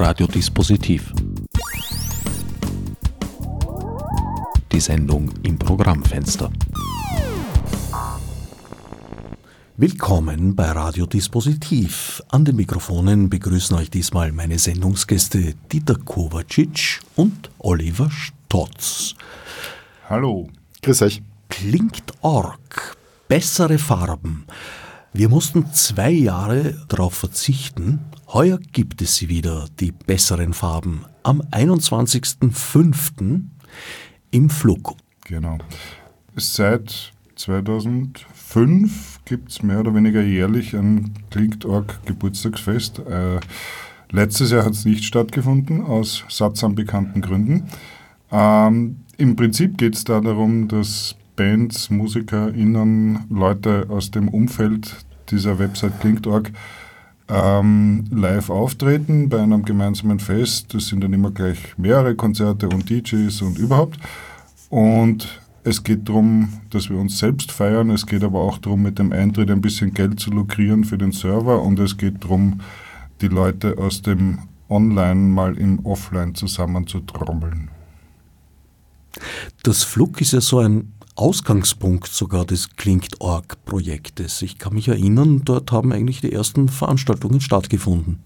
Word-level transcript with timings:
Radiodispositiv. 0.00 1.12
Die 4.70 4.78
Sendung 4.78 5.28
im 5.42 5.58
Programmfenster. 5.58 6.52
Willkommen 9.76 10.54
bei 10.54 10.70
Radiodispositiv. 10.70 12.22
An 12.28 12.44
den 12.44 12.54
Mikrofonen 12.54 13.28
begrüßen 13.28 13.76
euch 13.76 13.90
diesmal 13.90 14.30
meine 14.30 14.60
Sendungsgäste 14.60 15.54
Dieter 15.72 15.96
Kovacic 15.96 17.00
und 17.16 17.50
Oliver 17.58 18.08
Stotz. 18.10 19.16
Hallo. 20.08 20.48
Grüß 20.80 21.02
euch. 21.02 21.22
Klingt 21.48 22.12
Org. 22.20 22.96
Bessere 23.26 23.78
Farben. 23.78 24.46
Wir 25.18 25.28
mussten 25.28 25.66
zwei 25.72 26.12
Jahre 26.12 26.76
darauf 26.86 27.12
verzichten. 27.12 27.98
Heuer 28.32 28.60
gibt 28.70 29.02
es 29.02 29.16
sie 29.16 29.28
wieder, 29.28 29.66
die 29.80 29.90
besseren 29.90 30.52
Farben. 30.52 31.06
Am 31.24 31.40
21.05. 31.40 33.40
im 34.30 34.48
Flug. 34.48 34.94
Genau. 35.24 35.58
Seit 36.36 37.12
2005 37.34 39.18
gibt 39.24 39.50
es 39.50 39.64
mehr 39.64 39.80
oder 39.80 39.92
weniger 39.92 40.22
jährlich 40.22 40.74
ein 40.74 41.14
Klingt.org 41.32 41.98
Geburtstagsfest. 42.06 43.00
Äh, 43.00 43.40
letztes 44.12 44.52
Jahr 44.52 44.64
hat 44.64 44.74
es 44.74 44.84
nicht 44.84 45.02
stattgefunden, 45.02 45.84
aus 45.84 46.22
sattsam 46.28 46.76
bekannten 46.76 47.22
Gründen. 47.22 47.68
Ähm, 48.30 49.00
Im 49.16 49.34
Prinzip 49.34 49.78
geht 49.78 49.96
es 49.96 50.04
da 50.04 50.20
darum, 50.20 50.68
dass 50.68 51.16
Bands, 51.34 51.90
MusikerInnen, 51.90 53.26
Leute 53.30 53.86
aus 53.88 54.12
dem 54.12 54.28
Umfeld 54.28 55.07
dieser 55.30 55.58
Website 55.58 56.00
Klingt.org 56.00 56.50
ähm, 57.28 58.04
live 58.10 58.50
auftreten 58.50 59.28
bei 59.28 59.40
einem 59.40 59.64
gemeinsamen 59.64 60.18
Fest. 60.18 60.74
Das 60.74 60.86
sind 60.86 61.04
dann 61.04 61.12
immer 61.12 61.30
gleich 61.30 61.58
mehrere 61.76 62.14
Konzerte 62.14 62.68
und 62.68 62.88
DJs 62.88 63.42
und 63.42 63.58
überhaupt. 63.58 63.98
Und 64.70 65.40
es 65.64 65.84
geht 65.84 66.08
darum, 66.08 66.60
dass 66.70 66.88
wir 66.88 66.98
uns 66.98 67.18
selbst 67.18 67.52
feiern. 67.52 67.90
Es 67.90 68.06
geht 68.06 68.24
aber 68.24 68.40
auch 68.40 68.58
darum, 68.58 68.82
mit 68.82 68.98
dem 68.98 69.12
Eintritt 69.12 69.50
ein 69.50 69.60
bisschen 69.60 69.92
Geld 69.92 70.18
zu 70.20 70.30
lukrieren 70.30 70.84
für 70.84 70.96
den 70.96 71.12
Server. 71.12 71.62
Und 71.62 71.78
es 71.78 71.96
geht 71.96 72.24
darum, 72.24 72.60
die 73.20 73.28
Leute 73.28 73.76
aus 73.78 74.02
dem 74.02 74.38
Online 74.70 75.20
mal 75.20 75.56
im 75.58 75.84
Offline 75.84 76.34
zusammenzutrommeln. 76.34 77.70
Das 79.62 79.82
Flug 79.82 80.20
ist 80.20 80.32
ja 80.32 80.40
so 80.40 80.60
ein 80.60 80.92
Ausgangspunkt 81.18 82.06
sogar 82.06 82.44
des 82.44 82.76
Klingt.org-Projektes. 82.76 84.40
Ich 84.42 84.58
kann 84.58 84.74
mich 84.74 84.86
erinnern, 84.86 85.42
dort 85.44 85.72
haben 85.72 85.92
eigentlich 85.92 86.20
die 86.20 86.32
ersten 86.32 86.68
Veranstaltungen 86.68 87.40
stattgefunden. 87.40 88.20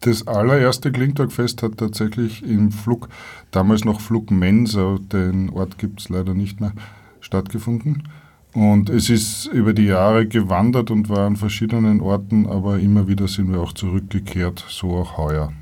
Das 0.00 0.26
allererste 0.26 0.90
Klingt.org-Fest 0.90 1.62
hat 1.62 1.76
tatsächlich 1.76 2.42
im 2.42 2.72
Flug, 2.72 3.10
damals 3.50 3.84
noch 3.84 4.00
Flug 4.00 4.30
Mensa, 4.30 4.98
den 5.12 5.50
Ort 5.50 5.76
gibt 5.76 6.00
es 6.00 6.08
leider 6.08 6.32
nicht 6.32 6.60
mehr, 6.60 6.72
stattgefunden. 7.20 8.08
Und 8.54 8.88
es 8.88 9.10
ist 9.10 9.46
über 9.46 9.74
die 9.74 9.84
Jahre 9.84 10.26
gewandert 10.26 10.90
und 10.90 11.10
war 11.10 11.26
an 11.26 11.36
verschiedenen 11.36 12.00
Orten, 12.00 12.46
aber 12.46 12.78
immer 12.78 13.08
wieder 13.08 13.28
sind 13.28 13.52
wir 13.52 13.60
auch 13.60 13.74
zurückgekehrt, 13.74 14.64
so 14.68 14.96
auch 14.96 15.18
heuer. 15.18 15.52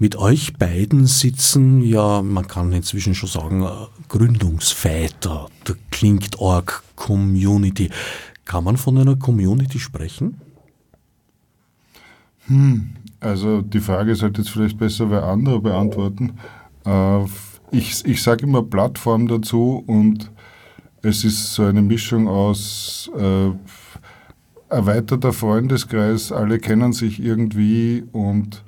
Mit 0.00 0.14
euch 0.14 0.54
beiden 0.54 1.06
sitzen 1.06 1.82
ja, 1.82 2.22
man 2.22 2.46
kann 2.46 2.72
inzwischen 2.72 3.16
schon 3.16 3.28
sagen, 3.28 3.66
Gründungsväter 4.08 5.48
der 5.66 5.74
Klingt.org 5.90 6.84
Community. 6.94 7.90
Kann 8.44 8.62
man 8.62 8.76
von 8.76 8.96
einer 8.96 9.16
Community 9.16 9.80
sprechen? 9.80 10.40
Hm, 12.46 12.90
also 13.18 13.60
die 13.60 13.80
Frage 13.80 14.14
sollte 14.14 14.42
jetzt 14.42 14.50
vielleicht 14.50 14.78
besser 14.78 15.10
wer 15.10 15.24
andere 15.24 15.60
beantworten. 15.60 16.38
Äh, 16.84 17.24
ich 17.72 18.04
ich 18.04 18.22
sage 18.22 18.44
immer 18.44 18.62
Plattform 18.62 19.26
dazu 19.26 19.82
und 19.84 20.30
es 21.02 21.24
ist 21.24 21.54
so 21.54 21.64
eine 21.64 21.82
Mischung 21.82 22.28
aus 22.28 23.10
äh, 23.18 23.50
erweiterter 24.68 25.32
Freundeskreis, 25.32 26.30
alle 26.30 26.58
kennen 26.58 26.92
sich 26.92 27.20
irgendwie 27.20 28.04
und 28.12 28.62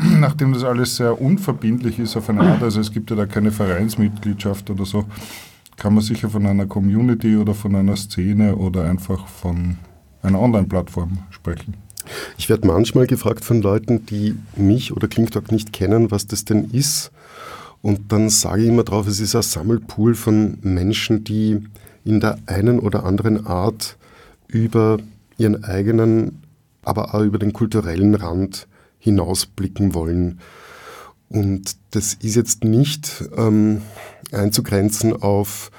nachdem 0.18 0.52
das 0.52 0.64
alles 0.64 0.96
sehr 0.96 1.20
unverbindlich 1.20 1.98
ist 1.98 2.16
auf 2.16 2.30
eine 2.30 2.40
Art, 2.40 2.62
also 2.62 2.80
es 2.80 2.92
gibt 2.92 3.10
ja 3.10 3.16
da 3.16 3.26
keine 3.26 3.52
Vereinsmitgliedschaft 3.52 4.70
oder 4.70 4.84
so, 4.84 5.04
kann 5.76 5.94
man 5.94 6.02
sicher 6.02 6.28
von 6.28 6.46
einer 6.46 6.66
Community 6.66 7.36
oder 7.36 7.54
von 7.54 7.74
einer 7.74 7.96
Szene 7.96 8.56
oder 8.56 8.84
einfach 8.84 9.26
von 9.26 9.78
einer 10.22 10.40
Online-Plattform 10.40 11.18
sprechen. 11.30 11.74
Ich 12.38 12.48
werde 12.48 12.66
manchmal 12.66 13.06
gefragt 13.06 13.44
von 13.44 13.62
Leuten, 13.62 14.06
die 14.06 14.36
mich 14.56 14.92
oder 14.92 15.08
Klingtalk 15.08 15.52
nicht 15.52 15.72
kennen, 15.72 16.10
was 16.10 16.26
das 16.26 16.44
denn 16.44 16.70
ist. 16.70 17.10
Und 17.82 18.12
dann 18.12 18.28
sage 18.28 18.62
ich 18.62 18.68
immer 18.68 18.84
drauf, 18.84 19.06
es 19.06 19.20
ist 19.20 19.34
ein 19.34 19.42
Sammelpool 19.42 20.14
von 20.14 20.58
Menschen, 20.62 21.24
die 21.24 21.62
in 22.04 22.20
der 22.20 22.38
einen 22.46 22.78
oder 22.78 23.04
anderen 23.04 23.46
Art 23.46 23.96
über 24.48 24.98
ihren 25.38 25.64
eigenen, 25.64 26.42
aber 26.82 27.14
auch 27.14 27.22
über 27.22 27.38
den 27.38 27.52
kulturellen 27.52 28.14
Rand 28.14 28.66
hinausblicken 29.00 29.94
wollen. 29.94 30.38
Und 31.28 31.76
das 31.90 32.14
ist 32.14 32.36
jetzt 32.36 32.64
nicht 32.64 33.24
ähm, 33.36 33.82
einzugrenzen 34.32 35.12
auf 35.12 35.70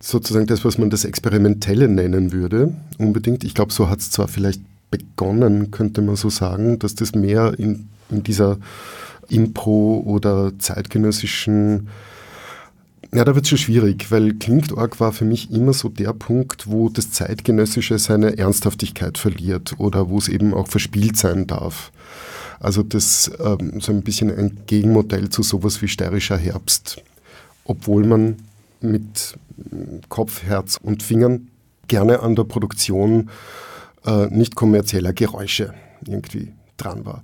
sozusagen 0.00 0.46
das, 0.46 0.64
was 0.64 0.78
man 0.78 0.90
das 0.90 1.04
Experimentelle 1.04 1.88
nennen 1.88 2.32
würde, 2.32 2.74
unbedingt. 2.98 3.44
Ich 3.44 3.54
glaube, 3.54 3.72
so 3.72 3.88
hat 3.88 4.00
es 4.00 4.10
zwar 4.10 4.28
vielleicht 4.28 4.60
begonnen, 4.90 5.70
könnte 5.70 6.02
man 6.02 6.16
so 6.16 6.30
sagen, 6.30 6.78
dass 6.78 6.94
das 6.94 7.14
mehr 7.14 7.58
in, 7.58 7.88
in 8.10 8.22
dieser 8.22 8.58
Impro- 9.28 10.02
oder 10.04 10.52
zeitgenössischen 10.58 11.88
ja, 13.16 13.24
da 13.24 13.34
wird 13.34 13.44
es 13.44 13.48
schon 13.48 13.58
schwierig, 13.58 14.10
weil 14.10 14.34
Klingt.org 14.34 15.00
war 15.00 15.12
für 15.12 15.24
mich 15.24 15.50
immer 15.50 15.72
so 15.72 15.88
der 15.88 16.12
Punkt, 16.12 16.66
wo 16.66 16.90
das 16.90 17.12
Zeitgenössische 17.12 17.98
seine 17.98 18.36
Ernsthaftigkeit 18.36 19.16
verliert 19.16 19.74
oder 19.78 20.10
wo 20.10 20.18
es 20.18 20.28
eben 20.28 20.52
auch 20.52 20.68
verspielt 20.68 21.16
sein 21.16 21.46
darf. 21.46 21.92
Also 22.60 22.82
das 22.82 23.30
ähm, 23.42 23.80
so 23.80 23.92
ein 23.92 24.02
bisschen 24.02 24.30
ein 24.36 24.58
Gegenmodell 24.66 25.30
zu 25.30 25.42
sowas 25.42 25.80
wie 25.80 25.88
steirischer 25.88 26.36
Herbst, 26.36 27.02
obwohl 27.64 28.04
man 28.04 28.36
mit 28.80 29.38
Kopf, 30.08 30.42
Herz 30.42 30.78
und 30.82 31.02
Fingern 31.02 31.48
gerne 31.88 32.20
an 32.20 32.36
der 32.36 32.44
Produktion 32.44 33.30
äh, 34.04 34.26
nicht 34.26 34.56
kommerzieller 34.56 35.12
Geräusche 35.12 35.72
irgendwie 36.06 36.52
dran 36.76 37.06
war. 37.06 37.22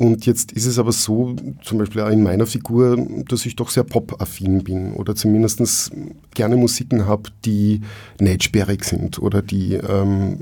Und 0.00 0.24
jetzt 0.24 0.52
ist 0.52 0.64
es 0.64 0.78
aber 0.78 0.92
so, 0.92 1.36
zum 1.62 1.76
Beispiel 1.76 2.00
auch 2.00 2.08
in 2.08 2.22
meiner 2.22 2.46
Figur, 2.46 2.96
dass 3.28 3.44
ich 3.44 3.54
doch 3.54 3.68
sehr 3.68 3.84
pop-affin 3.84 4.64
bin 4.64 4.94
oder 4.94 5.14
zumindest 5.14 5.92
gerne 6.32 6.56
Musiken 6.56 7.04
habe, 7.04 7.24
die 7.44 7.82
nicht 8.18 8.50
sind 8.86 9.18
oder 9.18 9.42
die, 9.42 9.74
ähm, 9.74 10.38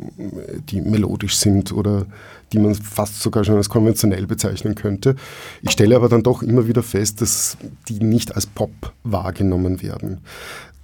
die 0.68 0.80
melodisch 0.80 1.38
sind 1.38 1.72
oder 1.72 2.06
die 2.52 2.60
man 2.60 2.76
fast 2.76 3.20
sogar 3.20 3.42
schon 3.42 3.56
als 3.56 3.68
konventionell 3.68 4.28
bezeichnen 4.28 4.76
könnte. 4.76 5.16
Ich 5.62 5.72
stelle 5.72 5.96
aber 5.96 6.08
dann 6.08 6.22
doch 6.22 6.44
immer 6.44 6.68
wieder 6.68 6.84
fest, 6.84 7.20
dass 7.20 7.56
die 7.88 7.98
nicht 7.98 8.36
als 8.36 8.46
Pop 8.46 8.92
wahrgenommen 9.02 9.82
werden. 9.82 10.20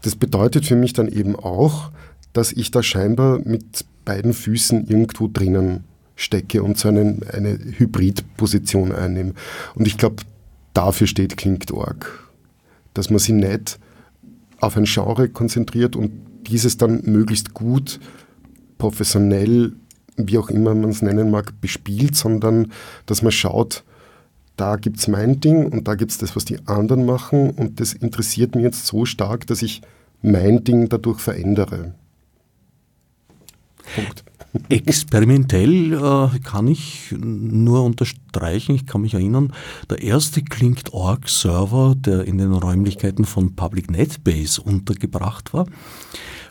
Das 0.02 0.16
bedeutet 0.16 0.66
für 0.66 0.74
mich 0.74 0.92
dann 0.92 1.06
eben 1.06 1.36
auch, 1.36 1.92
dass 2.32 2.50
ich 2.50 2.72
da 2.72 2.82
scheinbar 2.82 3.38
mit 3.44 3.84
beiden 4.04 4.32
Füßen 4.32 4.88
irgendwo 4.88 5.30
drinnen 5.32 5.84
stecke 6.16 6.62
und 6.62 6.78
so 6.78 6.88
einen, 6.88 7.22
eine 7.28 7.58
Hybridposition 7.58 8.92
einnehme. 8.92 9.34
Und 9.74 9.86
ich 9.86 9.98
glaube, 9.98 10.16
dafür 10.72 11.06
steht 11.06 11.36
Klingt.org. 11.36 12.30
Dass 12.94 13.10
man 13.10 13.18
sich 13.18 13.34
nicht 13.34 13.78
auf 14.60 14.76
ein 14.76 14.84
Genre 14.84 15.28
konzentriert 15.28 15.96
und 15.96 16.12
dieses 16.46 16.76
dann 16.76 17.02
möglichst 17.04 17.54
gut, 17.54 18.00
professionell, 18.78 19.72
wie 20.16 20.38
auch 20.38 20.50
immer 20.50 20.74
man 20.74 20.90
es 20.90 21.02
nennen 21.02 21.30
mag, 21.30 21.60
bespielt, 21.60 22.16
sondern 22.16 22.72
dass 23.06 23.22
man 23.22 23.32
schaut, 23.32 23.84
da 24.56 24.76
gibt 24.76 24.98
es 24.98 25.08
mein 25.08 25.40
Ding 25.40 25.66
und 25.66 25.88
da 25.88 25.96
gibt 25.96 26.12
es 26.12 26.18
das, 26.18 26.36
was 26.36 26.44
die 26.44 26.58
anderen 26.66 27.04
machen 27.04 27.50
und 27.50 27.80
das 27.80 27.92
interessiert 27.92 28.54
mich 28.54 28.62
jetzt 28.62 28.86
so 28.86 29.04
stark, 29.04 29.46
dass 29.46 29.62
ich 29.62 29.82
mein 30.22 30.62
Ding 30.62 30.88
dadurch 30.88 31.18
verändere. 31.20 31.94
Punkt. 33.94 34.23
Experimentell 34.68 35.94
äh, 35.94 36.38
kann 36.38 36.68
ich 36.68 37.12
nur 37.18 37.82
unterstreichen, 37.82 38.74
ich 38.74 38.86
kann 38.86 39.00
mich 39.00 39.14
erinnern, 39.14 39.52
der 39.90 40.02
erste 40.02 40.42
Klingt.org-Server, 40.42 41.94
der 41.96 42.24
in 42.24 42.38
den 42.38 42.52
Räumlichkeiten 42.52 43.24
von 43.24 43.56
Public 43.56 43.90
NetBase 43.90 44.62
untergebracht 44.62 45.52
war, 45.52 45.66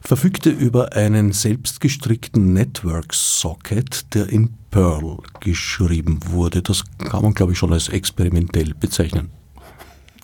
verfügte 0.01 0.49
über 0.49 0.93
einen 0.93 1.31
selbstgestrickten 1.31 2.53
Network-Socket, 2.53 4.13
der 4.13 4.27
in 4.27 4.49
Perl 4.69 5.19
geschrieben 5.39 6.19
wurde. 6.27 6.61
Das 6.61 6.83
kann 6.97 7.23
man, 7.23 7.33
glaube 7.33 7.53
ich, 7.53 7.57
schon 7.57 7.71
als 7.71 7.87
experimentell 7.87 8.73
bezeichnen. 8.77 9.29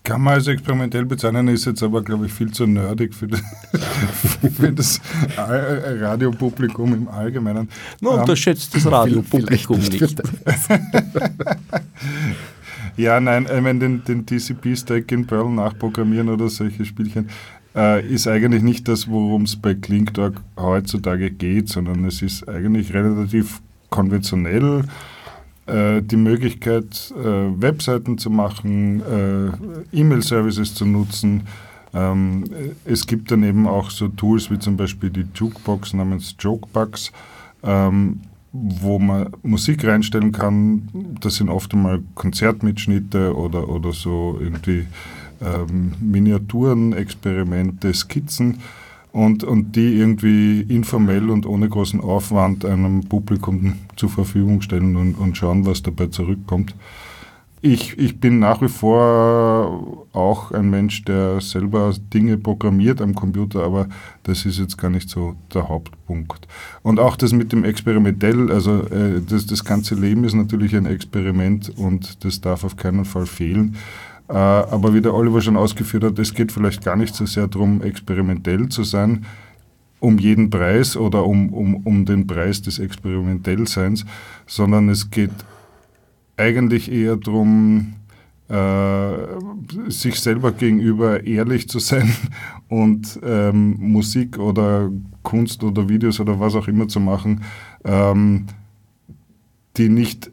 Kann 0.04 0.22
man 0.22 0.36
als 0.36 0.48
experimentell 0.48 1.06
bezeichnen, 1.06 1.48
ist 1.50 1.66
jetzt 1.66 1.84
aber, 1.84 2.02
glaube 2.02 2.26
ich, 2.26 2.34
viel 2.34 2.52
zu 2.52 2.66
nerdig 2.66 3.14
für 3.14 3.28
das, 3.28 3.42
für 4.58 4.72
das 4.72 5.02
Radiopublikum 5.38 6.94
im 6.94 7.08
Allgemeinen. 7.08 7.70
No, 8.02 8.14
ähm, 8.14 8.20
unterschätzt 8.22 8.76
das 8.76 8.86
Radiopublikum 8.86 9.80
nicht. 9.80 10.02
nicht. 10.02 10.22
ja, 12.98 13.20
nein, 13.20 13.48
ich 13.54 13.62
meine, 13.62 13.80
den, 13.80 14.04
den 14.04 14.26
TCP-Stack 14.26 15.12
in 15.12 15.28
Perl 15.28 15.50
nachprogrammieren 15.50 16.30
oder 16.30 16.50
solche 16.50 16.86
Spielchen 16.86 17.30
äh, 17.76 18.06
ist 18.08 18.28
eigentlich 18.28 18.64
nicht 18.64 18.88
das, 18.88 19.08
worum 19.08 19.44
es 19.44 19.56
bei 19.56 19.74
ClinkDog 19.74 20.36
heutzutage 20.58 21.32
geht, 21.32 21.70
sondern 21.70 22.06
es 22.06 22.22
ist 22.22 22.48
eigentlich 22.48 22.94
relativ 22.94 23.62
konventionell 23.90 24.84
äh, 25.70 26.02
die 26.02 26.18
Möglichkeit, 26.18 27.14
äh, 27.18 27.62
Webseiten 27.62 28.18
zu 28.18 28.30
machen, 28.30 29.02
äh, 29.02 29.98
E-Mail-Services 29.98 30.74
zu 30.74 30.86
nutzen. 30.86 31.44
Ähm, 31.94 32.44
es 32.86 33.08
gibt 33.08 33.32
dann 33.32 33.44
eben 33.44 33.68
auch 33.68 33.90
so 33.90 34.08
Tools 34.08 34.52
wie 34.52 34.60
zum 34.60 34.78
Beispiel 34.78 35.10
die 35.10 35.26
Jukebox 35.34 35.94
namens 35.94 36.36
Jokebugs, 36.40 37.12
ähm, 37.64 38.22
wo 38.52 39.00
man 39.00 39.32
Musik 39.44 39.86
reinstellen 39.86 40.32
kann. 40.32 40.90
Das 41.22 41.36
sind 41.36 41.50
oft 41.50 41.74
einmal 41.74 42.02
Konzertmitschnitte 42.16 43.36
oder, 43.36 43.70
oder 43.70 43.94
so 43.94 44.38
irgendwie 44.42 44.88
ähm, 45.42 45.94
Miniaturen, 46.00 46.94
Experimente, 46.94 47.94
Skizzen 47.94 48.60
und, 49.12 49.44
und 49.44 49.76
die 49.76 49.96
irgendwie 49.96 50.62
informell 50.62 51.30
und 51.30 51.46
ohne 51.46 51.68
großen 51.68 52.00
Aufwand 52.00 52.66
einem 52.66 53.04
Publikum 53.06 53.74
zur 53.96 54.10
Verfügung 54.10 54.62
stellen 54.62 54.96
und, 54.96 55.16
und 55.16 55.36
schauen, 55.38 55.66
was 55.66 55.82
dabei 55.82 56.08
zurückkommt. 56.08 56.76
Ich, 57.62 57.98
ich 57.98 58.22
bin 58.22 58.40
nach 58.40 58.62
wie 58.62 58.70
vor 58.70 60.08
auch 60.14 60.52
ein 60.54 60.70
Mensch, 60.70 61.04
der 61.04 61.42
selber 61.42 61.94
Dinge 62.14 62.38
programmiert 62.38 63.02
am 63.02 63.14
Computer, 63.14 63.64
aber 63.64 63.90
das 64.24 64.46
ist 64.46 64.60
jetzt 64.60 64.78
gar 64.78 64.90
nicht 64.90 65.10
so 65.10 65.36
der 65.54 65.68
Hauptpunkt. 65.68 66.48
Und 66.84 67.02
auch 67.02 67.18
das 67.18 67.34
mit 67.34 67.52
dem 67.52 67.66
Experimentell, 67.66 68.50
also 68.50 68.84
äh, 68.84 69.22
das, 69.28 69.46
das 69.46 69.66
ganze 69.66 69.96
Leben 69.96 70.24
ist 70.24 70.36
natürlich 70.36 70.74
ein 70.74 70.86
Experiment 70.86 71.70
und 71.78 72.24
das 72.24 72.40
darf 72.40 72.64
auf 72.64 72.78
keinen 72.78 73.04
Fall 73.04 73.26
fehlen. 73.26 73.76
Äh, 74.30 74.34
aber 74.34 74.94
wie 74.94 75.02
der 75.02 75.14
Oliver 75.14 75.42
schon 75.42 75.58
ausgeführt 75.58 76.04
hat, 76.04 76.20
es 76.20 76.34
geht 76.34 76.52
vielleicht 76.52 76.84
gar 76.84 76.96
nicht 76.96 77.16
so 77.16 77.26
sehr 77.26 77.48
darum, 77.48 77.82
experimentell 77.82 78.70
zu 78.70 78.84
sein, 78.84 79.26
um 80.00 80.20
jeden 80.20 80.50
Preis 80.50 80.96
oder 80.96 81.26
um, 81.26 81.52
um, 81.52 81.76
um 81.78 82.06
den 82.06 82.28
Preis 82.28 82.62
des 82.62 82.78
Experimentellseins, 82.78 84.06
sondern 84.46 84.88
es 84.90 85.10
geht 85.10 85.32
eigentlich 86.38 86.92
eher 86.92 87.18
darum, 87.18 87.96
äh, 88.50 89.12
sich 89.90 90.20
selber 90.20 90.52
gegenüber 90.52 91.26
ehrlich 91.26 91.68
zu 91.68 91.80
sein 91.80 92.14
und 92.70 93.20
ähm, 93.24 93.78
Musik 93.80 94.38
oder 94.38 94.92
Kunst 95.24 95.64
oder 95.64 95.90
Videos 95.90 96.20
oder 96.20 96.40
was 96.40 96.56
auch 96.56 96.68
immer 96.68 96.88
zu 96.88 97.00
machen, 97.00 97.42
ähm, 97.84 98.46
die 99.78 99.90
nicht 99.90 100.32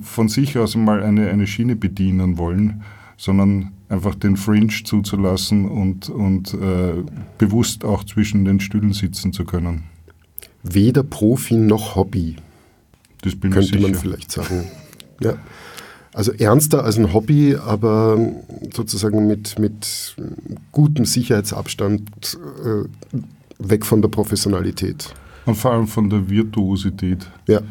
von 0.00 0.28
sich 0.28 0.56
aus 0.56 0.76
mal 0.76 1.02
eine, 1.02 1.28
eine 1.30 1.46
Schiene 1.46 1.76
bedienen 1.76 2.38
wollen, 2.38 2.82
sondern 3.18 3.72
einfach 3.90 4.14
den 4.14 4.36
Fringe 4.36 4.72
zuzulassen 4.84 5.68
und, 5.68 6.08
und 6.08 6.54
äh, 6.54 6.94
bewusst 7.36 7.84
auch 7.84 8.04
zwischen 8.04 8.44
den 8.44 8.60
Stühlen 8.60 8.94
sitzen 8.94 9.32
zu 9.32 9.44
können. 9.44 9.82
Weder 10.62 11.02
Profi 11.02 11.56
noch 11.56 11.96
Hobby. 11.96 12.36
Das 13.22 13.34
bin 13.34 13.50
könnte 13.50 13.76
ich 13.76 13.82
man 13.82 13.94
vielleicht 13.94 14.32
sagen. 14.32 14.64
Ja. 15.20 15.36
Also 16.14 16.30
ernster 16.30 16.84
als 16.84 16.96
ein 16.96 17.12
Hobby, 17.12 17.56
aber 17.56 18.16
sozusagen 18.72 19.26
mit, 19.26 19.58
mit 19.58 20.14
gutem 20.70 21.04
Sicherheitsabstand 21.04 22.38
äh, 22.64 22.84
weg 23.58 23.84
von 23.84 24.00
der 24.00 24.08
Professionalität. 24.08 25.12
Und 25.44 25.56
vor 25.56 25.72
allem 25.72 25.88
von 25.88 26.08
der 26.08 26.30
Virtuosität. 26.30 27.28
Ja, 27.48 27.62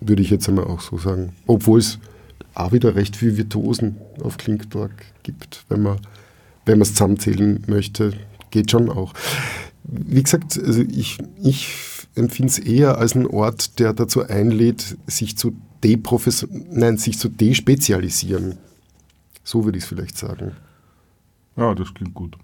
würde 0.00 0.22
ich 0.22 0.30
jetzt 0.30 0.48
einmal 0.48 0.64
auch 0.64 0.80
so 0.80 0.96
sagen. 0.96 1.32
Obwohl 1.46 1.80
es 1.80 1.98
auch 2.54 2.72
wieder 2.72 2.94
recht 2.94 3.16
viel 3.16 3.36
Virtuosen 3.36 3.96
auf 4.22 4.36
Klinktorg 4.36 4.92
gibt, 5.22 5.64
wenn 5.68 5.82
man 5.82 5.98
wenn 6.64 6.80
es 6.80 6.90
zusammenzählen 6.90 7.62
möchte, 7.66 8.12
geht 8.50 8.70
schon 8.70 8.88
auch. 8.88 9.14
Wie 9.84 10.22
gesagt, 10.22 10.58
also 10.58 10.82
ich, 10.82 11.18
ich 11.42 11.68
empfinde 12.14 12.52
es 12.52 12.58
eher 12.58 12.98
als 12.98 13.16
einen 13.16 13.26
Ort, 13.26 13.78
der 13.78 13.92
dazu 13.92 14.22
einlädt, 14.22 14.96
sich 15.06 15.36
zu 15.36 15.56
nein, 16.70 16.96
sich 16.96 17.18
zu 17.18 17.28
despezialisieren. 17.28 18.58
So 19.42 19.64
würde 19.64 19.78
ich 19.78 19.84
es 19.84 19.88
vielleicht 19.88 20.16
sagen. 20.16 20.52
Ja, 21.56 21.74
das 21.74 21.92
klingt 21.92 22.14
gut. 22.14 22.36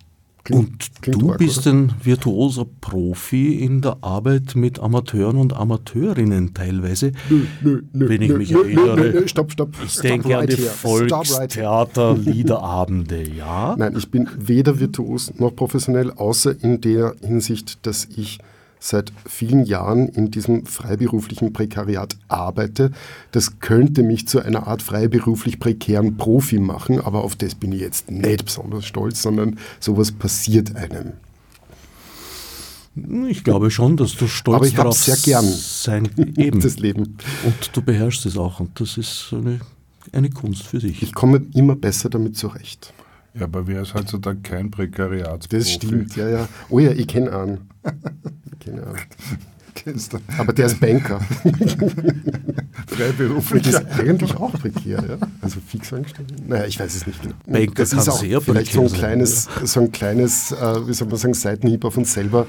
Klingt, 0.45 0.63
und 0.63 0.89
klingt 1.03 1.23
du 1.23 1.31
arg, 1.31 1.39
bist 1.39 1.67
oder? 1.67 1.77
ein 1.77 1.93
virtuoser 2.03 2.65
Profi 2.81 3.57
in 3.57 3.83
der 3.83 3.99
Arbeit 4.01 4.55
mit 4.55 4.79
Amateuren 4.79 5.37
und 5.37 5.53
Amateurinnen 5.53 6.55
teilweise. 6.55 7.13
Nö, 7.29 7.43
nö, 7.63 7.83
nö, 7.93 8.09
wenn 8.09 8.23
ich 8.23 8.33
mich 8.33 8.53
erinnere. 8.53 9.29
Stopp, 9.29 9.53
stopp. 9.53 9.75
Ich 9.85 9.99
denke 9.99 10.29
right 10.29 10.49
an 10.51 10.57
die 10.57 10.63
Volkstheater-Liederabende, 10.63 13.29
ja? 13.29 13.77
Nein, 13.77 13.95
ich 13.97 14.11
bin 14.11 14.27
weder 14.39 14.81
virtuos 14.81 15.35
noch 15.39 15.55
professionell, 15.55 16.11
außer 16.13 16.55
in 16.63 16.81
der 16.81 17.15
Hinsicht, 17.21 17.85
dass 17.87 18.09
ich 18.17 18.39
seit 18.81 19.13
vielen 19.27 19.65
Jahren 19.65 20.09
in 20.09 20.31
diesem 20.31 20.67
freiberuflichen 20.67 21.53
Prekariat 21.53 22.17
arbeite. 22.29 22.93
Das 23.33 23.61
könnte 23.61 24.03
mich 24.03 24.29
zu 24.29 24.41
einer 24.41 24.67
Art 24.67 24.83
freiberuflich 24.83 25.59
prekären 25.61 26.17
Profi 26.17 26.59
machen, 26.59 27.01
aber 27.01 27.25
auf 27.25 27.37
das 27.37 27.55
bin 27.55 27.73
ich 27.73 27.81
jetzt 27.81 28.11
nicht 28.11 28.45
besonders 28.45 28.87
stolz, 28.87 29.23
sondern 29.23 29.59
sowas 29.81 30.13
passiert 30.13 30.77
einem. 30.77 31.15
Ich 33.29 33.45
glaube 33.45 33.71
schon, 33.71 33.97
dass 33.97 34.17
du 34.17 34.27
stolz 34.27 34.57
aber 34.57 34.67
ich 34.67 34.75
darauf 34.75 34.99
sehr 34.99 35.17
gern 35.17 35.45
sein 35.45 36.09
eben. 36.37 36.61
das 36.61 36.79
Leben. 36.79 37.17
Und 37.45 37.71
du 37.73 37.83
beherrschst 37.83 38.27
es 38.27 38.37
auch 38.37 38.61
und 38.61 38.81
das 38.81 38.97
ist 38.97 39.29
eine, 39.33 39.61
eine 40.13 40.31
Kunst 40.31 40.67
für 40.67 40.81
sich. 40.81 41.03
Ich 41.03 41.15
komme 41.15 41.43
immer 41.55 41.77
besser 41.77 42.11
damit 42.11 42.37
zurecht. 42.37 42.93
Ja, 43.39 43.45
aber 43.45 43.67
wer 43.67 43.83
ist 43.83 43.95
heutzutage 43.95 44.41
kein 44.41 44.71
Prekariat? 44.71 45.53
Das 45.53 45.71
stimmt, 45.71 46.17
ja, 46.17 46.29
ja. 46.29 46.49
Oh 46.71 46.79
ja, 46.79 46.91
ich 46.91 47.07
kenne 47.07 47.33
einen. 47.33 47.71
Keine 48.65 48.83
Ahnung. 48.83 48.97
Kennst 49.75 50.13
du? 50.13 50.19
Aber 50.37 50.53
der 50.53 50.67
ist 50.67 50.81
Banker. 50.81 51.21
Freiberuflich. 52.89 53.63
Das 53.63 53.81
ist 53.83 54.01
eigentlich 54.01 54.35
auch 54.35 54.53
prekär, 54.53 55.05
ja? 55.09 55.29
Also 55.41 55.61
fix 55.65 55.93
angestellt. 55.93 56.33
Naja, 56.49 56.65
ich 56.67 56.81
weiß 56.81 56.97
es 56.97 57.07
nicht 57.07 57.23
genau. 57.23 57.35
Banker 57.47 57.75
das 57.75 57.93
ist 57.93 58.09
auch 58.09 58.19
sehr 58.19 58.41
vielleicht 58.41 58.73
so 58.73 58.83
ein 58.83 58.93
kleines, 58.93 59.45
sein, 59.45 59.67
so 59.67 59.81
ein 59.81 59.93
kleines 59.93 60.51
äh, 60.51 60.89
wie 60.89 60.93
soll 60.93 61.07
man 61.07 61.17
sagen, 61.17 61.35
Seitenhieb 61.35 61.85
auf 61.85 61.97
uns 61.97 62.13
selber. 62.13 62.47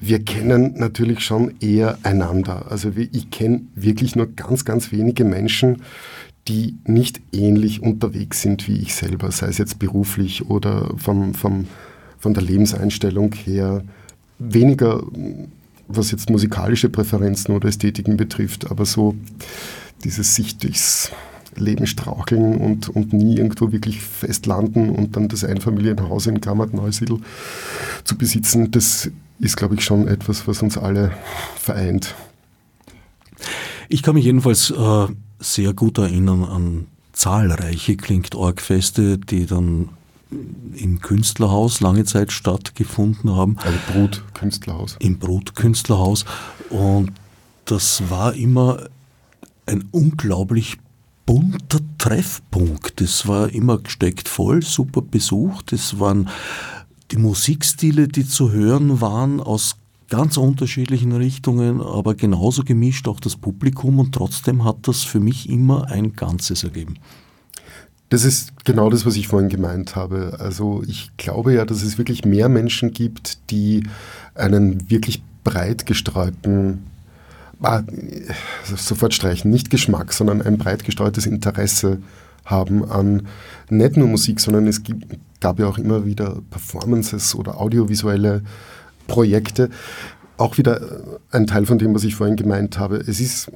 Wir 0.00 0.24
kennen 0.24 0.74
natürlich 0.76 1.20
schon 1.20 1.54
eher 1.60 1.96
einander. 2.02 2.66
Also 2.70 2.90
ich 2.96 3.30
kenne 3.30 3.62
wirklich 3.76 4.16
nur 4.16 4.26
ganz, 4.34 4.64
ganz 4.64 4.90
wenige 4.90 5.24
Menschen, 5.24 5.82
die 6.48 6.76
nicht 6.86 7.20
ähnlich 7.32 7.82
unterwegs 7.82 8.42
sind 8.42 8.68
wie 8.68 8.78
ich 8.78 8.94
selber, 8.94 9.30
sei 9.30 9.48
es 9.48 9.58
jetzt 9.58 9.78
beruflich 9.78 10.48
oder 10.50 10.92
vom, 10.96 11.34
vom, 11.34 11.66
von 12.18 12.34
der 12.34 12.42
Lebenseinstellung 12.42 13.32
her. 13.34 13.82
Weniger, 14.38 15.02
was 15.88 16.10
jetzt 16.10 16.28
musikalische 16.28 16.88
Präferenzen 16.88 17.54
oder 17.54 17.68
Ästhetiken 17.68 18.16
betrifft, 18.16 18.70
aber 18.70 18.84
so 18.84 19.14
dieses 20.02 20.34
sich 20.34 20.58
durchs 20.58 21.12
Leben 21.56 21.86
straucheln 21.86 22.56
und, 22.56 22.88
und 22.88 23.12
nie 23.12 23.36
irgendwo 23.36 23.72
wirklich 23.72 24.00
festlanden 24.00 24.90
und 24.90 25.16
dann 25.16 25.28
das 25.28 25.44
Einfamilienhaus 25.44 26.26
in 26.26 26.40
Kammert-Neusiedl 26.40 27.20
zu 28.02 28.18
besitzen, 28.18 28.70
das 28.70 29.10
ist, 29.38 29.56
glaube 29.56 29.76
ich, 29.76 29.84
schon 29.84 30.08
etwas, 30.08 30.46
was 30.46 30.62
uns 30.62 30.76
alle 30.76 31.12
vereint. 31.56 32.14
Ich 33.88 34.02
kann 34.02 34.14
mich 34.14 34.24
jedenfalls 34.24 34.70
äh, 34.70 35.06
sehr 35.44 35.72
gut 35.72 35.98
erinnern 35.98 36.44
an 36.44 36.86
zahlreiche 37.12 37.96
Klingt-Org-Feste, 37.96 39.18
die 39.18 39.46
dann 39.46 39.90
im 40.74 41.00
Künstlerhaus 41.00 41.80
lange 41.80 42.04
Zeit 42.04 42.32
stattgefunden 42.32 43.30
haben. 43.36 43.56
Also 43.58 43.78
Brutkünstlerhaus. 43.92 44.96
Im 44.98 45.18
Brutkünstlerhaus. 45.18 46.24
Und 46.70 47.12
das 47.66 48.02
war 48.10 48.34
immer 48.34 48.88
ein 49.66 49.84
unglaublich 49.92 50.78
bunter 51.24 51.80
Treffpunkt. 51.98 53.00
Es 53.00 53.26
war 53.26 53.50
immer 53.50 53.78
gesteckt 53.78 54.28
voll, 54.28 54.62
super 54.62 55.02
besucht. 55.02 55.72
Es 55.72 55.98
waren 55.98 56.28
die 57.10 57.16
Musikstile, 57.16 58.08
die 58.08 58.26
zu 58.26 58.50
hören 58.50 59.00
waren, 59.00 59.40
aus 59.40 59.76
ganz 60.08 60.36
unterschiedlichen 60.36 61.12
Richtungen, 61.12 61.80
aber 61.80 62.14
genauso 62.14 62.64
gemischt 62.64 63.08
auch 63.08 63.20
das 63.20 63.36
Publikum 63.36 63.98
und 63.98 64.14
trotzdem 64.14 64.64
hat 64.64 64.76
das 64.82 65.02
für 65.02 65.20
mich 65.20 65.48
immer 65.48 65.90
ein 65.90 66.14
Ganzes 66.14 66.64
ergeben. 66.64 66.96
Das 68.10 68.24
ist 68.24 68.64
genau 68.64 68.90
das, 68.90 69.06
was 69.06 69.16
ich 69.16 69.28
vorhin 69.28 69.48
gemeint 69.48 69.96
habe. 69.96 70.36
Also 70.38 70.82
ich 70.86 71.10
glaube 71.16 71.54
ja, 71.54 71.64
dass 71.64 71.82
es 71.82 71.98
wirklich 71.98 72.24
mehr 72.24 72.48
Menschen 72.48 72.92
gibt, 72.92 73.50
die 73.50 73.84
einen 74.34 74.88
wirklich 74.90 75.22
breit 75.42 75.86
gestreuten, 75.86 76.84
ah, 77.62 77.82
sofort 78.64 79.14
streichen, 79.14 79.50
nicht 79.50 79.70
Geschmack, 79.70 80.12
sondern 80.12 80.42
ein 80.42 80.58
breit 80.58 80.84
gestreutes 80.84 81.26
Interesse 81.26 81.98
haben 82.44 82.84
an 82.84 83.26
nicht 83.70 83.96
nur 83.96 84.08
Musik, 84.08 84.38
sondern 84.38 84.66
es 84.66 84.82
gibt, 84.82 85.18
gab 85.40 85.58
ja 85.58 85.66
auch 85.66 85.78
immer 85.78 86.04
wieder 86.04 86.42
Performances 86.50 87.34
oder 87.34 87.60
audiovisuelle 87.60 88.42
Projekte. 89.06 89.70
Auch 90.36 90.58
wieder 90.58 90.80
ein 91.30 91.46
Teil 91.46 91.64
von 91.64 91.78
dem, 91.78 91.94
was 91.94 92.02
ich 92.02 92.16
vorhin 92.16 92.36
gemeint 92.36 92.78
habe. 92.78 92.96
Es 92.96 93.20
ist, 93.20 93.50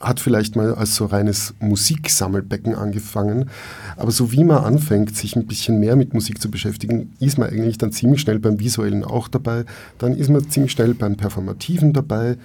hat 0.00 0.20
vielleicht 0.20 0.56
mal 0.56 0.74
als 0.74 0.96
so 0.96 1.04
reines 1.04 1.52
Musiksammelbecken 1.60 2.74
angefangen, 2.74 3.50
aber 3.96 4.10
so 4.10 4.32
wie 4.32 4.42
man 4.44 4.64
anfängt, 4.64 5.14
sich 5.14 5.36
ein 5.36 5.46
bisschen 5.46 5.80
mehr 5.80 5.96
mit 5.96 6.14
Musik 6.14 6.40
zu 6.40 6.50
beschäftigen, 6.50 7.12
ist 7.20 7.36
man 7.36 7.50
eigentlich 7.50 7.76
dann 7.76 7.92
ziemlich 7.92 8.22
schnell 8.22 8.38
beim 8.38 8.58
Visuellen 8.58 9.04
auch 9.04 9.28
dabei, 9.28 9.64
dann 9.98 10.16
ist 10.16 10.30
man 10.30 10.48
ziemlich 10.48 10.72
schnell 10.72 10.94
beim 10.94 11.16
Performativen 11.16 11.92
dabei 11.92 12.38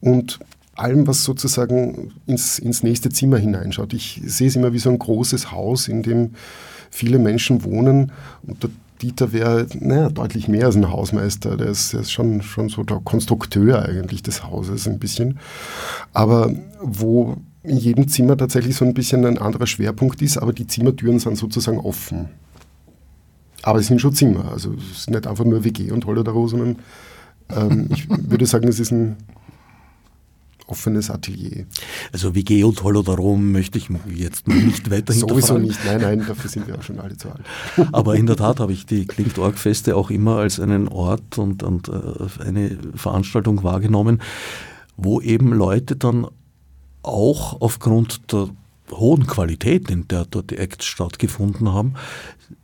und 0.00 0.38
allem, 0.78 1.06
was 1.06 1.24
sozusagen 1.24 2.12
ins, 2.26 2.58
ins 2.58 2.82
nächste 2.82 3.10
Zimmer 3.10 3.38
hineinschaut. 3.38 3.92
Ich 3.92 4.20
sehe 4.24 4.48
es 4.48 4.56
immer 4.56 4.72
wie 4.72 4.78
so 4.78 4.90
ein 4.90 4.98
großes 4.98 5.50
Haus, 5.50 5.88
in 5.88 6.02
dem 6.02 6.34
viele 6.90 7.18
Menschen 7.18 7.64
wohnen. 7.64 8.12
Und 8.46 8.62
der 8.62 8.70
Dieter 9.00 9.32
wäre 9.32 9.66
naja, 9.78 10.08
deutlich 10.08 10.48
mehr 10.48 10.66
als 10.66 10.76
ein 10.76 10.90
Hausmeister. 10.90 11.56
Der 11.56 11.68
ist, 11.68 11.92
der 11.92 12.00
ist 12.00 12.12
schon, 12.12 12.42
schon 12.42 12.68
so 12.68 12.82
der 12.82 13.00
Konstrukteur 13.04 13.82
eigentlich 13.82 14.22
des 14.22 14.44
Hauses 14.44 14.88
ein 14.88 14.98
bisschen. 14.98 15.38
Aber 16.12 16.52
wo 16.80 17.36
in 17.62 17.76
jedem 17.76 18.08
Zimmer 18.08 18.36
tatsächlich 18.36 18.76
so 18.76 18.84
ein 18.84 18.94
bisschen 18.94 19.24
ein 19.24 19.38
anderer 19.38 19.66
Schwerpunkt 19.66 20.22
ist, 20.22 20.38
aber 20.38 20.52
die 20.52 20.66
Zimmertüren 20.66 21.18
sind 21.18 21.36
sozusagen 21.36 21.78
offen. 21.78 22.28
Aber 23.62 23.78
es 23.80 23.86
sind 23.86 24.00
schon 24.00 24.14
Zimmer. 24.14 24.50
Also 24.52 24.74
es 24.74 24.98
ist 24.98 25.10
nicht 25.10 25.26
einfach 25.26 25.44
nur 25.44 25.64
WG 25.64 25.90
und 25.90 26.06
Hollerdaro, 26.06 26.48
sondern 26.48 26.76
ähm, 27.50 27.88
ich 27.92 28.08
würde 28.30 28.46
sagen, 28.46 28.68
es 28.68 28.80
ist 28.80 28.92
ein 28.92 29.16
offenes 30.68 31.10
Atelier. 31.10 31.66
Also 32.12 32.34
WG 32.34 32.64
und 32.64 32.82
Holodarom 32.82 33.52
möchte 33.52 33.78
ich 33.78 33.88
jetzt 34.14 34.46
nicht 34.46 34.90
weiter 34.90 35.12
Sowieso 35.12 35.58
nicht, 35.58 35.84
nein, 35.84 36.00
nein, 36.00 36.24
dafür 36.26 36.50
sind 36.50 36.66
wir 36.66 36.78
auch 36.78 36.82
schon 36.82 37.00
alle 37.00 37.16
zu 37.16 37.30
alt. 37.30 37.42
Aber 37.92 38.16
in 38.16 38.26
der 38.26 38.36
Tat 38.36 38.60
habe 38.60 38.72
ich 38.72 38.86
die 38.86 39.06
Klingt-Org-Feste 39.06 39.96
auch 39.96 40.10
immer 40.10 40.36
als 40.36 40.60
einen 40.60 40.88
Ort 40.88 41.38
und, 41.38 41.62
und 41.62 41.88
äh, 41.88 42.42
eine 42.44 42.78
Veranstaltung 42.94 43.62
wahrgenommen, 43.64 44.20
wo 44.96 45.20
eben 45.20 45.52
Leute 45.52 45.96
dann 45.96 46.26
auch 47.02 47.60
aufgrund 47.60 48.32
der 48.32 48.48
hohen 48.90 49.26
Qualität, 49.26 49.90
in 49.90 50.08
der 50.08 50.24
dort 50.24 50.50
die 50.50 50.58
Acts 50.58 50.86
stattgefunden 50.86 51.72
haben, 51.72 51.94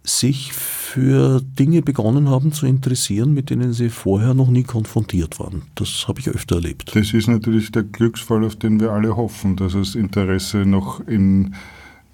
sich 0.03 0.53
für 0.53 1.41
Dinge 1.41 1.83
begonnen 1.83 2.29
haben 2.29 2.53
zu 2.53 2.67
interessieren, 2.67 3.35
mit 3.35 3.51
denen 3.51 3.73
sie 3.73 3.91
vorher 3.91 4.35
noch 4.35 4.49
nie 4.49 4.63
konfrontiert 4.63 5.39
waren. 5.39 5.63
Das 5.75 6.07
habe 6.09 6.21
ich 6.21 6.29
öfter 6.29 6.57
erlebt. 6.57 6.95
Das 6.95 7.13
ist 7.13 7.29
natürlich 7.29 7.73
der 7.73 7.85
Glücksfall, 7.85 8.45
auf 8.45 8.57
den 8.57 8.81
wir 8.81 8.93
alle 8.93 9.17
hoffen, 9.17 9.57
dass 9.57 9.73
das 9.73 9.95
Interesse 9.95 10.59
noch 10.59 11.07
in, 11.07 11.55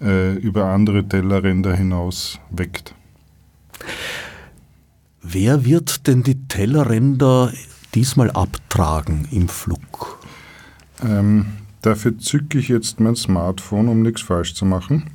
äh, 0.01 0.35
über 0.35 0.65
andere 0.65 1.07
Tellerränder 1.07 1.75
hinaus 1.75 2.39
weckt. 2.49 2.95
Wer 5.21 5.65
wird 5.65 6.07
denn 6.07 6.23
die 6.23 6.47
Tellerränder 6.47 7.53
diesmal 7.93 8.31
abtragen 8.31 9.27
im 9.31 9.47
Flug? 9.47 10.19
Ähm, 11.03 11.45
dafür 11.81 12.17
zücke 12.17 12.59
ich 12.59 12.67
jetzt 12.67 12.99
mein 12.99 13.15
Smartphone, 13.15 13.87
um 13.87 14.01
nichts 14.01 14.21
falsch 14.21 14.53
zu 14.53 14.65
machen. 14.65 15.05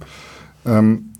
Ähm, 0.65 1.13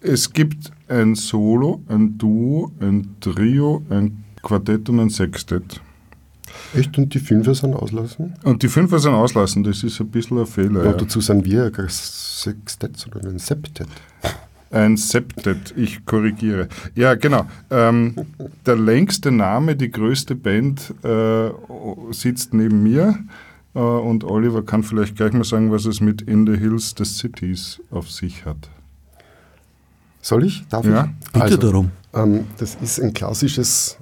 es 0.00 0.32
gibt 0.32 0.70
ein 0.88 1.14
Solo, 1.14 1.82
ein 1.88 2.18
Duo, 2.18 2.72
ein 2.80 3.16
Trio, 3.20 3.82
ein 3.90 4.24
Quartett 4.42 4.88
und 4.88 5.00
ein 5.00 5.10
Sextett. 5.10 5.80
Echt? 6.74 6.96
Und 6.98 7.14
die 7.14 7.18
Fünfer 7.18 7.54
sind 7.54 7.74
auslassen? 7.74 8.34
Und 8.44 8.62
die 8.62 8.68
Fünfer 8.68 8.98
sind 8.98 9.14
auslassen, 9.14 9.64
das 9.64 9.82
ist 9.82 10.00
ein 10.00 10.08
bisschen 10.08 10.38
ein 10.38 10.46
Fehler. 10.46 10.84
Ja, 10.84 10.92
dazu 10.92 11.20
sind 11.20 11.44
wir 11.44 11.70
kein 11.70 11.88
Sextett, 11.88 12.96
sondern 12.96 13.26
ein 13.26 13.38
Septett. 13.38 13.88
Ein 14.70 14.96
Septet, 14.96 15.72
ich 15.76 16.04
korrigiere. 16.04 16.68
Ja, 16.96 17.14
genau. 17.14 17.46
Ähm, 17.70 18.14
der 18.66 18.76
längste 18.76 19.30
Name, 19.30 19.76
die 19.76 19.90
größte 19.90 20.34
Band 20.34 20.92
äh, 21.04 21.50
sitzt 22.10 22.52
neben 22.52 22.82
mir. 22.82 23.18
Äh, 23.74 23.78
und 23.78 24.24
Oliver 24.24 24.64
kann 24.64 24.82
vielleicht 24.82 25.16
gleich 25.16 25.32
mal 25.32 25.44
sagen, 25.44 25.72
was 25.72 25.84
es 25.84 26.00
mit 26.00 26.22
In 26.22 26.46
the 26.46 26.56
Hills 26.56 26.94
des 26.94 27.18
Cities 27.18 27.80
auf 27.90 28.10
sich 28.10 28.44
hat. 28.44 28.70
Soll 30.20 30.44
ich? 30.44 30.64
Darf 30.68 30.86
ja. 30.86 31.04
ich? 31.04 31.32
Bitte 31.32 31.44
also, 31.44 31.56
darum. 31.56 31.90
Ähm, 32.14 32.46
das 32.56 32.76
ist 32.76 33.00
ein 33.00 33.12
klassisches 33.12 33.98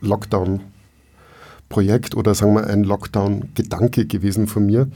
Lockdown-Projekt 0.00 2.16
oder 2.16 2.34
sagen 2.34 2.54
wir 2.54 2.66
ein 2.66 2.84
Lockdown-Gedanke 2.84 4.06
gewesen 4.06 4.46
von 4.46 4.66
mir. 4.66 4.88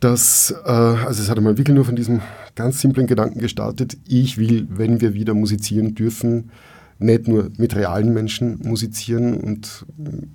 Das, 0.00 0.54
äh, 0.64 0.70
also 0.70 1.22
es 1.22 1.30
hat 1.30 1.38
einmal 1.38 1.56
wirklich 1.56 1.74
nur 1.74 1.86
von 1.86 1.96
diesem 1.96 2.20
ganz 2.54 2.80
simplen 2.80 3.06
Gedanken 3.06 3.40
gestartet. 3.40 3.96
Ich 4.06 4.38
will, 4.38 4.68
wenn 4.70 5.00
wir 5.00 5.14
wieder 5.14 5.34
musizieren 5.34 5.94
dürfen, 5.94 6.50
nicht 6.98 7.28
nur 7.28 7.50
mit 7.56 7.74
realen 7.74 8.12
Menschen 8.12 8.60
musizieren 8.62 9.34
und 9.34 9.84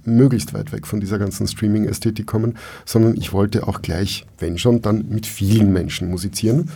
möglichst 0.06 0.54
weit 0.54 0.72
weg 0.72 0.88
von 0.88 1.00
dieser 1.00 1.20
ganzen 1.20 1.48
Streaming-Ästhetik 1.48 2.28
kommen, 2.28 2.58
sondern 2.86 3.16
ich 3.16 3.34
wollte 3.34 3.68
auch 3.68 3.82
gleich, 3.82 4.26
wenn 4.38 4.58
schon, 4.58 4.82
dann 4.82 5.08
mit 5.10 5.26
vielen 5.26 5.72
Menschen 5.72 6.10
musizieren. 6.10 6.70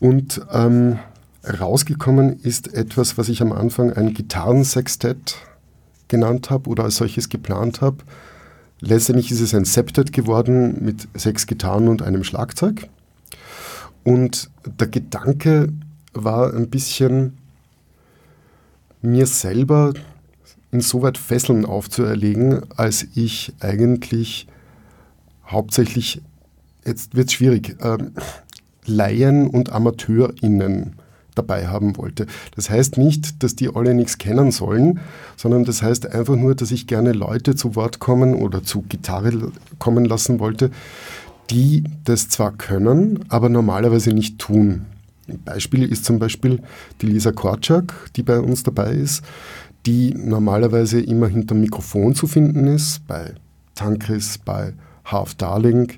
Und 0.00 0.40
ähm, 0.52 0.98
rausgekommen 1.44 2.40
ist 2.40 2.74
etwas, 2.74 3.18
was 3.18 3.28
ich 3.28 3.42
am 3.42 3.52
Anfang 3.52 3.92
ein 3.92 4.14
Gitarrensextett 4.14 5.36
genannt 6.08 6.50
habe 6.50 6.68
oder 6.68 6.84
als 6.84 6.96
solches 6.96 7.28
geplant 7.28 7.80
habe. 7.80 7.98
Letztendlich 8.80 9.30
ist 9.30 9.40
es 9.40 9.54
ein 9.54 9.64
Septet 9.64 10.12
geworden 10.12 10.84
mit 10.84 11.08
sechs 11.14 11.46
Gitarren 11.46 11.88
und 11.88 12.02
einem 12.02 12.24
Schlagzeug. 12.24 12.88
Und 14.04 14.50
der 14.64 14.86
Gedanke 14.88 15.72
war 16.12 16.54
ein 16.54 16.68
bisschen, 16.68 17.38
mir 19.02 19.26
selber 19.26 19.94
insoweit 20.72 21.18
Fesseln 21.18 21.64
aufzuerlegen, 21.64 22.62
als 22.76 23.06
ich 23.14 23.52
eigentlich 23.60 24.46
hauptsächlich, 25.46 26.22
jetzt 26.84 27.14
wird 27.14 27.28
es 27.28 27.34
schwierig, 27.34 27.76
ähm, 27.82 28.12
Laien 28.84 29.48
und 29.48 29.72
AmateurInnen 29.72 30.94
dabei 31.34 31.66
haben 31.68 31.96
wollte. 31.96 32.26
Das 32.54 32.70
heißt 32.70 32.98
nicht, 32.98 33.42
dass 33.42 33.54
die 33.54 33.68
alle 33.74 33.94
nichts 33.94 34.18
kennen 34.18 34.50
sollen, 34.50 35.00
sondern 35.36 35.64
das 35.64 35.82
heißt 35.82 36.06
einfach 36.12 36.36
nur, 36.36 36.54
dass 36.54 36.70
ich 36.70 36.86
gerne 36.86 37.12
Leute 37.12 37.54
zu 37.54 37.76
Wort 37.76 37.98
kommen 37.98 38.34
oder 38.34 38.62
zu 38.62 38.82
Gitarre 38.82 39.52
kommen 39.78 40.04
lassen 40.04 40.40
wollte, 40.40 40.70
die 41.50 41.84
das 42.04 42.28
zwar 42.28 42.52
können, 42.52 43.24
aber 43.28 43.48
normalerweise 43.48 44.12
nicht 44.12 44.38
tun. 44.38 44.86
Ein 45.28 45.42
Beispiel 45.44 45.90
ist 45.90 46.04
zum 46.04 46.18
Beispiel 46.18 46.62
die 47.00 47.06
Lisa 47.06 47.32
Korczak, 47.32 48.10
die 48.16 48.22
bei 48.22 48.38
uns 48.38 48.62
dabei 48.62 48.92
ist, 48.92 49.22
die 49.86 50.14
normalerweise 50.14 51.00
immer 51.00 51.28
hinterm 51.28 51.60
Mikrofon 51.60 52.14
zu 52.14 52.26
finden 52.26 52.66
ist, 52.66 53.06
bei 53.06 53.34
Tankris, 53.74 54.38
bei 54.38 54.72
Half 55.04 55.34
Darling. 55.34 55.92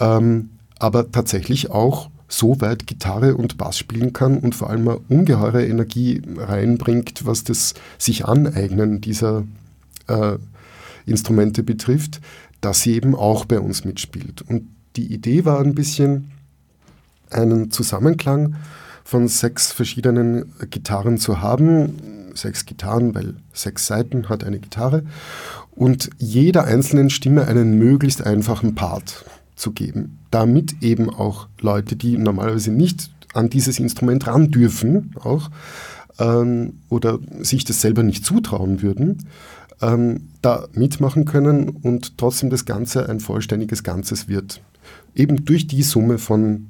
Ähm, 0.00 0.50
aber 0.78 1.10
tatsächlich 1.10 1.70
auch 1.70 2.10
so 2.28 2.60
weit 2.60 2.86
Gitarre 2.86 3.36
und 3.36 3.56
Bass 3.56 3.78
spielen 3.78 4.12
kann 4.12 4.38
und 4.38 4.54
vor 4.54 4.70
allem 4.70 4.88
eine 4.88 4.98
ungeheure 5.08 5.64
Energie 5.64 6.22
reinbringt, 6.36 7.24
was 7.24 7.44
das 7.44 7.74
sich 7.98 8.24
aneignen 8.24 9.00
dieser 9.00 9.44
äh, 10.08 10.38
Instrumente 11.06 11.62
betrifft, 11.62 12.20
dass 12.60 12.82
sie 12.82 12.94
eben 12.94 13.14
auch 13.14 13.44
bei 13.44 13.60
uns 13.60 13.84
mitspielt. 13.84 14.42
Und 14.42 14.68
die 14.96 15.12
Idee 15.12 15.44
war 15.44 15.60
ein 15.60 15.74
bisschen, 15.74 16.32
einen 17.30 17.70
Zusammenklang 17.70 18.56
von 19.04 19.28
sechs 19.28 19.72
verschiedenen 19.72 20.52
Gitarren 20.70 21.18
zu 21.18 21.40
haben. 21.40 22.32
Sechs 22.34 22.66
Gitarren, 22.66 23.14
weil 23.14 23.34
sechs 23.52 23.86
Seiten 23.86 24.28
hat 24.28 24.44
eine 24.44 24.58
Gitarre. 24.58 25.04
Und 25.70 26.10
jeder 26.18 26.64
einzelnen 26.64 27.10
Stimme 27.10 27.46
einen 27.46 27.78
möglichst 27.78 28.26
einfachen 28.26 28.74
Part 28.74 29.24
zu 29.54 29.72
geben, 29.72 30.18
damit 30.30 30.82
eben 30.82 31.08
auch 31.08 31.48
Leute, 31.60 31.96
die 31.96 32.18
normalerweise 32.18 32.70
nicht 32.70 33.10
an 33.32 33.50
dieses 33.50 33.78
Instrument 33.78 34.26
ran 34.26 34.50
dürfen, 34.50 35.14
auch 35.22 35.50
ähm, 36.18 36.80
oder 36.88 37.18
sich 37.40 37.64
das 37.64 37.80
selber 37.80 38.02
nicht 38.02 38.24
zutrauen 38.24 38.82
würden, 38.82 39.26
ähm, 39.82 40.28
da 40.42 40.66
mitmachen 40.72 41.24
können 41.24 41.68
und 41.68 42.18
trotzdem 42.18 42.50
das 42.50 42.64
Ganze 42.64 43.08
ein 43.08 43.20
vollständiges 43.20 43.82
Ganzes 43.82 44.28
wird. 44.28 44.62
Eben 45.14 45.44
durch 45.44 45.66
die 45.66 45.82
Summe 45.82 46.18
von 46.18 46.68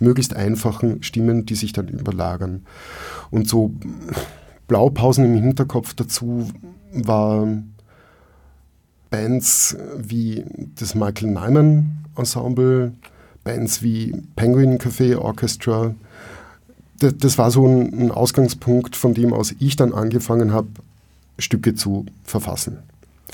möglichst 0.00 0.34
einfachen 0.34 1.02
Stimmen, 1.02 1.46
die 1.46 1.54
sich 1.54 1.72
dann 1.72 1.88
überlagern. 1.88 2.64
Und 3.30 3.48
so 3.48 3.72
Blaupausen 4.66 5.24
im 5.24 5.34
Hinterkopf 5.34 5.94
dazu 5.94 6.48
war 6.92 7.46
Bands 9.10 9.76
wie 9.96 10.44
das 10.78 10.94
Michael 10.94 11.30
Nyman 11.30 12.04
Ensemble, 12.16 12.92
Bands 13.44 13.82
wie 13.82 14.14
Penguin 14.36 14.78
Café 14.78 15.16
Orchestra. 15.16 15.94
Das, 16.98 17.38
war 17.38 17.50
so 17.50 17.66
ein, 17.66 18.10
Ausgangspunkt, 18.10 18.96
von 18.96 19.14
dem 19.14 19.32
aus 19.34 19.54
ich 19.58 19.76
dann 19.76 19.92
angefangen 19.92 20.52
habe, 20.52 20.68
Stücke 21.38 21.74
zu 21.74 22.06
verfassen. 22.24 22.78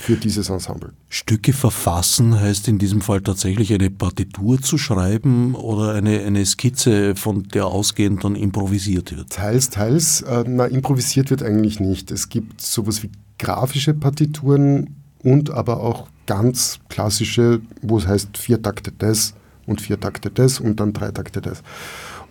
Für 0.01 0.17
dieses 0.17 0.49
Ensemble. 0.49 0.93
Stücke 1.11 1.53
verfassen 1.53 2.41
heißt 2.41 2.69
in 2.69 2.79
diesem 2.79 3.03
Fall 3.03 3.21
tatsächlich 3.21 3.73
eine 3.75 3.91
Partitur 3.91 4.61
zu 4.61 4.79
schreiben 4.79 5.55
oder 5.55 5.93
eine, 5.93 6.21
eine 6.21 6.45
Skizze, 6.47 7.15
von 7.15 7.45
der 7.49 7.67
ausgehend 7.67 8.25
dann 8.25 8.35
improvisiert 8.35 9.15
wird? 9.15 9.31
Teils, 9.31 9.69
teils. 9.69 10.23
Äh, 10.23 10.45
na, 10.47 10.65
improvisiert 10.65 11.31
wird 11.31 11.43
eigentlich 11.43 11.81
nicht. 11.81 12.11
Es 12.11 12.31
gibt 12.31 12.63
sowas 12.63 13.03
wie 13.03 13.11
grafische 13.39 13.93
Partituren 13.93 14.97
und 15.23 15.51
aber 15.51 15.81
auch 15.83 16.09
ganz 16.27 16.81
klassische, 16.89 17.61
wo 17.83 17.99
es 17.99 18.07
heißt 18.07 18.39
vier 18.39 18.63
Takte 18.63 18.93
des 18.93 19.35
und 19.67 19.83
vier 19.83 20.01
Takte 20.01 20.31
des 20.31 20.61
und 20.61 20.81
dann 20.81 20.95
drei 20.95 21.11
Takte 21.11 21.43
des. 21.43 21.63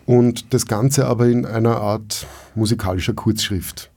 Und 0.08 0.56
das 0.56 0.66
Ganze 0.66 1.06
aber 1.06 1.28
in 1.28 1.46
einer 1.46 1.78
Art 1.78 2.26
musikalischer 2.56 3.14
Kurzschrift 3.14 3.92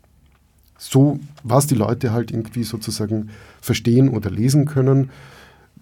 so, 0.85 1.21
was 1.45 1.69
die 1.69 1.77
Leute 1.77 2.13
halt 2.13 2.33
irgendwie 2.33 2.65
sozusagen 2.65 3.31
verstehen 3.61 4.09
oder 4.09 4.31
lesen 4.31 4.65
können. 4.65 5.11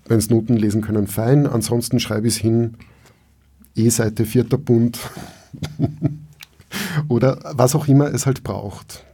Wenn 0.05 0.19
es 0.19 0.29
Noten 0.29 0.57
lesen 0.57 0.83
können, 0.83 1.07
fein. 1.07 1.47
Ansonsten 1.47 2.01
schreibe 2.01 2.29
ich 2.29 2.35
es 2.35 2.41
hin, 2.41 2.75
E-Seite, 3.75 4.27
vierter 4.27 4.59
Bund 4.59 4.99
oder 7.09 7.39
was 7.57 7.75
auch 7.75 7.89
immer 7.89 8.13
es 8.13 8.27
halt 8.27 8.43
braucht. 8.43 9.05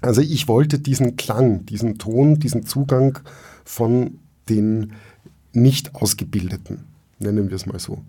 Also 0.00 0.20
ich 0.20 0.48
wollte 0.48 0.80
diesen 0.80 1.16
Klang, 1.16 1.64
diesen 1.66 1.98
Ton, 1.98 2.40
diesen 2.40 2.66
Zugang 2.66 3.20
von 3.64 4.18
den 4.48 4.94
nicht 5.52 5.94
ausgebildeten, 5.94 6.80
nennen 7.20 7.50
wir 7.50 7.56
es 7.56 7.66
mal 7.66 7.78
so. 7.78 8.02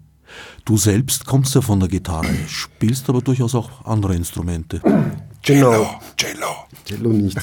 Du 0.65 0.77
selbst 0.77 1.27
kommst 1.27 1.53
ja 1.53 1.61
von 1.61 1.79
der 1.79 1.89
Gitarre, 1.89 2.33
spielst 2.47 3.09
aber 3.09 3.21
durchaus 3.21 3.53
auch 3.53 3.85
andere 3.85 4.15
Instrumente. 4.15 4.81
Genau. 5.43 5.99
Cello. 6.17 6.47
Cello 6.85 7.09
nicht. 7.09 7.37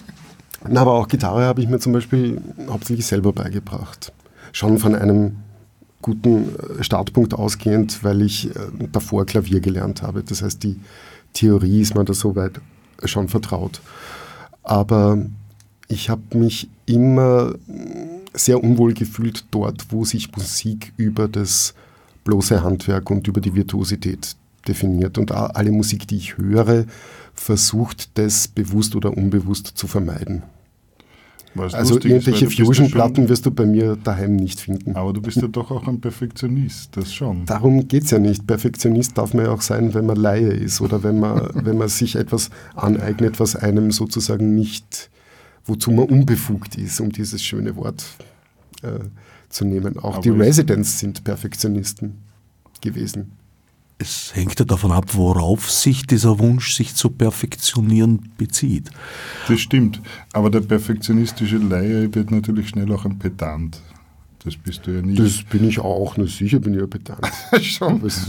Na, 0.68 0.80
aber 0.80 0.92
auch 0.92 1.08
Gitarre 1.08 1.44
habe 1.44 1.60
ich 1.60 1.68
mir 1.68 1.78
zum 1.78 1.92
Beispiel 1.92 2.40
hauptsächlich 2.68 3.06
selber 3.06 3.32
beigebracht. 3.32 4.12
Schon 4.52 4.78
von 4.78 4.94
einem 4.94 5.36
guten 6.02 6.54
äh, 6.78 6.82
Startpunkt 6.84 7.34
ausgehend, 7.34 8.02
weil 8.04 8.22
ich 8.22 8.54
äh, 8.54 8.68
davor 8.92 9.26
Klavier 9.26 9.60
gelernt 9.60 10.02
habe. 10.02 10.22
Das 10.22 10.42
heißt, 10.42 10.62
die 10.62 10.80
Theorie 11.32 11.80
ist 11.80 11.94
mir 11.94 12.04
da 12.04 12.14
soweit 12.14 12.60
schon 13.04 13.28
vertraut. 13.28 13.80
Aber 14.62 15.18
ich 15.88 16.10
habe 16.10 16.38
mich 16.38 16.68
immer 16.86 17.54
sehr 18.34 18.62
unwohl 18.62 18.94
gefühlt 18.94 19.44
dort, 19.50 19.86
wo 19.90 20.04
sich 20.04 20.34
Musik 20.36 20.92
über 20.96 21.28
das 21.28 21.74
bloße 22.24 22.62
Handwerk 22.62 23.10
und 23.10 23.26
über 23.28 23.40
die 23.40 23.54
Virtuosität 23.54 24.36
definiert. 24.68 25.18
Und 25.18 25.32
alle 25.32 25.70
Musik, 25.72 26.06
die 26.08 26.16
ich 26.16 26.38
höre, 26.38 26.84
versucht 27.34 28.16
das 28.18 28.48
bewusst 28.48 28.96
oder 28.96 29.16
unbewusst 29.16 29.66
zu 29.74 29.86
vermeiden. 29.86 30.42
Was 31.54 31.72
also 31.72 31.94
irgendwelche 31.94 32.50
Fusion-Platten 32.50 33.24
ja 33.24 33.28
wirst 33.30 33.46
du 33.46 33.50
bei 33.50 33.64
mir 33.64 33.96
daheim 33.96 34.36
nicht 34.36 34.60
finden. 34.60 34.94
Aber 34.94 35.14
du 35.14 35.22
bist 35.22 35.38
ja 35.38 35.48
doch 35.48 35.70
auch 35.70 35.88
ein 35.88 36.00
Perfektionist, 36.00 36.94
das 36.96 37.14
schon. 37.14 37.46
Darum 37.46 37.88
geht 37.88 38.04
es 38.04 38.10
ja 38.10 38.18
nicht. 38.18 38.46
Perfektionist 38.46 39.16
darf 39.16 39.32
man 39.32 39.46
ja 39.46 39.52
auch 39.52 39.62
sein, 39.62 39.94
wenn 39.94 40.04
man 40.04 40.16
Laie 40.16 40.50
ist 40.50 40.82
oder 40.82 41.02
wenn 41.02 41.18
man, 41.18 41.48
wenn 41.54 41.78
man 41.78 41.88
sich 41.88 42.16
etwas 42.16 42.50
aneignet, 42.74 43.40
was 43.40 43.56
einem 43.56 43.90
sozusagen 43.90 44.54
nicht, 44.54 45.10
wozu 45.64 45.92
man 45.92 46.04
unbefugt 46.06 46.76
ist, 46.76 47.00
um 47.00 47.10
dieses 47.10 47.42
schöne 47.42 47.74
Wort 47.76 48.04
äh, 48.82 48.98
zu 49.48 49.64
nehmen. 49.64 49.98
Auch 49.98 50.16
Aber 50.16 50.22
die 50.22 50.30
Residents 50.30 50.98
sind 50.98 51.24
Perfektionisten 51.24 52.18
gewesen 52.82 53.32
es 53.98 54.34
hängt 54.34 54.58
ja 54.58 54.64
davon 54.64 54.92
ab, 54.92 55.14
worauf 55.14 55.70
sich 55.70 56.06
dieser 56.06 56.38
Wunsch, 56.38 56.74
sich 56.74 56.94
zu 56.94 57.08
perfektionieren, 57.10 58.30
bezieht. 58.36 58.90
Das 59.48 59.60
stimmt. 59.60 60.02
Aber 60.32 60.50
der 60.50 60.60
perfektionistische 60.60 61.56
Laie 61.56 62.14
wird 62.14 62.30
natürlich 62.30 62.68
schnell 62.68 62.92
auch 62.92 63.04
ein 63.06 63.18
Pedant. 63.18 63.80
Das 64.44 64.56
bist 64.56 64.86
du 64.86 64.92
ja 64.92 65.02
nicht. 65.02 65.18
Das 65.18 65.42
bin 65.42 65.66
ich 65.66 65.80
auch. 65.80 66.16
Na, 66.16 66.26
sicher 66.26 66.60
bin 66.60 66.74
ich 66.74 66.80
ja 66.80 66.86
Pedant. 66.86 67.26
Schon. 67.62 68.00
Das, 68.02 68.26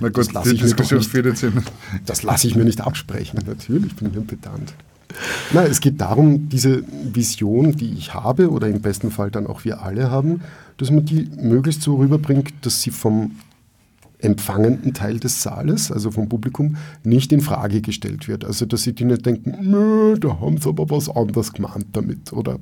Na 0.00 0.08
gut, 0.08 0.18
das 0.18 0.32
lasse 0.32 0.54
ich, 0.54 0.62
lass 2.22 2.44
ich 2.44 2.54
mir 2.54 2.64
nicht 2.64 2.80
absprechen. 2.80 3.40
Natürlich 3.44 3.94
bin 3.96 4.10
ich 4.10 4.16
ein 4.16 4.26
Pedant. 4.26 4.72
Nein, 5.52 5.70
es 5.70 5.80
geht 5.80 6.00
darum, 6.00 6.48
diese 6.48 6.84
Vision, 7.12 7.76
die 7.76 7.92
ich 7.92 8.14
habe, 8.14 8.50
oder 8.50 8.68
im 8.68 8.80
besten 8.80 9.10
Fall 9.10 9.30
dann 9.30 9.46
auch 9.46 9.64
wir 9.64 9.82
alle 9.82 10.10
haben, 10.10 10.40
dass 10.78 10.90
man 10.90 11.04
die 11.04 11.28
möglichst 11.36 11.82
so 11.82 11.96
rüberbringt, 11.96 12.54
dass 12.62 12.80
sie 12.80 12.90
vom 12.90 13.32
empfangenden 14.22 14.94
Teil 14.94 15.18
des 15.18 15.42
Saales, 15.42 15.90
also 15.90 16.10
vom 16.10 16.28
Publikum, 16.28 16.76
nicht 17.04 17.32
in 17.32 17.40
Frage 17.40 17.80
gestellt 17.80 18.28
wird. 18.28 18.44
Also 18.44 18.66
dass 18.66 18.82
sie 18.82 18.94
die 18.94 19.04
nicht 19.04 19.26
denken, 19.26 20.16
da 20.20 20.40
haben 20.40 20.58
sie 20.58 20.68
aber 20.68 20.88
was 20.90 21.08
anderes 21.08 21.52
gemeint 21.52 21.86
damit. 21.92 22.32
Oder 22.32 22.58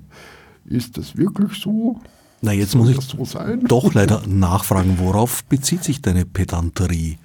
ist 0.64 0.96
das 0.98 1.16
wirklich 1.16 1.60
so? 1.60 2.00
Na, 2.42 2.52
jetzt 2.52 2.72
Soll 2.72 2.80
muss 2.80 2.90
ich 2.90 3.28
so 3.28 3.56
doch 3.66 3.92
leider 3.92 4.26
nachfragen, 4.26 4.98
worauf 4.98 5.44
bezieht 5.44 5.84
sich 5.84 6.00
deine 6.00 6.24
Pedanterie? 6.24 7.18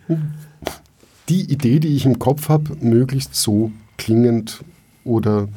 Die 1.30 1.50
Idee, 1.52 1.80
die 1.80 1.96
ich 1.96 2.06
im 2.06 2.20
Kopf 2.20 2.50
habe, 2.50 2.76
möglichst 2.82 3.36
so 3.36 3.72
klingend 3.98 4.64
oder 5.06 5.48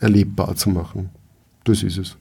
erlebbar 0.00 0.56
zu 0.56 0.70
machen. 0.70 1.10
Das 1.64 1.82
ist 1.82 1.98
es 1.98 2.16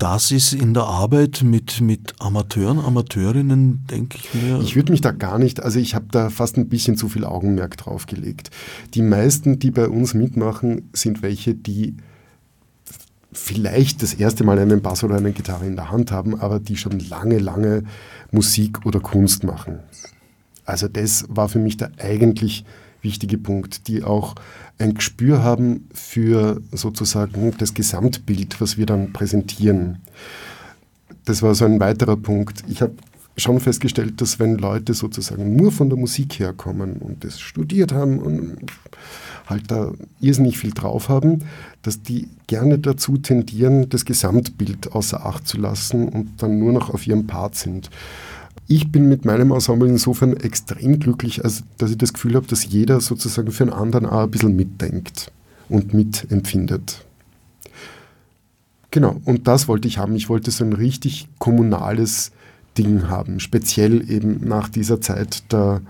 das 0.00 0.30
ist 0.30 0.54
in 0.54 0.72
der 0.72 0.84
Arbeit 0.84 1.42
mit, 1.42 1.82
mit 1.82 2.14
Amateuren, 2.20 2.78
Amateurinnen, 2.78 3.86
denke 3.90 4.18
ich 4.18 4.34
mir. 4.34 4.58
Ich 4.60 4.74
würde 4.74 4.92
mich 4.92 5.02
da 5.02 5.10
gar 5.10 5.38
nicht, 5.38 5.62
also 5.62 5.78
ich 5.78 5.94
habe 5.94 6.06
da 6.10 6.30
fast 6.30 6.56
ein 6.56 6.70
bisschen 6.70 6.96
zu 6.96 7.10
viel 7.10 7.24
Augenmerk 7.24 7.76
drauf 7.76 8.06
gelegt. 8.06 8.50
Die 8.94 9.02
meisten, 9.02 9.58
die 9.58 9.70
bei 9.70 9.88
uns 9.88 10.14
mitmachen, 10.14 10.88
sind 10.94 11.22
welche, 11.22 11.54
die 11.54 11.96
vielleicht 13.32 14.02
das 14.02 14.14
erste 14.14 14.42
Mal 14.42 14.58
einen 14.58 14.80
Bass 14.80 15.04
oder 15.04 15.16
eine 15.16 15.32
Gitarre 15.32 15.66
in 15.66 15.76
der 15.76 15.90
Hand 15.90 16.12
haben, 16.12 16.40
aber 16.40 16.60
die 16.60 16.78
schon 16.78 16.98
lange, 16.98 17.38
lange 17.38 17.84
Musik 18.32 18.86
oder 18.86 19.00
Kunst 19.00 19.44
machen. 19.44 19.80
Also 20.64 20.88
das 20.88 21.26
war 21.28 21.50
für 21.50 21.58
mich 21.58 21.76
der 21.76 21.92
eigentlich 21.98 22.64
wichtige 23.02 23.38
Punkt, 23.38 23.88
die 23.88 24.02
auch 24.02 24.34
ein 24.78 24.94
Gespür 24.94 25.42
haben 25.42 25.88
für 25.92 26.60
sozusagen 26.72 27.52
das 27.58 27.74
Gesamtbild, 27.74 28.60
was 28.60 28.78
wir 28.78 28.86
dann 28.86 29.12
präsentieren. 29.12 29.98
Das 31.24 31.42
war 31.42 31.54
so 31.54 31.64
ein 31.64 31.80
weiterer 31.80 32.16
Punkt. 32.16 32.62
Ich 32.68 32.82
habe 32.82 32.94
schon 33.36 33.60
festgestellt, 33.60 34.20
dass 34.20 34.38
wenn 34.38 34.56
Leute 34.56 34.94
sozusagen 34.94 35.56
nur 35.56 35.72
von 35.72 35.88
der 35.88 35.98
Musik 35.98 36.38
herkommen 36.38 36.96
und 36.96 37.24
das 37.24 37.40
studiert 37.40 37.92
haben 37.92 38.18
und 38.18 38.58
halt 39.46 39.70
da 39.70 39.92
irrsinnig 40.20 40.58
viel 40.58 40.72
drauf 40.72 41.08
haben, 41.08 41.44
dass 41.82 42.02
die 42.02 42.28
gerne 42.46 42.78
dazu 42.78 43.18
tendieren, 43.18 43.88
das 43.88 44.04
Gesamtbild 44.04 44.92
außer 44.92 45.26
Acht 45.26 45.46
zu 45.46 45.58
lassen 45.58 46.08
und 46.08 46.42
dann 46.42 46.58
nur 46.58 46.72
noch 46.72 46.90
auf 46.90 47.06
ihrem 47.06 47.26
Part 47.26 47.56
sind. 47.56 47.90
Ich 48.72 48.92
bin 48.92 49.08
mit 49.08 49.24
meinem 49.24 49.50
Ensemble 49.50 49.88
insofern 49.88 50.36
extrem 50.36 51.00
glücklich, 51.00 51.42
also 51.42 51.64
dass 51.78 51.90
ich 51.90 51.98
das 51.98 52.12
Gefühl 52.12 52.36
habe, 52.36 52.46
dass 52.46 52.64
jeder 52.64 53.00
sozusagen 53.00 53.50
für 53.50 53.64
einen 53.64 53.72
anderen 53.72 54.06
auch 54.06 54.22
ein 54.22 54.30
bisschen 54.30 54.54
mitdenkt 54.54 55.32
und 55.68 55.92
mitempfindet. 55.92 57.04
Genau, 58.92 59.20
und 59.24 59.48
das 59.48 59.66
wollte 59.66 59.88
ich 59.88 59.98
haben. 59.98 60.14
Ich 60.14 60.28
wollte 60.28 60.52
so 60.52 60.62
ein 60.62 60.72
richtig 60.72 61.26
kommunales 61.40 62.30
Ding 62.78 63.08
haben, 63.08 63.40
speziell 63.40 64.08
eben 64.08 64.46
nach 64.46 64.68
dieser 64.68 65.00
Zeit 65.00 65.50
der 65.50 65.80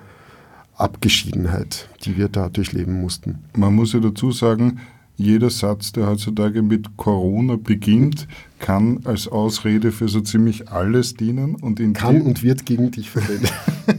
Abgeschiedenheit, 0.74 1.86
die 2.06 2.16
wir 2.16 2.30
da 2.30 2.48
durchleben 2.48 2.98
mussten. 2.98 3.40
Man 3.54 3.74
muss 3.74 3.92
ja 3.92 4.00
dazu 4.00 4.32
sagen, 4.32 4.80
jeder 5.18 5.50
Satz, 5.50 5.92
der 5.92 6.06
heutzutage 6.06 6.62
mit 6.62 6.96
Corona 6.96 7.56
beginnt, 7.56 8.26
kann 8.60 9.00
als 9.04 9.26
Ausrede 9.26 9.90
für 9.90 10.08
so 10.08 10.20
ziemlich 10.20 10.70
alles 10.70 11.14
dienen. 11.14 11.56
Und 11.56 11.80
in 11.80 11.94
kann 11.94 12.20
und 12.20 12.42
wird 12.44 12.64
gegen 12.64 12.92
dich 12.92 13.10
verwendet. 13.10 13.52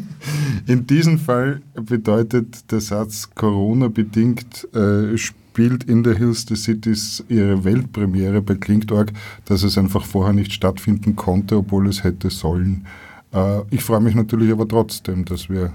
in 0.67 0.87
diesem 0.87 1.19
Fall 1.19 1.61
bedeutet 1.73 2.71
der 2.71 2.79
Satz 2.79 3.29
Corona 3.35 3.89
bedingt 3.89 4.67
äh, 4.73 5.17
spielt 5.17 5.83
in 5.83 6.05
the 6.05 6.15
Hills 6.15 6.45
the 6.47 6.55
Cities 6.55 7.23
ihre 7.27 7.65
Weltpremiere 7.65 8.41
bei 8.41 8.55
Klingt.org, 8.55 9.11
dass 9.45 9.63
es 9.63 9.77
einfach 9.77 10.05
vorher 10.05 10.33
nicht 10.33 10.53
stattfinden 10.53 11.17
konnte, 11.17 11.57
obwohl 11.57 11.89
es 11.89 12.05
hätte 12.05 12.29
sollen. 12.29 12.85
Äh, 13.33 13.61
ich 13.69 13.83
freue 13.83 13.99
mich 13.99 14.15
natürlich 14.15 14.51
aber 14.51 14.67
trotzdem, 14.67 15.25
dass 15.25 15.49
wir 15.49 15.73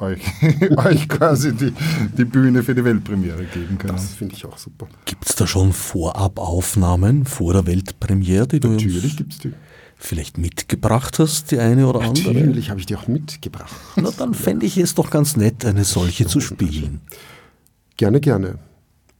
euch, 0.00 0.20
euch 0.76 1.08
quasi 1.08 1.54
die, 1.54 1.72
die 2.16 2.24
Bühne 2.24 2.62
für 2.62 2.74
die 2.74 2.84
Weltpremiere 2.84 3.44
geben 3.44 3.78
können. 3.78 3.94
Das 3.94 4.14
finde 4.14 4.34
ich 4.34 4.44
auch 4.44 4.58
super. 4.58 4.86
Gibt 5.04 5.28
es 5.28 5.36
da 5.36 5.46
schon 5.46 5.72
Vorabaufnahmen 5.72 7.24
vor 7.24 7.52
der 7.52 7.66
Weltpremiere, 7.66 8.46
die 8.46 8.60
du 8.60 8.68
Natürlich 8.68 9.16
gibt 9.16 9.32
es 9.32 9.38
die. 9.38 9.52
Vielleicht 9.98 10.36
mitgebracht 10.36 11.18
hast, 11.18 11.50
die 11.50 11.58
eine 11.58 11.86
oder 11.86 12.00
Natürlich 12.00 12.26
andere? 12.26 12.44
Natürlich 12.44 12.70
habe 12.70 12.80
ich 12.80 12.86
die 12.86 12.96
auch 12.96 13.08
mitgebracht. 13.08 13.74
Na, 13.96 14.10
dann 14.10 14.34
fände 14.34 14.66
ich 14.66 14.76
es 14.76 14.94
doch 14.94 15.08
ganz 15.08 15.36
nett, 15.36 15.64
eine 15.64 15.84
solche 15.84 16.26
zu 16.26 16.40
spielen. 16.40 17.00
Gerne, 17.96 18.20
gerne. 18.20 18.58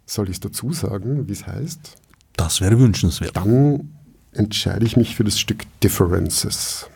Soll 0.04 0.26
ich 0.26 0.34
es 0.34 0.40
dazu 0.40 0.74
sagen, 0.74 1.26
wie 1.28 1.32
es 1.32 1.46
heißt? 1.46 1.96
Das 2.36 2.60
wäre 2.60 2.78
wünschenswert. 2.78 3.34
Dann 3.36 3.90
entscheide 4.32 4.84
ich 4.84 4.98
mich 4.98 5.16
für 5.16 5.24
das 5.24 5.38
Stück 5.38 5.64
Differences. 5.82 6.90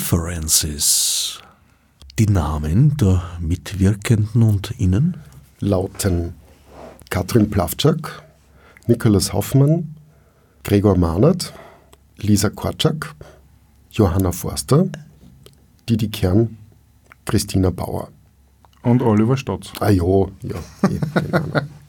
Differences. 0.00 1.42
Die 2.18 2.24
Namen 2.24 2.96
der 2.96 3.22
Mitwirkenden 3.38 4.42
und 4.42 4.70
Innen? 4.80 5.18
Lauten 5.60 6.32
Katrin 7.10 7.50
Plavczak, 7.50 8.22
Nikolaus 8.86 9.34
Hoffmann, 9.34 9.94
Gregor 10.64 10.96
Mahnert, 10.96 11.52
Lisa 12.16 12.48
Korczak, 12.48 13.14
Johanna 13.90 14.32
Forster, 14.32 14.86
Didi 15.86 16.08
Kern, 16.08 16.56
Christina 17.26 17.68
Bauer. 17.68 18.08
Und 18.82 19.02
Oliver 19.02 19.36
Stotz. 19.36 19.70
Ah 19.80 19.90
jo, 19.90 20.32
ja. 20.42 20.56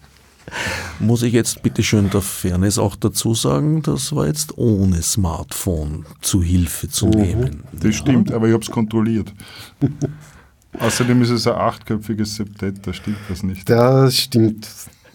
ja 0.47 1.05
Muss 1.05 1.23
ich 1.23 1.33
jetzt 1.33 1.61
bitte 1.63 1.83
schön 1.83 2.09
der 2.09 2.21
Fairness 2.21 2.77
auch 2.77 2.95
dazu 2.95 3.33
sagen, 3.33 3.81
das 3.81 4.13
war 4.15 4.27
jetzt 4.27 4.57
ohne 4.57 5.01
Smartphone 5.01 6.05
zu 6.21 6.41
Hilfe 6.41 6.89
zu 6.89 7.07
Mhm. 7.07 7.11
nehmen. 7.21 7.63
Das 7.73 7.95
stimmt, 7.95 8.31
aber 8.31 8.47
ich 8.47 8.53
habe 8.53 8.63
es 8.63 8.69
kontrolliert. 8.71 9.33
Außerdem 10.79 11.21
ist 11.21 11.31
es 11.31 11.47
ein 11.47 11.55
achtköpfiges 11.55 12.35
Septett, 12.35 12.85
da 12.87 12.93
stimmt 12.93 13.17
was 13.29 13.43
nicht. 13.43 13.69
Das 13.69 14.15
stimmt 14.17 14.67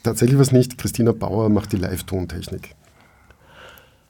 tatsächlich 0.03 0.39
was 0.39 0.53
nicht. 0.53 0.77
Christina 0.77 1.13
Bauer 1.13 1.49
macht 1.49 1.73
die 1.73 1.79
Live-Tontechnik. 1.79 2.75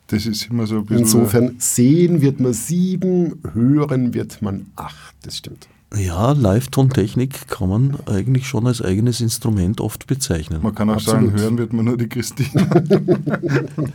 Das 0.08 0.26
ist 0.26 0.50
immer 0.50 0.66
so 0.66 0.76
ein 0.76 0.86
bisschen. 0.86 1.04
Insofern 1.04 1.56
sehen 1.58 2.20
wird 2.20 2.40
man 2.40 2.52
sieben, 2.52 3.40
hören 3.54 4.14
wird 4.14 4.40
man 4.42 4.66
acht. 4.76 5.14
Das 5.22 5.36
stimmt. 5.38 5.68
Ja, 5.94 6.32
Live-Tontechnik 6.32 7.46
kann 7.48 7.68
man 7.68 7.96
eigentlich 8.06 8.48
schon 8.48 8.66
als 8.66 8.82
eigenes 8.82 9.20
Instrument 9.20 9.80
oft 9.80 10.06
bezeichnen. 10.06 10.60
Man 10.62 10.74
kann 10.74 10.90
auch 10.90 10.94
Absolut. 10.94 11.30
sagen, 11.30 11.40
hören 11.40 11.58
wird 11.58 11.72
man 11.72 11.84
nur 11.84 11.96
die 11.96 12.08
Christine. 12.08 12.50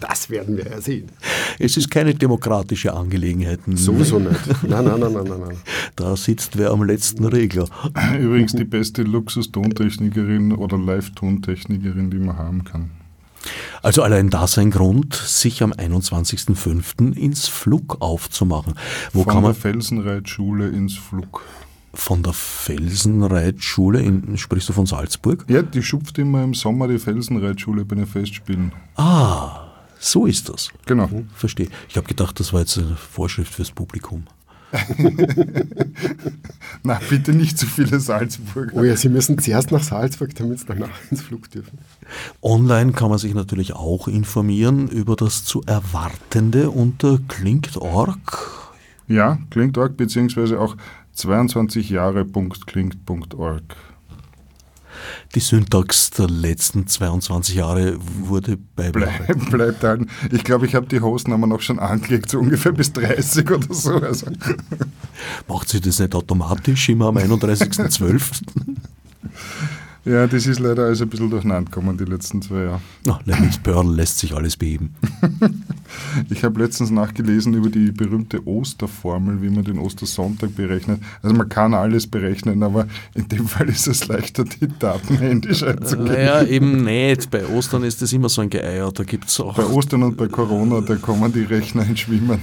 Das 0.00 0.28
werden 0.28 0.56
wir 0.56 0.66
ja 0.66 0.80
sehen. 0.80 1.08
Es 1.58 1.76
ist 1.76 1.90
keine 1.90 2.14
demokratische 2.14 2.92
Angelegenheit. 2.92 3.60
Sowieso 3.74 4.18
nicht. 4.18 4.38
Nein, 4.62 4.84
nein, 4.84 5.00
nein, 5.00 5.12
nein, 5.12 5.24
nein. 5.24 5.40
nein. 5.48 5.56
Da 5.96 6.14
sitzt 6.16 6.58
wer 6.58 6.70
am 6.70 6.84
letzten 6.84 7.24
Regler. 7.24 7.66
Übrigens 8.20 8.52
die 8.52 8.64
beste 8.64 9.02
Luxus-Tontechnikerin 9.02 10.52
oder 10.52 10.78
Live-Tontechnikerin, 10.78 12.10
die 12.10 12.18
man 12.18 12.36
haben 12.36 12.64
kann. 12.64 12.90
Also 13.82 14.02
allein 14.02 14.30
das 14.30 14.58
ein 14.58 14.70
Grund, 14.70 15.14
sich 15.14 15.62
am 15.62 15.72
21.05. 15.72 17.14
ins 17.16 17.48
Flug 17.48 18.00
aufzumachen. 18.00 18.74
Wo 19.12 19.22
Von 19.24 19.32
kann 19.32 19.42
der 19.42 19.50
man 19.50 19.54
Felsenreitschule 19.54 20.68
ins 20.68 20.94
Flug. 20.96 21.42
von 21.92 22.22
der 22.22 22.32
Felsenreitschule, 22.32 24.00
in, 24.00 24.36
sprichst 24.38 24.68
du 24.68 24.72
von 24.72 24.86
Salzburg? 24.86 25.44
Ja, 25.48 25.62
die 25.62 25.82
schupft 25.82 26.18
immer 26.18 26.42
im 26.42 26.54
Sommer 26.54 26.88
die 26.88 26.98
Felsenreitschule 26.98 27.84
bei 27.84 27.96
den 27.96 28.06
Festspielen. 28.06 28.72
Ah, 28.96 29.66
so 30.00 30.26
ist 30.26 30.48
das. 30.48 30.70
Genau. 30.86 31.08
Verstehe. 31.34 31.68
Ich 31.88 31.96
habe 31.96 32.06
gedacht, 32.06 32.38
das 32.40 32.52
war 32.52 32.60
jetzt 32.60 32.78
eine 32.78 32.96
Vorschrift 32.96 33.54
fürs 33.54 33.70
Publikum. 33.70 34.24
Na, 36.82 37.00
bitte 37.08 37.32
nicht 37.32 37.56
zu 37.58 37.66
viele 37.66 38.00
Salzburger. 38.00 38.72
Oh 38.74 38.82
ja, 38.84 38.94
Sie 38.96 39.08
müssen 39.08 39.38
zuerst 39.38 39.72
nach 39.72 39.82
Salzburg, 39.82 40.34
damit 40.34 40.60
Sie 40.60 40.66
danach 40.66 40.90
ins 41.10 41.22
Flug 41.22 41.50
dürfen. 41.50 41.78
Online 42.42 42.92
kann 42.92 43.08
man 43.08 43.16
sich 43.18 43.32
natürlich 43.34 43.72
auch 43.72 44.06
informieren 44.08 44.88
über 44.88 45.16
das 45.16 45.44
zu 45.44 45.62
erwartende 45.66 46.70
unter 46.70 47.18
klingt.org. 47.28 48.50
Ja, 49.08 49.38
klingt.org, 49.50 49.96
beziehungsweise 49.96 50.60
auch 50.60 50.76
22jahre.klingt.org. 51.16 53.62
Die 55.34 55.40
Syntax 55.40 56.10
der 56.10 56.28
letzten 56.28 56.86
22 56.86 57.56
Jahre 57.56 57.96
wurde 57.98 58.56
beibehalten. 58.76 59.24
Bleib, 59.26 59.50
bleibt 59.50 59.84
halten. 59.84 60.08
Ich 60.30 60.44
glaube, 60.44 60.66
ich 60.66 60.74
habe 60.74 60.86
die 60.86 61.00
Hostnamen 61.00 61.52
auch 61.52 61.60
schon 61.60 61.78
angelegt, 61.78 62.30
so 62.30 62.38
ungefähr 62.38 62.72
bis 62.72 62.92
30 62.92 63.50
oder 63.50 63.74
so. 63.74 63.94
Also, 63.94 64.26
Macht 65.48 65.68
sie 65.68 65.80
das 65.80 65.98
nicht 65.98 66.14
automatisch 66.14 66.88
immer 66.88 67.06
am 67.06 67.18
31.12.? 67.18 68.42
ja, 70.04 70.26
das 70.26 70.46
ist 70.46 70.60
leider 70.60 70.84
alles 70.84 71.00
ein 71.02 71.08
bisschen 71.08 71.30
durcheinander 71.30 71.70
gekommen 71.70 71.96
die 71.96 72.04
letzten 72.04 72.42
zwei 72.42 72.64
Jahre. 72.64 72.80
Na, 73.04 73.20
Lemons 73.24 73.58
Pearl 73.58 73.94
lässt 73.94 74.18
sich 74.18 74.34
alles 74.34 74.56
beheben. 74.56 74.94
Ich 76.30 76.42
habe 76.44 76.60
letztens 76.60 76.90
nachgelesen 76.90 77.54
über 77.54 77.68
die 77.68 77.92
berühmte 77.92 78.46
Osterformel, 78.46 79.42
wie 79.42 79.50
man 79.50 79.64
den 79.64 79.78
Ostersonntag 79.78 80.54
berechnet. 80.56 81.00
Also 81.22 81.36
man 81.36 81.48
kann 81.48 81.74
alles 81.74 82.06
berechnen, 82.06 82.62
aber 82.62 82.86
in 83.14 83.28
dem 83.28 83.46
Fall 83.46 83.68
ist 83.68 83.86
es 83.86 84.08
leichter, 84.08 84.44
die 84.44 84.68
Daten 84.78 85.16
händisch 85.18 85.62
einzugeben. 85.62 86.04
Naja, 86.12 86.42
eben 86.42 86.84
nicht. 86.84 87.30
Bei 87.30 87.46
Ostern 87.46 87.84
ist 87.84 88.02
das 88.02 88.12
immer 88.12 88.28
so 88.28 88.42
ein 88.42 88.50
Geeier. 88.50 88.90
Da 88.92 89.04
gibt 89.04 89.28
es 89.28 89.38
auch. 89.40 89.54
Bei 89.54 89.66
Ostern 89.66 90.02
und 90.02 90.16
bei 90.16 90.26
Corona, 90.26 90.80
da 90.80 90.96
kommen 90.96 91.32
die 91.32 91.42
Rechner 91.42 91.86
ins 91.86 92.00
Schwimmen. 92.00 92.40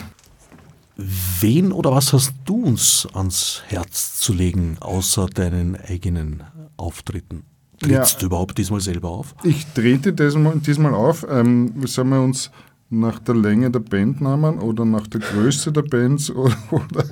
Wen 0.98 1.72
oder 1.72 1.92
was 1.92 2.14
hast 2.14 2.34
du 2.46 2.64
uns 2.64 3.08
ans 3.14 3.64
Herz 3.68 4.18
zu 4.20 4.34
legen, 4.34 4.78
außer 4.80 5.26
deinen 5.28 5.76
eigenen 5.76 6.44
Auftritten? 6.78 7.44
Trittst 7.82 8.14
Ja. 8.14 8.20
du 8.20 8.26
überhaupt 8.28 8.58
diesmal 8.58 8.82
selber 8.82 9.10
auf? 9.10 9.36
Ich 9.44 9.66
trete 9.74 10.14
diesmal, 10.14 10.58
diesmal 10.60 10.94
auf. 10.94 11.26
Ähm, 11.30 11.74
sollen 11.86 12.10
wir 12.10 12.22
uns 12.22 12.52
nach 12.90 13.20
der 13.20 13.36
Länge 13.36 13.72
der 13.72 13.80
Bandnamen 13.80 14.60
oder 14.60 14.84
nach 14.86 15.08
der 15.08 15.22
Größe 15.22 15.72
der 15.72 15.84
Bands 15.84 16.30
oder, 16.30 16.56
oder, 16.72 17.06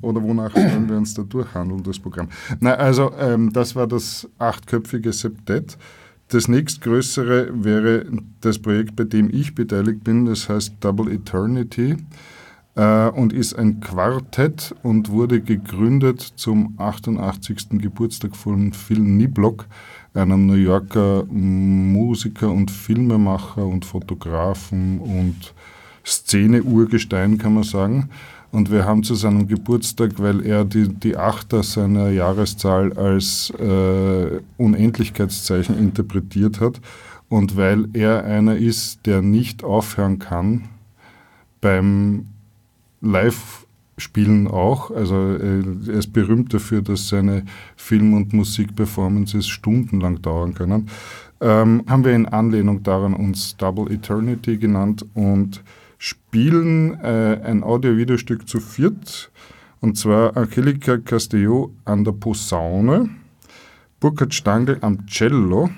oder 0.00 0.22
wonach 0.22 0.52
sollen 0.54 0.88
wir 0.88 0.96
uns 0.96 1.14
da 1.14 1.22
durchhandeln, 1.22 1.82
das 1.82 1.98
Programm? 1.98 2.28
Na, 2.60 2.74
also 2.74 3.12
ähm, 3.18 3.52
das 3.52 3.76
war 3.76 3.86
das 3.86 4.26
achtköpfige 4.38 5.12
Septett. 5.12 5.76
Das 6.28 6.48
nächstgrößere 6.48 7.50
wäre 7.64 8.06
das 8.40 8.58
Projekt, 8.58 8.96
bei 8.96 9.04
dem 9.04 9.30
ich 9.32 9.54
beteiligt 9.54 10.04
bin, 10.04 10.24
das 10.26 10.48
heißt 10.48 10.74
Double 10.80 11.10
Eternity 11.12 11.96
äh, 12.74 13.08
und 13.08 13.32
ist 13.32 13.54
ein 13.54 13.80
Quartett 13.80 14.74
und 14.82 15.10
wurde 15.10 15.40
gegründet 15.40 16.20
zum 16.36 16.74
88. 16.78 17.68
Geburtstag 17.78 18.36
von 18.36 18.72
Phil 18.72 19.00
Niblock, 19.00 19.66
einem 20.14 20.46
New 20.46 20.54
Yorker 20.54 21.24
Musiker 21.30 22.50
und 22.50 22.70
Filmemacher 22.70 23.64
und 23.64 23.84
Fotografen 23.84 24.98
und 24.98 25.54
Szene-Urgestein, 26.04 27.38
kann 27.38 27.54
man 27.54 27.64
sagen. 27.64 28.10
Und 28.50 28.70
wir 28.70 28.86
haben 28.86 29.02
zu 29.02 29.14
seinem 29.14 29.46
Geburtstag, 29.46 30.12
weil 30.16 30.44
er 30.44 30.64
die, 30.64 30.88
die 30.88 31.16
Achter 31.16 31.62
seiner 31.62 32.08
Jahreszahl 32.08 32.94
als 32.94 33.50
äh, 33.50 34.40
Unendlichkeitszeichen 34.56 35.78
interpretiert 35.78 36.60
hat 36.60 36.80
und 37.28 37.56
weil 37.56 37.88
er 37.92 38.24
einer 38.24 38.56
ist, 38.56 39.04
der 39.04 39.20
nicht 39.20 39.64
aufhören 39.64 40.18
kann, 40.18 40.68
beim 41.60 42.28
Live-Spielen 43.98 44.48
auch. 44.48 44.90
Also 44.90 45.36
äh, 45.36 45.62
er 45.88 45.98
ist 45.98 46.12
berühmt 46.12 46.54
dafür, 46.54 46.82
dass 46.82 47.08
seine 47.08 47.44
Film- 47.76 48.14
und 48.14 48.32
Musikperformances 48.32 49.48
stundenlang 49.48 50.22
dauern 50.22 50.54
können. 50.54 50.88
Ähm, 51.40 51.84
haben 51.88 52.04
wir 52.04 52.14
in 52.14 52.26
Anlehnung 52.26 52.82
daran 52.82 53.14
uns 53.14 53.56
Double 53.56 53.92
Eternity 53.92 54.56
genannt 54.58 55.04
und 55.14 55.62
spielen 55.98 56.98
äh, 57.00 57.40
ein 57.44 57.62
Audio-Videostück 57.62 58.48
zu 58.48 58.60
viert. 58.60 59.30
Und 59.80 59.96
zwar 59.96 60.36
Angelica 60.36 60.98
Castillo 60.98 61.72
an 61.84 62.04
der 62.04 62.12
Posaune, 62.12 63.10
Burkhard 64.00 64.34
Stangl 64.34 64.78
am 64.80 65.06
Cello, 65.06 65.70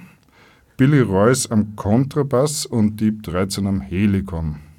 Billy 0.78 1.00
Royce 1.00 1.50
am 1.50 1.76
Kontrabass 1.76 2.64
und 2.64 2.98
Dieb 2.98 3.22
13 3.22 3.66
am 3.66 3.82
Helikon. 3.82 4.69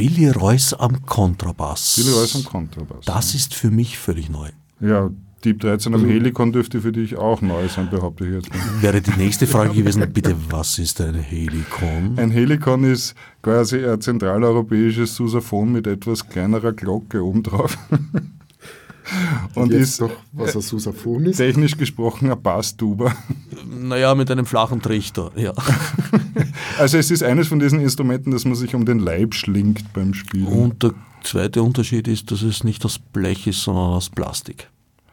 Billy 0.00 0.30
Royce 0.30 0.72
am 0.72 1.04
Kontrabass. 1.04 1.96
Billy 1.96 2.10
Royce 2.10 2.36
am 2.36 2.44
Kontrabass. 2.44 3.04
Das 3.04 3.34
ist 3.34 3.54
für 3.54 3.70
mich 3.70 3.98
völlig 3.98 4.30
neu. 4.30 4.48
Ja, 4.80 5.10
Dieb 5.44 5.60
13 5.60 5.94
am 5.94 6.06
Helikon 6.06 6.52
dürfte 6.52 6.80
für 6.80 6.90
dich 6.90 7.18
auch 7.18 7.42
neu 7.42 7.68
sein, 7.68 7.90
behaupte 7.90 8.26
ich 8.26 8.32
jetzt 8.32 8.48
mal. 8.48 8.58
Wäre 8.80 9.02
die 9.02 9.12
nächste 9.18 9.46
Frage 9.46 9.74
gewesen, 9.74 10.10
bitte, 10.10 10.34
was 10.48 10.78
ist 10.78 11.02
ein 11.02 11.16
Helikon? 11.16 12.18
Ein 12.18 12.30
Helikon 12.30 12.84
ist 12.84 13.14
quasi 13.42 13.86
ein 13.86 14.00
zentraleuropäisches 14.00 15.14
Susaphon 15.14 15.70
mit 15.70 15.86
etwas 15.86 16.26
kleinerer 16.26 16.72
Glocke 16.72 17.22
obendrauf. 17.22 17.76
Und 19.54 19.72
Jetzt 19.72 19.80
ist 19.82 20.00
doch, 20.00 20.10
was 20.32 20.54
ein 20.56 20.62
Susaphon 20.62 21.26
ist. 21.26 21.36
technisch 21.38 21.76
gesprochen 21.76 22.30
ein 22.30 22.40
Basstuba. 22.42 23.14
Naja, 23.68 24.14
mit 24.14 24.30
einem 24.30 24.46
flachen 24.46 24.80
Trichter, 24.80 25.30
ja. 25.36 25.52
Also 26.78 26.96
es 26.98 27.10
ist 27.10 27.22
eines 27.22 27.48
von 27.48 27.58
diesen 27.58 27.80
Instrumenten, 27.80 28.30
das 28.30 28.44
man 28.44 28.54
sich 28.54 28.74
um 28.74 28.84
den 28.86 28.98
Leib 29.00 29.34
schlingt 29.34 29.92
beim 29.92 30.14
Spielen. 30.14 30.46
Und 30.46 30.82
der 30.82 30.92
zweite 31.22 31.62
Unterschied 31.62 32.08
ist, 32.08 32.30
dass 32.30 32.42
es 32.42 32.64
nicht 32.64 32.84
aus 32.84 32.98
Blech 32.98 33.46
ist, 33.46 33.62
sondern 33.62 33.90
aus 33.92 34.08
Plastik. 34.08 34.68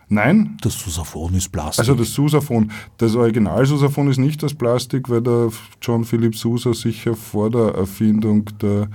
Nein, 0.09 0.57
Das 0.61 0.73
Susaphon 0.79 1.33
ist 1.33 1.51
Plastik. 1.51 1.79
also 1.79 1.93
das 1.93 2.13
Susaphon. 2.13 2.71
Das 2.97 3.15
Original-Susaphon 3.15 4.09
ist 4.09 4.17
nicht 4.19 4.41
aus 4.43 4.53
Plastik, 4.53 5.09
weil 5.09 5.21
der 5.21 5.49
John 5.81 6.05
Philip 6.05 6.33
Sousa 6.35 6.73
sicher 6.73 7.13
vor 7.13 7.49
der 7.51 7.75
Erfindung 7.75 8.45
der 8.61 8.87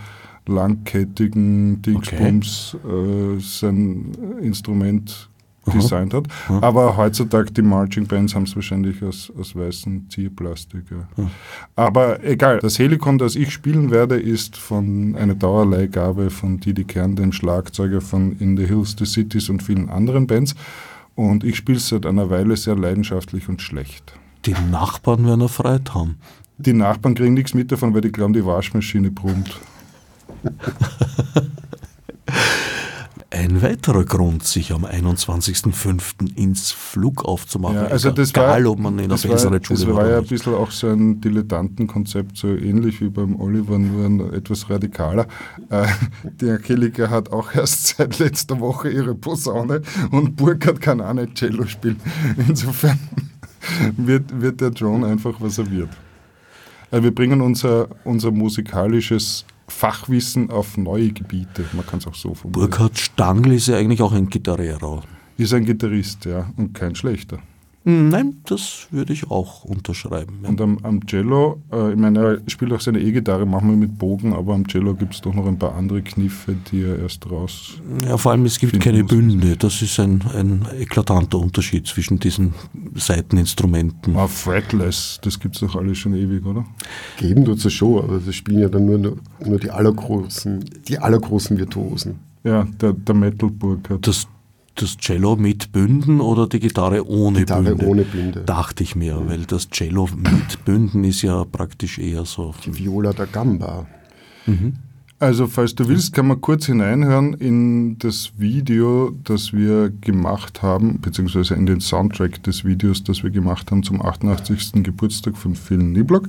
langkettigen 0.46 1.82
Dingsbums 1.82 2.76
äh, 2.84 3.40
sein 3.40 4.12
Instrument 4.40 5.30
designt 5.66 6.14
hat. 6.14 6.24
Aber 6.48 6.96
heutzutage 6.96 7.52
die 7.52 7.62
Marching 7.62 8.06
Bands 8.06 8.34
haben 8.34 8.44
es 8.44 8.54
wahrscheinlich 8.56 9.02
aus, 9.02 9.32
aus 9.38 9.54
weißem 9.54 10.08
Zierplastik. 10.10 10.84
Ja. 10.90 11.30
Aber 11.76 12.22
egal, 12.24 12.58
das 12.58 12.78
Helikon, 12.78 13.18
das 13.18 13.36
ich 13.36 13.52
spielen 13.52 13.90
werde, 13.90 14.18
ist 14.18 14.56
von 14.56 15.14
einer 15.16 15.34
Dauerleihgabe 15.34 16.30
von 16.30 16.58
Didi 16.60 16.84
Kern, 16.84 17.16
dem 17.16 17.32
Schlagzeuger 17.32 18.00
von 18.00 18.36
In 18.38 18.56
the 18.56 18.66
Hills, 18.66 18.96
the 18.98 19.06
Cities 19.06 19.48
und 19.48 19.62
vielen 19.62 19.88
anderen 19.88 20.26
Bands. 20.26 20.54
Und 21.14 21.44
ich 21.44 21.56
spiele 21.56 21.78
es 21.78 21.88
seit 21.88 22.06
einer 22.06 22.30
Weile 22.30 22.56
sehr 22.56 22.74
leidenschaftlich 22.76 23.48
und 23.48 23.60
schlecht. 23.60 24.14
Die 24.46 24.54
Nachbarn 24.70 25.26
werden 25.26 25.42
erfreut 25.42 25.94
haben. 25.94 26.16
Die 26.58 26.72
Nachbarn 26.72 27.14
kriegen 27.14 27.34
nichts 27.34 27.54
mit 27.54 27.70
davon, 27.70 27.94
weil 27.94 28.00
die 28.00 28.12
glauben, 28.12 28.32
die 28.32 28.44
Waschmaschine 28.44 29.10
brummt. 29.10 29.60
Ein 33.34 33.62
weiterer 33.62 34.04
Grund, 34.04 34.44
sich 34.44 34.72
am 34.72 34.84
21.05. 34.84 36.36
ins 36.36 36.70
Flug 36.70 37.24
aufzumachen, 37.24 37.76
Ja, 37.76 37.86
also 37.86 38.10
das 38.10 38.28
egal 38.28 38.64
war, 38.64 38.72
ob 38.72 38.78
man 38.78 38.98
in 38.98 39.04
einer 39.06 39.14
das 39.14 39.26
war, 39.26 39.58
das 39.58 39.86
war 39.86 39.94
oder 39.94 40.10
ja 40.10 40.18
ein 40.18 40.26
bisschen 40.26 40.54
auch 40.54 40.70
so 40.70 40.88
ein 40.88 41.18
Dilettantenkonzept, 41.22 42.36
so 42.36 42.48
ähnlich 42.48 43.00
wie 43.00 43.08
beim 43.08 43.40
Oliver, 43.40 43.78
nur 43.78 44.04
ein 44.04 44.34
etwas 44.34 44.68
radikaler. 44.68 45.26
Äh, 45.70 45.86
die 46.42 46.50
Angelika 46.50 47.08
hat 47.08 47.32
auch 47.32 47.54
erst 47.54 47.96
seit 47.96 48.18
letzter 48.18 48.60
Woche 48.60 48.90
ihre 48.90 49.14
Posaune 49.14 49.80
und 50.10 50.36
Burkhard 50.36 50.82
kann 50.82 51.00
auch 51.00 51.14
nicht 51.14 51.34
Cello 51.36 51.66
spielen. 51.66 52.00
Insofern 52.36 52.98
wird, 53.96 54.42
wird 54.42 54.60
der 54.60 54.70
John 54.70 55.04
einfach, 55.04 55.34
was 55.38 55.56
er 55.56 55.70
wird. 55.70 55.88
Wir 56.90 57.14
bringen 57.14 57.40
unser, 57.40 57.88
unser 58.04 58.30
musikalisches 58.30 59.46
Fachwissen 59.72 60.50
auf 60.50 60.76
neue 60.76 61.10
Gebiete. 61.10 61.64
Man 61.72 61.84
kann 61.86 61.98
es 61.98 62.06
auch 62.06 62.14
so 62.14 62.34
formulieren. 62.34 62.70
Burkhard 62.70 62.98
Stangl 62.98 63.52
ist 63.52 63.68
ja 63.68 63.76
eigentlich 63.76 64.02
auch 64.02 64.12
ein 64.12 64.28
Gitarrero. 64.28 65.02
Ist 65.36 65.54
ein 65.54 65.64
Gitarrist, 65.64 66.24
ja, 66.26 66.52
und 66.56 66.74
kein 66.74 66.94
schlechter. 66.94 67.38
Hm, 67.84 68.10
Nein, 68.10 68.36
das 68.46 68.86
würde 68.90 69.12
ich 69.12 69.30
auch 69.30 69.64
unterschreiben. 69.64 70.38
Ja. 70.42 70.50
Und 70.50 70.60
am, 70.60 70.78
am 70.82 71.04
Cello, 71.06 71.60
äh, 71.72 71.92
ich 71.92 71.96
meine, 71.96 72.18
er 72.20 72.50
spielt 72.50 72.72
auch 72.72 72.80
seine 72.80 73.00
E-Gitarre 73.00 73.44
manchmal 73.44 73.76
mit 73.76 73.98
Bogen, 73.98 74.32
aber 74.34 74.54
am 74.54 74.66
Cello 74.68 74.94
gibt 74.94 75.14
es 75.14 75.20
doch 75.20 75.34
noch 75.34 75.46
ein 75.46 75.58
paar 75.58 75.74
andere 75.74 76.00
Kniffe, 76.02 76.54
die 76.70 76.82
er 76.82 76.98
erst 77.00 77.28
raus. 77.28 77.80
Ja, 78.06 78.16
vor 78.16 78.32
allem, 78.32 78.44
es 78.44 78.58
gibt 78.58 78.78
keine 78.80 79.02
muss. 79.02 79.10
Bünde. 79.10 79.56
Das 79.56 79.82
ist 79.82 79.98
ein, 79.98 80.22
ein 80.34 80.64
eklatanter 80.78 81.38
Unterschied 81.38 81.86
zwischen 81.86 82.20
diesen 82.20 82.54
Seiteninstrumenten. 82.94 84.16
Ah, 84.16 84.28
Fretless, 84.28 85.18
das 85.22 85.40
gibt 85.40 85.56
es 85.56 85.60
doch 85.62 85.74
alles 85.74 85.98
schon 85.98 86.14
ewig, 86.14 86.44
oder? 86.46 86.64
Geben 87.16 87.44
tut 87.44 87.64
es 87.64 87.72
schon, 87.72 87.98
aber 88.04 88.20
das 88.24 88.34
spielen 88.34 88.60
ja 88.60 88.68
dann 88.68 88.86
nur, 88.86 89.16
nur 89.44 89.58
die 89.58 89.70
allergroßen, 89.70 90.64
die 90.86 90.98
allergroßen 90.98 91.58
Virtuosen. 91.58 92.20
Ja, 92.44 92.66
der, 92.80 92.92
der 92.92 93.14
Metalburg 93.14 93.88
hat. 93.88 94.06
Das, 94.06 94.26
das 94.74 94.96
Cello 94.96 95.36
mit 95.36 95.72
Bünden 95.72 96.20
oder 96.20 96.46
die 96.46 96.60
Gitarre 96.60 97.06
ohne 97.06 97.40
Gitarre 97.40 97.74
Bünde? 97.74 97.86
ohne 97.86 98.02
Bünde. 98.04 98.40
Dachte 98.40 98.82
ich 98.82 98.96
mir, 98.96 99.22
weil 99.26 99.44
das 99.44 99.68
Cello 99.70 100.08
mit 100.16 100.64
Bünden 100.64 101.04
ist 101.04 101.22
ja 101.22 101.44
praktisch 101.44 101.98
eher 101.98 102.24
so. 102.24 102.54
Die 102.64 102.78
Viola 102.78 103.12
da 103.12 103.24
Gamba. 103.26 103.86
Also, 105.18 105.46
falls 105.46 105.74
du 105.76 105.86
willst, 105.86 106.14
kann 106.14 106.26
man 106.26 106.40
kurz 106.40 106.66
hineinhören 106.66 107.34
in 107.34 107.96
das 107.98 108.32
Video, 108.38 109.12
das 109.22 109.52
wir 109.52 109.90
gemacht 110.00 110.62
haben, 110.62 111.00
beziehungsweise 111.00 111.54
in 111.54 111.66
den 111.66 111.80
Soundtrack 111.80 112.42
des 112.42 112.64
Videos, 112.64 113.04
das 113.04 113.22
wir 113.22 113.30
gemacht 113.30 113.70
haben 113.70 113.84
zum 113.84 114.04
88. 114.04 114.82
Geburtstag 114.82 115.36
von 115.36 115.54
Phil 115.54 115.78
Niblock. 115.78 116.28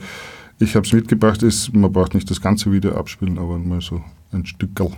Ich 0.59 0.75
habe 0.75 0.85
es 0.85 0.93
mitgebracht, 0.93 1.41
ist, 1.41 1.73
man 1.73 1.91
braucht 1.91 2.13
nicht 2.13 2.29
das 2.29 2.39
ganze 2.39 2.71
Video 2.71 2.95
abspielen, 2.95 3.39
aber 3.39 3.57
mal 3.57 3.81
so 3.81 4.03
ein 4.31 4.45
Stückel. 4.45 4.91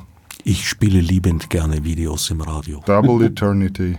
Ich 0.48 0.70
spiele 0.70 1.02
liebend 1.02 1.50
gerne 1.50 1.84
Videos 1.84 2.30
im 2.30 2.40
Radio. 2.40 2.80
Double 2.86 3.26
Eternity. 3.26 3.98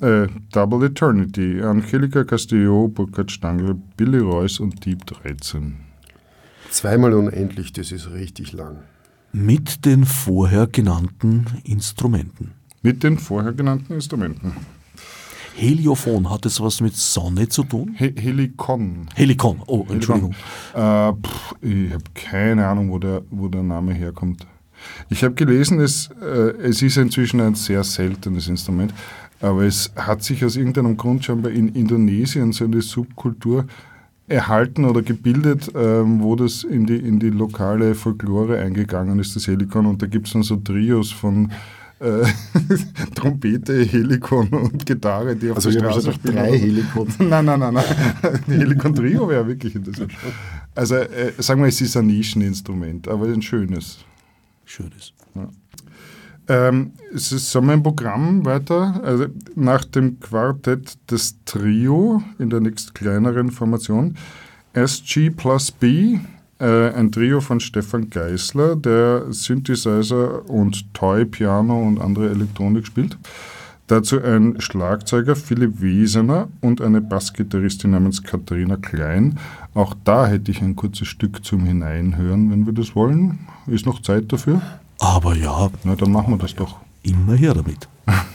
Äh, 0.00 0.28
Double 0.52 0.86
Eternity. 0.86 1.62
Angelika 1.62 2.24
Castillo, 2.24 2.88
Burkhard 2.88 3.30
Stangl, 3.30 3.76
Billy 3.96 4.18
Royce 4.18 4.60
und 4.60 4.84
Deep 4.84 5.06
13. 5.06 5.76
Zweimal 6.70 7.14
unendlich, 7.14 7.72
das 7.72 7.92
ist 7.92 8.10
richtig 8.12 8.52
lang. 8.52 8.78
Mit 9.32 9.84
den 9.84 10.04
vorher 10.04 10.66
genannten 10.66 11.46
Instrumenten. 11.64 12.52
Mit 12.82 13.02
den 13.02 13.18
vorher 13.18 13.52
genannten 13.52 13.94
Instrumenten. 13.94 14.52
Heliophon, 15.56 16.30
hat 16.30 16.44
das 16.44 16.60
was 16.60 16.80
mit 16.80 16.96
Sonne 16.96 17.48
zu 17.48 17.64
tun? 17.64 17.94
He 17.96 18.14
Helikon. 18.16 19.08
Helikon, 19.14 19.62
oh, 19.66 19.86
Entschuldigung. 19.90 20.34
Äh, 20.74 21.12
pff, 21.12 21.54
ich 21.60 21.92
habe 21.92 22.04
keine 22.14 22.66
Ahnung, 22.66 22.90
wo 22.90 22.98
der, 22.98 23.22
wo 23.30 23.48
der 23.48 23.62
Name 23.62 23.92
herkommt. 23.92 24.46
Ich 25.10 25.22
habe 25.22 25.34
gelesen, 25.34 25.80
es, 25.80 26.08
äh, 26.22 26.52
es 26.62 26.80
ist 26.80 26.96
inzwischen 26.96 27.40
ein 27.40 27.54
sehr 27.54 27.84
seltenes 27.84 28.48
Instrument, 28.48 28.94
aber 29.40 29.64
es 29.64 29.92
hat 29.96 30.22
sich 30.22 30.44
aus 30.44 30.56
irgendeinem 30.56 30.96
Grund 30.96 31.24
scheinbar 31.24 31.52
in 31.52 31.68
Indonesien 31.68 32.52
so 32.52 32.64
eine 32.64 32.82
Subkultur 32.82 33.66
erhalten 34.28 34.84
oder 34.84 35.02
gebildet, 35.02 35.72
ähm, 35.74 36.22
wo 36.22 36.36
das 36.36 36.62
in 36.62 36.86
die, 36.86 36.96
in 36.96 37.18
die 37.18 37.30
lokale 37.30 37.94
Folklore 37.94 38.60
eingegangen 38.60 39.18
ist, 39.18 39.34
das 39.34 39.48
Helikon. 39.48 39.86
Und 39.86 40.02
da 40.02 40.06
gibt 40.06 40.28
es 40.28 40.34
dann 40.34 40.42
so 40.42 40.56
Trios 40.56 41.10
von 41.10 41.50
äh, 41.98 42.24
Trompete, 43.14 43.82
Helikon 43.82 44.48
und 44.48 44.86
Gitarre, 44.86 45.34
die 45.34 45.50
auf 45.50 45.56
Also 45.56 45.70
der 45.70 45.80
Straße 45.80 45.98
gesagt, 45.98 46.20
drei 46.22 46.56
Helikon. 46.58 47.08
Nein, 47.18 47.44
nein, 47.44 47.60
nein, 47.60 47.74
nein. 47.74 47.84
Helikon 48.46 48.94
Trio 48.94 49.28
wäre 49.28 49.46
wirklich 49.46 49.74
interessant. 49.74 50.12
Also 50.74 50.96
äh, 50.96 51.32
sagen 51.38 51.62
wir, 51.62 51.68
es 51.68 51.80
ist 51.80 51.96
ein 51.96 52.06
Nischeninstrument, 52.06 53.08
aber 53.08 53.26
ein 53.26 53.42
schönes. 53.42 53.98
Schönes. 54.64 55.12
Ähm, 56.50 56.94
es 57.14 57.30
ist 57.30 57.48
so 57.52 57.62
mein 57.62 57.80
Programm 57.80 58.44
weiter. 58.44 59.00
Also 59.04 59.26
nach 59.54 59.84
dem 59.84 60.18
Quartett 60.18 60.98
das 61.06 61.36
Trio 61.44 62.24
in 62.40 62.50
der 62.50 62.58
nächst 62.58 62.92
kleineren 62.92 63.52
Formation. 63.52 64.16
SG 64.72 65.30
plus 65.30 65.70
B, 65.70 66.18
äh, 66.58 66.90
ein 66.90 67.12
Trio 67.12 67.40
von 67.40 67.60
Stefan 67.60 68.10
Geisler, 68.10 68.74
der 68.74 69.26
Synthesizer 69.32 70.50
und 70.50 70.92
Toy-Piano 70.92 71.80
und 71.80 72.00
andere 72.00 72.30
Elektronik 72.30 72.84
spielt. 72.84 73.16
Dazu 73.86 74.20
ein 74.20 74.60
Schlagzeuger 74.60 75.36
Philipp 75.36 75.80
Wiesener 75.80 76.48
und 76.60 76.80
eine 76.80 77.00
Bassgitarristin 77.00 77.92
namens 77.92 78.24
Katharina 78.24 78.76
Klein. 78.76 79.38
Auch 79.74 79.94
da 80.02 80.26
hätte 80.26 80.50
ich 80.50 80.62
ein 80.62 80.74
kurzes 80.74 81.06
Stück 81.06 81.44
zum 81.44 81.64
Hineinhören, 81.64 82.50
wenn 82.50 82.66
wir 82.66 82.72
das 82.72 82.96
wollen. 82.96 83.38
Ist 83.68 83.86
noch 83.86 84.02
Zeit 84.02 84.32
dafür? 84.32 84.60
Aber 85.00 85.34
ja, 85.34 85.70
Na, 85.82 85.96
dann 85.96 86.12
machen 86.12 86.34
wir 86.34 86.38
das 86.38 86.54
doch. 86.54 86.76
immer 87.02 87.34
her 87.34 87.54
damit. 87.54 87.88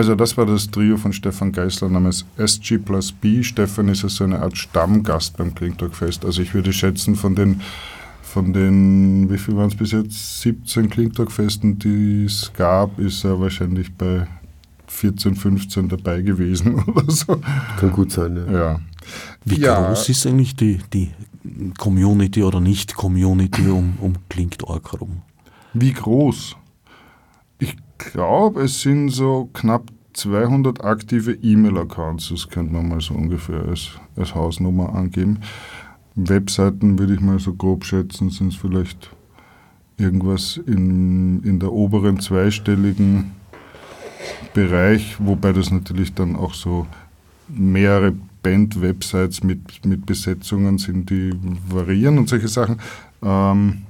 Also 0.00 0.14
das 0.14 0.34
war 0.38 0.46
das 0.46 0.70
Trio 0.70 0.96
von 0.96 1.12
Stefan 1.12 1.52
Geisler 1.52 1.90
namens 1.90 2.24
SG 2.38 2.78
plus 2.78 3.12
B. 3.12 3.42
Stefan 3.42 3.88
ist 3.88 4.02
also 4.02 4.24
eine 4.24 4.40
Art 4.40 4.56
Stammgast 4.56 5.36
beim 5.36 5.54
Klingtalkfest. 5.54 6.24
Also 6.24 6.40
ich 6.40 6.54
würde 6.54 6.72
schätzen, 6.72 7.16
von 7.16 7.34
den, 7.34 7.60
von 8.22 8.54
den 8.54 9.30
wie 9.30 9.36
viel 9.36 9.56
waren 9.56 9.68
es 9.68 9.76
bis 9.76 9.92
jetzt, 9.92 10.40
17 10.40 10.88
Klingtalkfesten, 10.88 11.78
die 11.78 12.24
es 12.24 12.50
gab, 12.56 12.98
ist 12.98 13.24
er 13.24 13.38
wahrscheinlich 13.40 13.92
bei 13.92 14.26
14, 14.86 15.34
15 15.34 15.90
dabei 15.90 16.22
gewesen 16.22 16.82
oder 16.86 17.10
so. 17.10 17.38
Kann 17.78 17.92
gut 17.92 18.10
sein, 18.10 18.38
ja. 18.50 18.52
ja. 18.58 18.80
Wie 19.44 19.60
ja. 19.60 19.86
groß 19.86 20.08
ist 20.08 20.26
eigentlich 20.26 20.56
die, 20.56 20.80
die 20.94 21.10
Community 21.76 22.42
oder 22.42 22.60
Nicht-Community 22.60 23.68
um, 23.68 23.98
um 24.00 24.14
Klingt.org 24.30 24.92
herum? 24.92 25.20
Wie 25.74 25.92
groß? 25.92 26.56
Ich 27.58 27.76
glaube, 28.12 28.62
es 28.62 28.80
sind 28.80 29.10
so 29.10 29.48
knapp 29.52 29.90
200 30.12 30.84
aktive 30.84 31.32
E-Mail-Accounts, 31.32 32.30
das 32.30 32.48
könnte 32.48 32.72
man 32.72 32.88
mal 32.88 33.00
so 33.00 33.14
ungefähr 33.14 33.62
als, 33.62 33.90
als 34.16 34.34
Hausnummer 34.34 34.94
angeben. 34.94 35.38
Webseiten 36.16 36.98
würde 36.98 37.14
ich 37.14 37.20
mal 37.20 37.38
so 37.38 37.54
grob 37.54 37.84
schätzen, 37.84 38.30
sind 38.30 38.52
es 38.52 38.56
vielleicht 38.56 39.10
irgendwas 39.96 40.58
in, 40.66 41.42
in 41.44 41.60
der 41.60 41.72
oberen 41.72 42.20
zweistelligen 42.20 43.32
Bereich, 44.52 45.16
wobei 45.18 45.52
das 45.52 45.70
natürlich 45.70 46.14
dann 46.14 46.36
auch 46.36 46.54
so 46.54 46.86
mehrere 47.48 48.12
Band-Websites 48.42 49.42
mit, 49.44 49.84
mit 49.84 50.06
Besetzungen 50.06 50.78
sind, 50.78 51.10
die 51.10 51.32
variieren 51.68 52.18
und 52.18 52.28
solche 52.28 52.48
Sachen. 52.48 52.80
Ähm, 53.22 53.82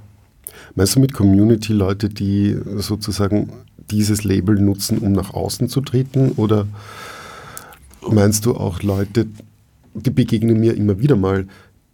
Meinst 0.75 0.95
du 0.95 0.99
mit 0.99 1.13
Community 1.13 1.73
Leute, 1.73 2.09
die 2.09 2.57
sozusagen 2.77 3.49
dieses 3.91 4.23
Label 4.23 4.59
nutzen, 4.59 4.97
um 4.97 5.11
nach 5.11 5.33
außen 5.33 5.69
zu 5.69 5.81
treten? 5.81 6.31
Oder 6.37 6.67
meinst 8.09 8.45
du 8.45 8.55
auch 8.55 8.81
Leute, 8.81 9.27
die 9.93 10.09
begegnen 10.09 10.59
mir 10.59 10.75
immer 10.75 10.99
wieder 10.99 11.15
mal, 11.15 11.47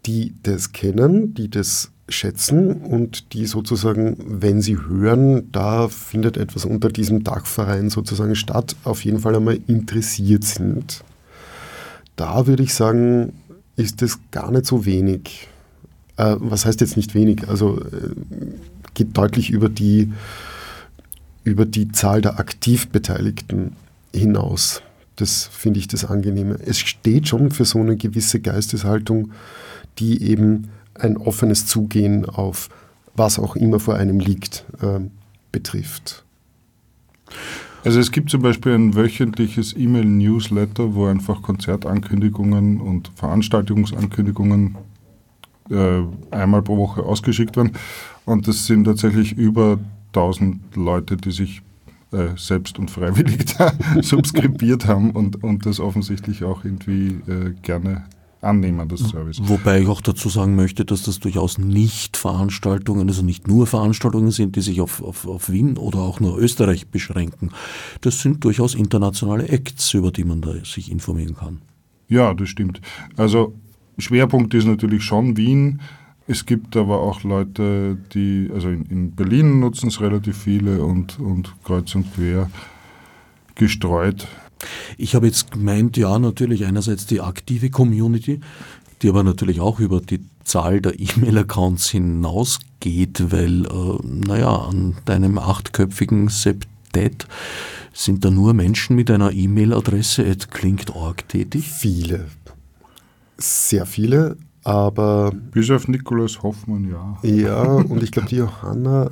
die 0.05 0.33
das 0.43 0.71
kennen, 0.71 1.33
die 1.33 1.49
das 1.49 1.91
schätzen 2.09 2.71
und 2.71 3.33
die 3.33 3.45
sozusagen, 3.45 4.15
wenn 4.25 4.61
sie 4.61 4.77
hören, 4.77 5.51
da 5.51 5.89
findet 5.89 6.37
etwas 6.37 6.63
unter 6.63 6.89
diesem 6.89 7.23
Dachverein 7.23 7.89
sozusagen 7.89 8.35
statt, 8.35 8.75
auf 8.83 9.03
jeden 9.03 9.19
Fall 9.19 9.35
einmal 9.35 9.59
interessiert 9.67 10.45
sind? 10.45 11.03
Da 12.15 12.47
würde 12.47 12.63
ich 12.63 12.73
sagen, 12.73 13.33
ist 13.75 14.01
es 14.01 14.19
gar 14.31 14.51
nicht 14.51 14.65
so 14.65 14.85
wenig. 14.85 15.49
Äh, 16.15 16.35
was 16.39 16.65
heißt 16.65 16.81
jetzt 16.81 16.97
nicht 16.97 17.13
wenig? 17.13 17.47
Also 17.47 17.79
äh, 17.79 18.15
geht 18.93 19.15
deutlich 19.17 19.51
über 19.51 19.69
die, 19.69 20.11
über 21.47 21.65
die 21.65 21.91
Zahl 21.91 22.21
der 22.21 22.39
Aktivbeteiligten 22.39 23.73
hinaus. 24.13 24.81
Das 25.15 25.45
finde 25.45 25.79
ich 25.79 25.87
das 25.87 26.05
Angenehme. 26.05 26.59
Es 26.65 26.77
steht 26.77 27.29
schon 27.29 27.51
für 27.51 27.65
so 27.65 27.79
eine 27.79 27.95
gewisse 27.95 28.39
Geisteshaltung, 28.39 29.31
die 29.97 30.21
eben 30.21 30.67
ein 30.93 31.17
offenes 31.17 31.65
Zugehen 31.65 32.25
auf 32.25 32.69
was 33.15 33.39
auch 33.39 33.55
immer 33.55 33.79
vor 33.79 33.95
einem 33.95 34.19
liegt, 34.19 34.65
äh, 34.81 34.99
betrifft. 35.51 36.23
Also 37.83 37.99
es 37.99 38.11
gibt 38.11 38.29
zum 38.29 38.41
Beispiel 38.41 38.73
ein 38.73 38.95
wöchentliches 38.95 39.75
E-Mail-Newsletter, 39.75 40.93
wo 40.93 41.07
einfach 41.07 41.41
Konzertankündigungen 41.41 42.79
und 42.79 43.09
Veranstaltungsankündigungen 43.15 44.75
äh, 45.69 46.01
einmal 46.29 46.61
pro 46.61 46.77
Woche 46.77 47.01
ausgeschickt 47.03 47.55
werden. 47.55 47.71
Und 48.25 48.47
das 48.47 48.67
sind 48.67 48.83
tatsächlich 48.83 49.33
über 49.33 49.79
1000 50.17 50.75
Leute, 50.75 51.17
die 51.17 51.31
sich 51.31 51.61
äh, 52.11 52.29
selbst 52.35 52.79
und 52.79 52.89
freiwillig 52.89 53.45
da 53.57 53.73
subskribiert 54.01 54.87
haben 54.87 55.11
und, 55.11 55.43
und 55.43 55.65
das 55.65 55.79
offensichtlich 55.79 56.43
auch 56.43 56.63
irgendwie 56.65 57.19
äh, 57.27 57.53
gerne 57.61 58.05
Annehmer 58.41 58.85
des 58.85 59.01
Service. 59.09 59.39
Wobei 59.41 59.81
ich 59.81 59.87
auch 59.87 60.01
dazu 60.01 60.29
sagen 60.29 60.55
möchte, 60.55 60.85
dass 60.85 61.03
das 61.03 61.19
durchaus 61.19 61.57
nicht 61.57 62.17
Veranstaltungen, 62.17 63.07
also 63.07 63.23
nicht 63.23 63.47
nur 63.47 63.67
Veranstaltungen 63.67 64.31
sind, 64.31 64.55
die 64.55 64.61
sich 64.61 64.79
auf, 64.79 65.03
auf, 65.03 65.27
auf 65.27 65.49
Wien 65.49 65.77
oder 65.77 65.99
auch 65.99 66.19
nur 66.19 66.37
Österreich 66.37 66.87
beschränken. 66.87 67.49
Das 68.01 68.21
sind 68.21 68.43
durchaus 68.43 68.75
internationale 68.75 69.49
Acts, 69.49 69.93
über 69.93 70.11
die 70.11 70.23
man 70.23 70.41
da 70.41 70.53
sich 70.63 70.91
informieren 70.91 71.35
kann. 71.35 71.61
Ja, 72.07 72.33
das 72.33 72.49
stimmt. 72.49 72.79
Also 73.17 73.53
Schwerpunkt 73.97 74.53
ist 74.53 74.65
natürlich 74.65 75.03
schon 75.03 75.35
Wien. 75.35 75.81
Es 76.27 76.45
gibt 76.45 76.75
aber 76.75 76.99
auch 76.99 77.23
Leute, 77.23 77.97
die, 78.13 78.49
also 78.53 78.67
in, 78.67 78.85
in 78.87 79.11
Berlin 79.11 79.61
nutzen 79.61 79.87
es 79.87 80.01
relativ 80.01 80.37
viele 80.37 80.83
und, 80.83 81.19
und 81.19 81.53
kreuz 81.63 81.95
und 81.95 82.13
quer 82.13 82.49
gestreut. 83.55 84.27
Ich 84.97 85.15
habe 85.15 85.27
jetzt 85.27 85.51
gemeint, 85.51 85.95
ja, 85.95 86.19
natürlich 86.19 86.65
einerseits 86.65 87.05
die 87.05 87.21
aktive 87.21 87.69
Community, 87.69 88.41
die 89.01 89.09
aber 89.09 89.23
natürlich 89.23 89.61
auch 89.61 89.79
über 89.79 90.01
die 90.01 90.19
Zahl 90.43 90.81
der 90.81 90.99
E-Mail-Accounts 90.99 91.89
hinausgeht, 91.91 93.31
weil, 93.31 93.65
äh, 93.65 93.97
naja, 94.03 94.53
an 94.53 94.97
deinem 95.05 95.37
achtköpfigen 95.37 96.27
Septet 96.27 97.27
sind 97.93 98.25
da 98.25 98.31
nur 98.31 98.53
Menschen 98.53 98.95
mit 98.95 99.09
einer 99.11 99.31
E-Mail-Adresse 99.31 100.25
at 100.25 100.51
klingt.org 100.51 101.27
tätig? 101.29 101.69
Viele. 101.71 102.25
Sehr 103.37 103.85
viele, 103.85 104.37
aber. 104.67 105.31
Bis 105.51 105.71
auf 105.71 105.87
Nikolaus 105.87 106.43
Hoffmann, 106.43 106.89
ja. 106.89 107.17
Ja, 107.23 107.63
und 107.63 108.03
ich 108.03 108.11
glaube, 108.11 108.27
die 108.27 108.35
Johanna. 108.35 109.11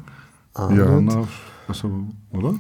Arnold, 0.54 0.80
Johanna, 0.80 1.28
also, 1.68 1.90
oder? 2.32 2.56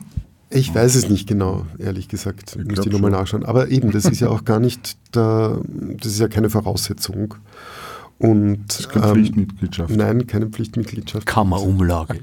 Ich 0.50 0.74
weiß 0.74 0.96
es 0.96 1.10
nicht 1.10 1.28
genau, 1.28 1.66
ehrlich 1.78 2.08
gesagt. 2.08 2.56
Ich 2.58 2.66
Müsste 2.66 2.88
ich 2.88 2.94
nochmal 2.94 3.12
nachschauen. 3.12 3.46
Aber 3.46 3.70
eben, 3.70 3.92
das 3.92 4.06
ist 4.06 4.20
ja 4.22 4.30
auch 4.30 4.46
gar 4.46 4.60
nicht, 4.60 4.98
der, 5.14 5.60
das 5.98 6.14
ist 6.14 6.20
ja 6.20 6.28
keine 6.28 6.50
Voraussetzung. 6.50 7.36
Und, 8.18 8.64
das 8.68 8.82
ist 8.82 8.90
keine 8.90 9.08
ähm, 9.08 9.14
Pflichtmitgliedschaft. 9.14 9.96
Nein, 9.96 10.28
keine 10.28 10.48
Pflichtmitgliedschaft. 10.48 11.26
Kammerumlage. 11.26 12.20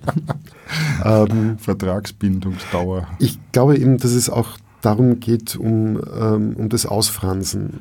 ähm, 1.05 1.59
Vertragsbindungsdauer. 1.59 3.09
Ich 3.19 3.39
glaube 3.53 3.77
eben, 3.77 3.99
dass 3.99 4.13
es 4.13 4.31
auch 4.31 4.57
darum 4.81 5.21
geht, 5.21 5.57
um, 5.57 6.01
ähm, 6.19 6.55
um 6.57 6.69
das 6.71 6.87
Ausfransen. 6.87 7.81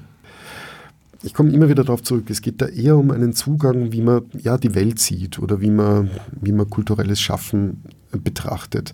Ich 1.23 1.33
komme 1.35 1.51
immer 1.51 1.69
wieder 1.69 1.83
darauf 1.83 2.01
zurück, 2.01 2.29
es 2.29 2.41
geht 2.41 2.61
da 2.61 2.65
eher 2.65 2.97
um 2.97 3.11
einen 3.11 3.33
Zugang, 3.33 3.91
wie 3.91 4.01
man 4.01 4.23
ja, 4.39 4.57
die 4.57 4.73
Welt 4.73 4.99
sieht 4.99 5.37
oder 5.37 5.61
wie 5.61 5.69
man, 5.69 6.09
wie 6.41 6.51
man 6.51 6.69
kulturelles 6.69 7.21
Schaffen 7.21 7.83
betrachtet. 8.11 8.93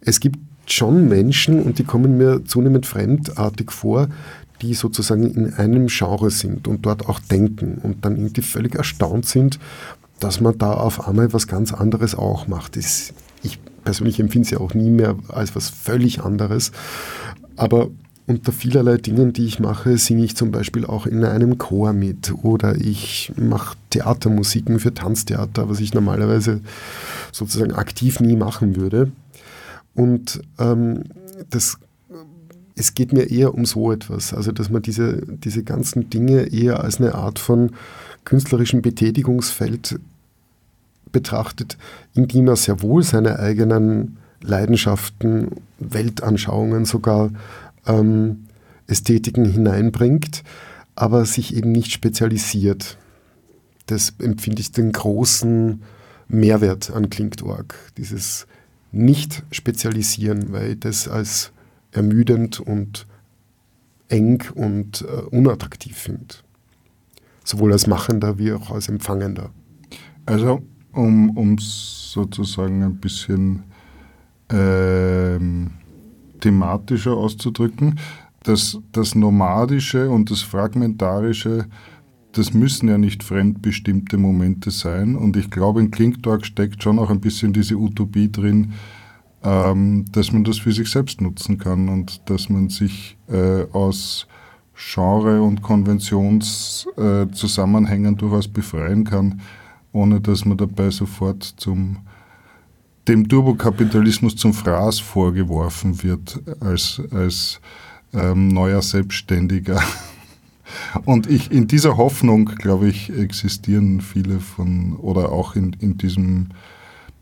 Es 0.00 0.20
gibt 0.20 0.38
schon 0.66 1.08
Menschen, 1.08 1.62
und 1.62 1.78
die 1.78 1.84
kommen 1.84 2.18
mir 2.18 2.44
zunehmend 2.44 2.86
fremdartig 2.86 3.72
vor, 3.72 4.08
die 4.60 4.74
sozusagen 4.74 5.26
in 5.26 5.54
einem 5.54 5.86
Genre 5.86 6.30
sind 6.30 6.68
und 6.68 6.84
dort 6.84 7.08
auch 7.08 7.18
denken 7.18 7.78
und 7.82 8.04
dann 8.04 8.16
irgendwie 8.16 8.42
völlig 8.42 8.74
erstaunt 8.74 9.26
sind, 9.26 9.58
dass 10.20 10.40
man 10.40 10.56
da 10.58 10.74
auf 10.74 11.08
einmal 11.08 11.32
was 11.32 11.46
ganz 11.46 11.72
anderes 11.72 12.14
auch 12.14 12.46
macht. 12.46 12.76
ich 12.76 13.58
persönlich 13.84 14.20
empfinde 14.20 14.46
es 14.46 14.50
ja 14.50 14.60
auch 14.60 14.74
nie 14.74 14.90
mehr 14.90 15.16
als 15.28 15.54
was 15.56 15.68
völlig 15.70 16.22
anderes. 16.22 16.72
Aber 17.56 17.90
unter 18.26 18.52
vielerlei 18.52 18.96
Dingen, 18.96 19.32
die 19.32 19.44
ich 19.44 19.60
mache, 19.60 19.98
singe 19.98 20.24
ich 20.24 20.36
zum 20.36 20.50
Beispiel 20.50 20.86
auch 20.86 21.06
in 21.06 21.24
einem 21.24 21.58
Chor 21.58 21.92
mit 21.92 22.32
oder 22.42 22.76
ich 22.76 23.32
mache 23.36 23.76
Theatermusiken 23.90 24.80
für 24.80 24.94
Tanztheater, 24.94 25.68
was 25.68 25.80
ich 25.80 25.92
normalerweise 25.92 26.60
sozusagen 27.32 27.72
aktiv 27.72 28.20
nie 28.20 28.36
machen 28.36 28.76
würde. 28.76 29.12
Und 29.94 30.40
ähm, 30.58 31.04
das, 31.50 31.76
es 32.74 32.94
geht 32.94 33.12
mir 33.12 33.30
eher 33.30 33.54
um 33.54 33.66
so 33.66 33.92
etwas, 33.92 34.32
also 34.32 34.52
dass 34.52 34.70
man 34.70 34.82
diese, 34.82 35.22
diese 35.26 35.62
ganzen 35.62 36.08
Dinge 36.08 36.52
eher 36.52 36.82
als 36.82 37.00
eine 37.00 37.14
Art 37.14 37.38
von 37.38 37.72
künstlerischem 38.24 38.80
Betätigungsfeld 38.80 40.00
betrachtet, 41.12 41.76
in 42.14 42.26
die 42.26 42.40
man 42.40 42.56
sehr 42.56 42.80
wohl 42.80 43.02
seine 43.02 43.38
eigenen 43.38 44.16
Leidenschaften, 44.42 45.48
Weltanschauungen 45.78 46.84
sogar 46.84 47.30
ähm, 47.86 48.44
Ästhetiken 48.86 49.44
hineinbringt, 49.44 50.42
aber 50.94 51.24
sich 51.24 51.56
eben 51.56 51.72
nicht 51.72 51.92
spezialisiert. 51.92 52.98
Das 53.86 54.14
empfinde 54.18 54.60
ich 54.60 54.72
den 54.72 54.92
großen 54.92 55.82
Mehrwert 56.28 56.90
an 56.90 57.10
Klingt.org, 57.10 57.74
dieses 57.96 58.46
nicht 58.92 59.42
spezialisieren, 59.50 60.52
weil 60.52 60.72
ich 60.72 60.80
das 60.80 61.08
als 61.08 61.52
ermüdend 61.92 62.60
und 62.60 63.06
eng 64.08 64.42
und 64.54 65.02
äh, 65.02 65.22
unattraktiv 65.30 65.96
finde. 65.96 66.36
Sowohl 67.44 67.72
als 67.72 67.86
Machender 67.86 68.38
wie 68.38 68.52
auch 68.52 68.70
als 68.70 68.88
Empfangender. 68.88 69.50
Also, 70.26 70.62
um 70.92 71.56
es 71.58 72.12
sozusagen 72.12 72.82
ein 72.82 72.96
bisschen 72.96 73.64
ähm, 74.50 75.72
thematischer 76.44 77.14
auszudrücken, 77.14 77.98
das, 78.42 78.78
das 78.92 79.14
Nomadische 79.14 80.10
und 80.10 80.30
das 80.30 80.42
Fragmentarische 80.42 81.66
das 82.36 82.52
müssen 82.52 82.88
ja 82.88 82.98
nicht 82.98 83.22
fremdbestimmte 83.22 84.16
Momente 84.16 84.70
sein. 84.70 85.16
Und 85.16 85.36
ich 85.36 85.50
glaube, 85.50 85.80
in 85.80 85.90
Klingtalk 85.90 86.44
steckt 86.44 86.82
schon 86.82 86.98
auch 86.98 87.10
ein 87.10 87.20
bisschen 87.20 87.52
diese 87.52 87.76
Utopie 87.76 88.30
drin, 88.30 88.72
ähm, 89.42 90.04
dass 90.10 90.32
man 90.32 90.44
das 90.44 90.58
für 90.58 90.72
sich 90.72 90.90
selbst 90.90 91.20
nutzen 91.20 91.58
kann 91.58 91.88
und 91.88 92.28
dass 92.28 92.48
man 92.48 92.70
sich 92.70 93.16
äh, 93.28 93.64
aus 93.72 94.26
Genre- 94.74 95.42
und 95.42 95.62
Konventionszusammenhängen 95.62 98.14
äh, 98.14 98.16
durchaus 98.16 98.48
befreien 98.48 99.04
kann, 99.04 99.40
ohne 99.92 100.20
dass 100.20 100.44
man 100.44 100.56
dabei 100.56 100.90
sofort 100.90 101.44
zum 101.44 101.98
dem 103.08 103.28
Turbokapitalismus 103.28 104.36
zum 104.36 104.54
Fraß 104.54 105.00
vorgeworfen 105.00 106.02
wird 106.02 106.40
als, 106.60 107.02
als 107.10 107.60
ähm, 108.12 108.48
neuer 108.48 108.82
Selbstständiger. 108.82 109.82
Und 111.04 111.28
ich, 111.28 111.50
in 111.50 111.66
dieser 111.66 111.96
Hoffnung, 111.96 112.46
glaube 112.46 112.88
ich, 112.88 113.10
existieren 113.10 114.00
viele 114.00 114.40
von, 114.40 114.96
oder 114.96 115.30
auch 115.30 115.56
in, 115.56 115.74
in 115.80 115.98
diesem 115.98 116.48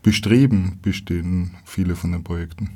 Bestreben 0.01 0.79
bestehen 0.81 1.51
viele 1.65 1.95
von 1.95 2.11
den 2.11 2.23
Projekten. 2.23 2.69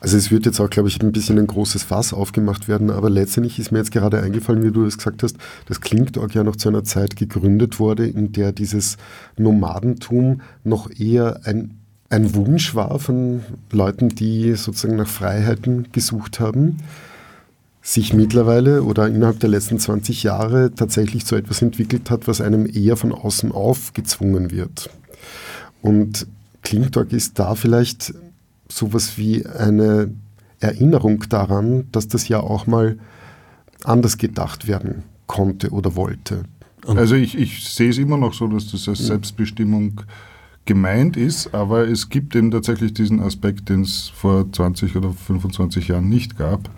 Also 0.00 0.16
es 0.16 0.30
wird 0.30 0.46
jetzt 0.46 0.60
auch, 0.60 0.70
glaube 0.70 0.88
ich, 0.88 1.00
ein 1.00 1.12
bisschen 1.12 1.38
ein 1.38 1.46
großes 1.46 1.84
Fass 1.84 2.12
aufgemacht 2.12 2.68
werden, 2.68 2.90
aber 2.90 3.08
letztendlich 3.10 3.58
ist 3.58 3.70
mir 3.70 3.78
jetzt 3.78 3.92
gerade 3.92 4.20
eingefallen, 4.20 4.62
wie 4.62 4.72
du 4.72 4.84
es 4.84 4.96
gesagt 4.96 5.22
hast, 5.22 5.36
das 5.66 5.80
Klingtalk 5.80 6.34
ja 6.34 6.42
noch 6.42 6.56
zu 6.56 6.68
einer 6.68 6.84
Zeit 6.84 7.16
gegründet 7.16 7.78
wurde, 7.78 8.06
in 8.06 8.32
der 8.32 8.52
dieses 8.52 8.96
Nomadentum 9.36 10.40
noch 10.64 10.90
eher 10.90 11.40
ein, 11.44 11.81
ein 12.12 12.34
Wunsch 12.34 12.74
war 12.74 12.98
von 12.98 13.42
Leuten, 13.70 14.10
die 14.10 14.54
sozusagen 14.54 14.96
nach 14.96 15.08
Freiheiten 15.08 15.88
gesucht 15.92 16.40
haben 16.40 16.78
sich 17.82 18.14
mittlerweile 18.14 18.84
oder 18.84 19.08
innerhalb 19.08 19.40
der 19.40 19.50
letzten 19.50 19.78
20 19.78 20.22
Jahre 20.22 20.72
tatsächlich 20.74 21.26
so 21.26 21.34
etwas 21.34 21.60
entwickelt 21.62 22.10
hat, 22.10 22.28
was 22.28 22.40
einem 22.40 22.66
eher 22.72 22.96
von 22.96 23.12
außen 23.12 23.50
aufgezwungen 23.50 24.52
wird. 24.52 24.88
Und 25.82 26.28
Klingtalk 26.62 27.12
ist 27.12 27.40
da 27.40 27.56
vielleicht 27.56 28.14
sowas 28.68 29.18
wie 29.18 29.44
eine 29.44 30.12
Erinnerung 30.60 31.24
daran, 31.28 31.88
dass 31.90 32.06
das 32.06 32.28
ja 32.28 32.38
auch 32.38 32.68
mal 32.68 32.98
anders 33.82 34.16
gedacht 34.16 34.68
werden 34.68 35.02
konnte 35.26 35.70
oder 35.70 35.96
wollte. 35.96 36.44
Also 36.86 37.16
ich, 37.16 37.36
ich 37.36 37.68
sehe 37.68 37.90
es 37.90 37.98
immer 37.98 38.16
noch 38.16 38.32
so, 38.32 38.46
dass 38.46 38.70
das 38.70 38.88
als 38.88 39.00
Selbstbestimmung 39.00 40.02
gemeint 40.64 41.16
ist, 41.16 41.54
aber 41.54 41.88
es 41.88 42.08
gibt 42.08 42.36
eben 42.36 42.50
tatsächlich 42.50 42.94
diesen 42.94 43.20
Aspekt, 43.20 43.68
den 43.68 43.82
es 43.82 44.08
vor 44.08 44.50
20 44.50 44.96
oder 44.96 45.12
25 45.12 45.88
Jahren 45.88 46.08
nicht 46.08 46.38
gab, 46.38 46.70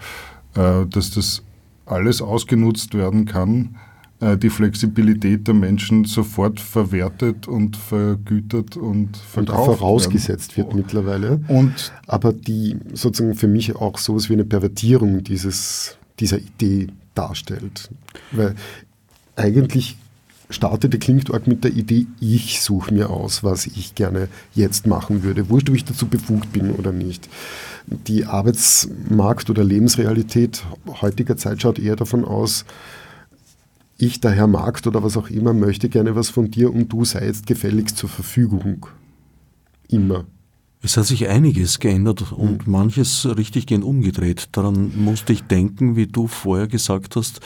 äh, 0.54 0.86
dass 0.86 1.10
das 1.10 1.42
alles 1.86 2.22
ausgenutzt 2.22 2.94
werden 2.94 3.26
kann, 3.26 3.76
äh, 4.20 4.38
die 4.38 4.48
Flexibilität 4.48 5.46
der 5.46 5.54
Menschen 5.54 6.04
sofort 6.04 6.60
verwertet 6.60 7.46
und 7.46 7.76
vergütet 7.76 8.76
und 8.76 9.16
verkauft 9.16 9.48
und 9.48 9.50
auch 9.50 9.78
vorausgesetzt 9.78 10.56
werden. 10.56 10.68
wird 10.68 10.76
mittlerweile. 10.76 11.40
Und 11.48 11.92
aber 12.06 12.32
die 12.32 12.76
sozusagen 12.94 13.34
für 13.34 13.48
mich 13.48 13.76
auch 13.76 13.98
sowas 13.98 14.30
wie 14.30 14.34
eine 14.34 14.44
Pervertierung 14.44 15.22
dieses, 15.24 15.98
dieser 16.20 16.38
Idee 16.38 16.86
darstellt. 17.14 17.90
Weil 18.32 18.54
eigentlich 19.36 19.98
startete 20.54 20.98
Klingtalk 20.98 21.46
mit 21.46 21.64
der 21.64 21.72
Idee, 21.72 22.06
ich 22.20 22.60
suche 22.60 22.94
mir 22.94 23.10
aus, 23.10 23.44
was 23.44 23.66
ich 23.66 23.94
gerne 23.94 24.28
jetzt 24.54 24.86
machen 24.86 25.22
würde. 25.22 25.50
Wurscht, 25.50 25.68
ob 25.68 25.76
ich 25.76 25.84
dazu 25.84 26.06
befugt 26.06 26.52
bin 26.52 26.70
oder 26.70 26.92
nicht. 26.92 27.28
Die 27.86 28.24
Arbeitsmarkt- 28.24 29.50
oder 29.50 29.64
Lebensrealität 29.64 30.64
heutiger 31.02 31.36
Zeit 31.36 31.60
schaut 31.60 31.78
eher 31.78 31.96
davon 31.96 32.24
aus, 32.24 32.64
ich, 33.96 34.20
der 34.20 34.32
Herr 34.32 34.46
Markt 34.46 34.86
oder 34.86 35.02
was 35.02 35.16
auch 35.16 35.28
immer, 35.30 35.52
möchte 35.52 35.88
gerne 35.88 36.16
was 36.16 36.28
von 36.28 36.50
dir 36.50 36.72
und 36.72 36.88
du 36.88 37.04
sei 37.04 37.26
jetzt 37.26 37.46
gefälligst 37.46 37.96
zur 37.96 38.08
Verfügung. 38.08 38.86
Immer. 39.88 40.24
Es 40.84 40.98
hat 40.98 41.06
sich 41.06 41.28
einiges 41.28 41.78
geändert 41.78 42.30
und 42.30 42.66
mhm. 42.66 42.72
manches 42.72 43.26
richtig 43.36 43.66
gehen 43.66 43.82
umgedreht. 43.82 44.50
Daran 44.52 44.92
musste 44.94 45.32
ich 45.32 45.42
denken, 45.44 45.96
wie 45.96 46.06
du 46.06 46.26
vorher 46.26 46.66
gesagt 46.66 47.16
hast, 47.16 47.40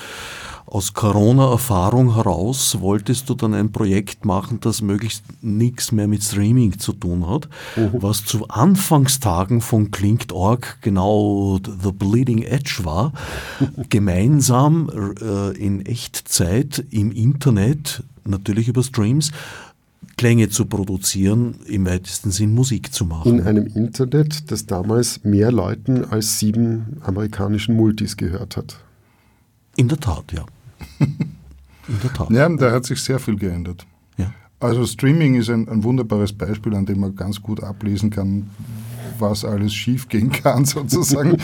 aus 0.67 0.93
Corona-Erfahrung 0.93 2.15
heraus 2.17 2.81
wolltest 2.81 3.31
du 3.31 3.35
dann 3.35 3.55
ein 3.55 3.73
Projekt 3.73 4.27
machen, 4.27 4.59
das 4.61 4.83
möglichst 4.83 5.25
nichts 5.41 5.93
mehr 5.93 6.07
mit 6.09 6.23
Streaming 6.23 6.79
zu 6.79 6.93
tun 6.93 7.27
hat, 7.27 7.49
mhm. 7.77 8.03
was 8.03 8.27
zu 8.27 8.49
Anfangstagen 8.49 9.63
von 9.63 9.91
Klingt.org 9.91 10.79
genau 10.83 11.59
The 11.65 11.93
Bleeding 11.93 12.43
Edge 12.43 12.81
war, 12.83 13.13
gemeinsam 13.89 15.15
äh, 15.23 15.57
in 15.57 15.87
Echtzeit 15.87 16.85
im 16.91 17.13
Internet, 17.13 18.03
natürlich 18.25 18.69
über 18.69 18.83
Streams, 18.83 19.31
Klänge 20.17 20.49
zu 20.49 20.67
produzieren, 20.67 21.57
im 21.67 21.87
weitesten 21.87 22.31
Sinn 22.31 22.55
Musik 22.55 22.93
zu 22.93 23.05
machen. 23.05 23.39
In 23.39 23.47
einem 23.47 23.67
Internet, 23.67 24.51
das 24.51 24.67
damals 24.67 25.25
mehr 25.25 25.53
Leuten 25.53 26.05
als 26.05 26.39
sieben 26.39 26.99
amerikanischen 27.03 27.77
Multis 27.77 28.17
gehört 28.17 28.57
hat. 28.57 28.79
In 29.77 29.89
der 29.89 29.99
Tat, 29.99 30.33
ja. 30.33 30.45
In 30.99 32.01
der 32.03 32.13
Tat. 32.13 32.31
Ja, 32.31 32.49
da 32.49 32.73
hat 32.73 32.85
sich 32.85 33.01
sehr 33.01 33.19
viel 33.19 33.37
geändert. 33.37 33.87
Ja. 34.17 34.33
Also 34.61 34.85
Streaming 34.87 35.37
ist 35.37 35.51
ein, 35.51 35.69
ein 35.69 35.85
wunderbares 35.85 36.33
Beispiel, 36.33 36.75
an 36.75 36.85
dem 36.85 37.01
man 37.01 37.15
ganz 37.15 37.41
gut 37.41 37.63
ablesen 37.63 38.11
kann, 38.11 38.51
was 39.21 39.45
alles 39.45 39.75
schief 39.75 40.09
gehen 40.09 40.31
kann, 40.31 40.65
sozusagen. 40.67 41.37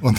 und 0.00 0.18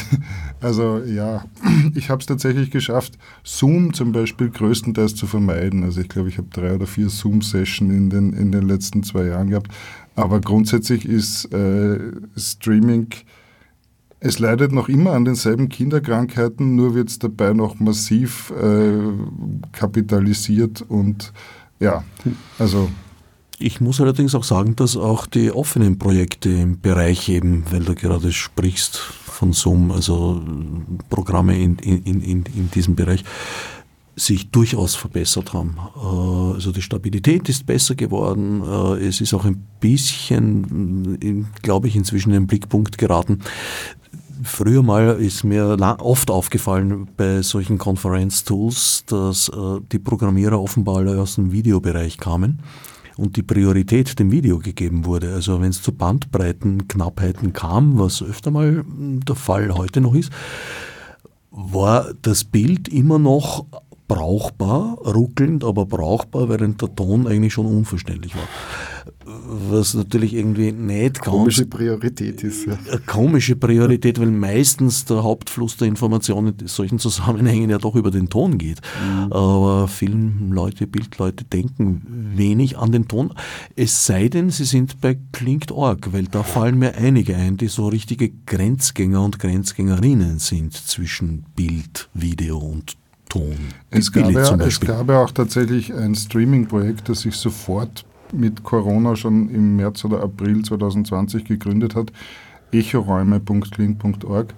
also 0.61 0.99
ja, 1.05 1.45
ich 1.93 2.09
habe 2.09 2.22
es 2.22 2.26
tatsächlich 2.26 2.72
geschafft, 2.72 3.18
Zoom 3.43 3.93
zum 3.93 4.11
Beispiel 4.11 4.49
größtenteils 4.49 5.16
zu 5.16 5.28
vermeiden. 5.28 5.84
Also 5.84 6.01
ich 6.01 6.09
glaube, 6.09 6.30
ich 6.30 6.38
habe 6.38 6.47
drei 6.51 6.76
oder 6.76 6.88
vier 6.88 7.09
Zoom-Sessions 7.09 7.93
in 7.93 8.09
den, 8.09 8.34
in 8.34 8.51
den 8.51 8.68
letzten 8.68 9.03
zwei 9.03 9.26
Jahren 9.26 9.49
gehabt. 9.49 9.72
Aber 10.16 10.39
grundsätzlich 10.39 11.05
ist 11.05 11.53
äh, 11.53 11.99
Streaming 12.38 13.09
es 14.26 14.39
leidet 14.39 14.72
noch 14.72 14.89
immer 14.89 15.11
an 15.11 15.24
denselben 15.24 15.70
Kinderkrankheiten, 15.70 16.76
nur 16.76 16.95
wird 16.95 17.09
es 17.09 17.20
dabei 17.20 17.53
noch 17.53 17.80
massiv 17.80 18.51
äh, 18.51 18.97
kapitalisiert 19.72 20.82
und 20.82 21.32
ja, 21.80 22.03
also. 22.57 22.89
Ich 23.57 23.79
muss 23.79 24.01
allerdings 24.01 24.35
auch 24.35 24.43
sagen, 24.43 24.75
dass 24.75 24.97
auch 24.97 25.27
die 25.27 25.51
offenen 25.51 25.97
Projekte 25.97 26.49
im 26.49 26.81
Bereich 26.81 27.29
eben, 27.29 27.63
weil 27.71 27.83
du 27.83 27.95
gerade 27.95 28.33
sprichst 28.33 28.97
von 28.97 29.53
Zoom, 29.53 29.91
also 29.91 30.41
Programme 31.09 31.57
in, 31.57 31.77
in, 31.77 32.21
in, 32.21 32.43
in 32.43 32.71
diesem 32.71 32.95
Bereich, 32.95 33.23
sich 34.17 34.49
durchaus 34.49 34.95
verbessert 34.95 35.53
haben. 35.53 35.77
Äh, 35.95 36.53
also 36.55 36.71
die 36.71 36.81
Stabilität 36.81 37.47
ist 37.49 37.65
besser 37.65 37.95
geworden. 37.95 38.61
Äh, 38.61 39.05
es 39.05 39.21
ist 39.21 39.33
auch 39.33 39.45
ein 39.45 39.65
bisschen, 39.79 41.49
glaube 41.61 41.87
ich, 41.87 41.95
inzwischen 41.95 42.29
in 42.29 42.41
den 42.41 42.47
Blickpunkt 42.47 42.97
geraten, 42.97 43.41
Früher 44.43 44.83
mal 44.83 45.15
ist 45.19 45.45
mir 45.45 45.77
oft 45.99 46.29
aufgefallen 46.29 47.07
bei 47.15 47.41
solchen 47.41 47.77
Konferenztools, 47.77 49.05
dass 49.07 49.47
äh, 49.47 49.79
die 49.93 49.97
Programmierer 49.97 50.61
offenbar 50.61 50.97
alle 50.97 51.21
aus 51.21 51.35
dem 51.35 51.53
Videobereich 51.53 52.17
kamen 52.17 52.59
und 53.18 53.38
die 53.38 53.43
Priorität 53.43 54.20
dem 54.20 54.32
Video 54.32 54.59
gegeben 54.59 55.05
wurde. 55.05 55.34
Also 55.34 55.61
wenn 55.61 55.70
es 55.70 55.82
zu 55.82 55.91
Bandbreitenknappheiten 55.91 57.53
kam, 57.53 57.97
was 57.97 58.22
öfter 58.22 58.51
mal 58.51 58.84
der 58.88 59.36
Fall 59.36 59.74
heute 59.74 60.01
noch 60.01 60.16
ist, 60.16 60.32
war 61.51 62.13
das 62.22 62.43
Bild 62.43 62.88
immer 62.89 63.18
noch 63.18 63.66
brauchbar, 64.07 64.97
ruckelnd, 64.99 65.63
aber 65.63 65.86
brauchbar, 65.86 66.49
während 66.49 66.82
der 66.82 66.93
Ton 66.93 67.28
eigentlich 67.28 67.53
schon 67.53 67.66
unverständlich 67.66 68.36
war. 68.36 68.47
Was 69.28 69.95
natürlich 69.95 70.36
irgendwie 70.36 70.71
nicht 70.71 71.15
ganz... 71.15 71.26
Komische 71.26 71.65
Priorität 71.65 72.43
ist. 72.43 72.67
Ja. 72.67 72.78
Komische 73.07 73.55
Priorität, 73.55 74.19
weil 74.19 74.30
meistens 74.30 75.05
der 75.05 75.23
Hauptfluss 75.23 75.78
der 75.78 75.88
Informationen 75.88 76.53
in 76.61 76.67
solchen 76.67 76.99
Zusammenhängen 76.99 77.71
ja 77.71 77.80
doch 77.80 77.95
über 77.95 78.11
den 78.11 78.30
Ton 78.30 78.59
geht. 78.59 78.82
Mhm. 79.03 79.34
Aber 79.34 79.88
Filmleute, 79.88 80.86
Bildleute 80.86 81.43
denken 81.43 82.34
wenig 82.36 82.78
an 82.78 82.91
den 82.91 83.07
Ton. 83.07 83.34
Es 83.76 84.05
sei 84.05 84.30
denn, 84.30 84.51
sie 84.51 84.65
sind 84.65 85.01
bei 85.01 85.17
Klingt.org, 85.32 86.13
weil 86.13 86.26
da 86.26 86.43
fallen 86.43 86.78
mir 86.78 86.95
einige 86.95 87.36
ein, 87.36 87.57
die 87.57 87.67
so 87.67 87.88
richtige 87.88 88.30
Grenzgänger 88.45 89.23
und 89.23 89.39
Grenzgängerinnen 89.39 90.38
sind 90.38 90.73
zwischen 90.73 91.45
Bild, 91.55 92.09
Video 92.13 92.59
und 92.59 92.95
Ton. 93.28 93.55
Es 93.89 94.11
gab, 94.11 94.30
ja, 94.30 94.55
es 94.57 94.80
gab 94.80 95.09
ja 95.09 95.23
auch 95.23 95.32
tatsächlich 95.32 95.91
ein 95.91 96.13
Streaming-Projekt, 96.13 97.09
das 97.09 97.21
sich 97.21 97.36
sofort 97.36 98.05
mit 98.34 98.63
Corona 98.63 99.15
schon 99.15 99.49
im 99.49 99.76
März 99.76 100.03
oder 100.05 100.21
April 100.21 100.63
2020 100.63 101.45
gegründet 101.45 101.95
hat, 101.95 102.11
echoräume.clean.org, 102.71 104.53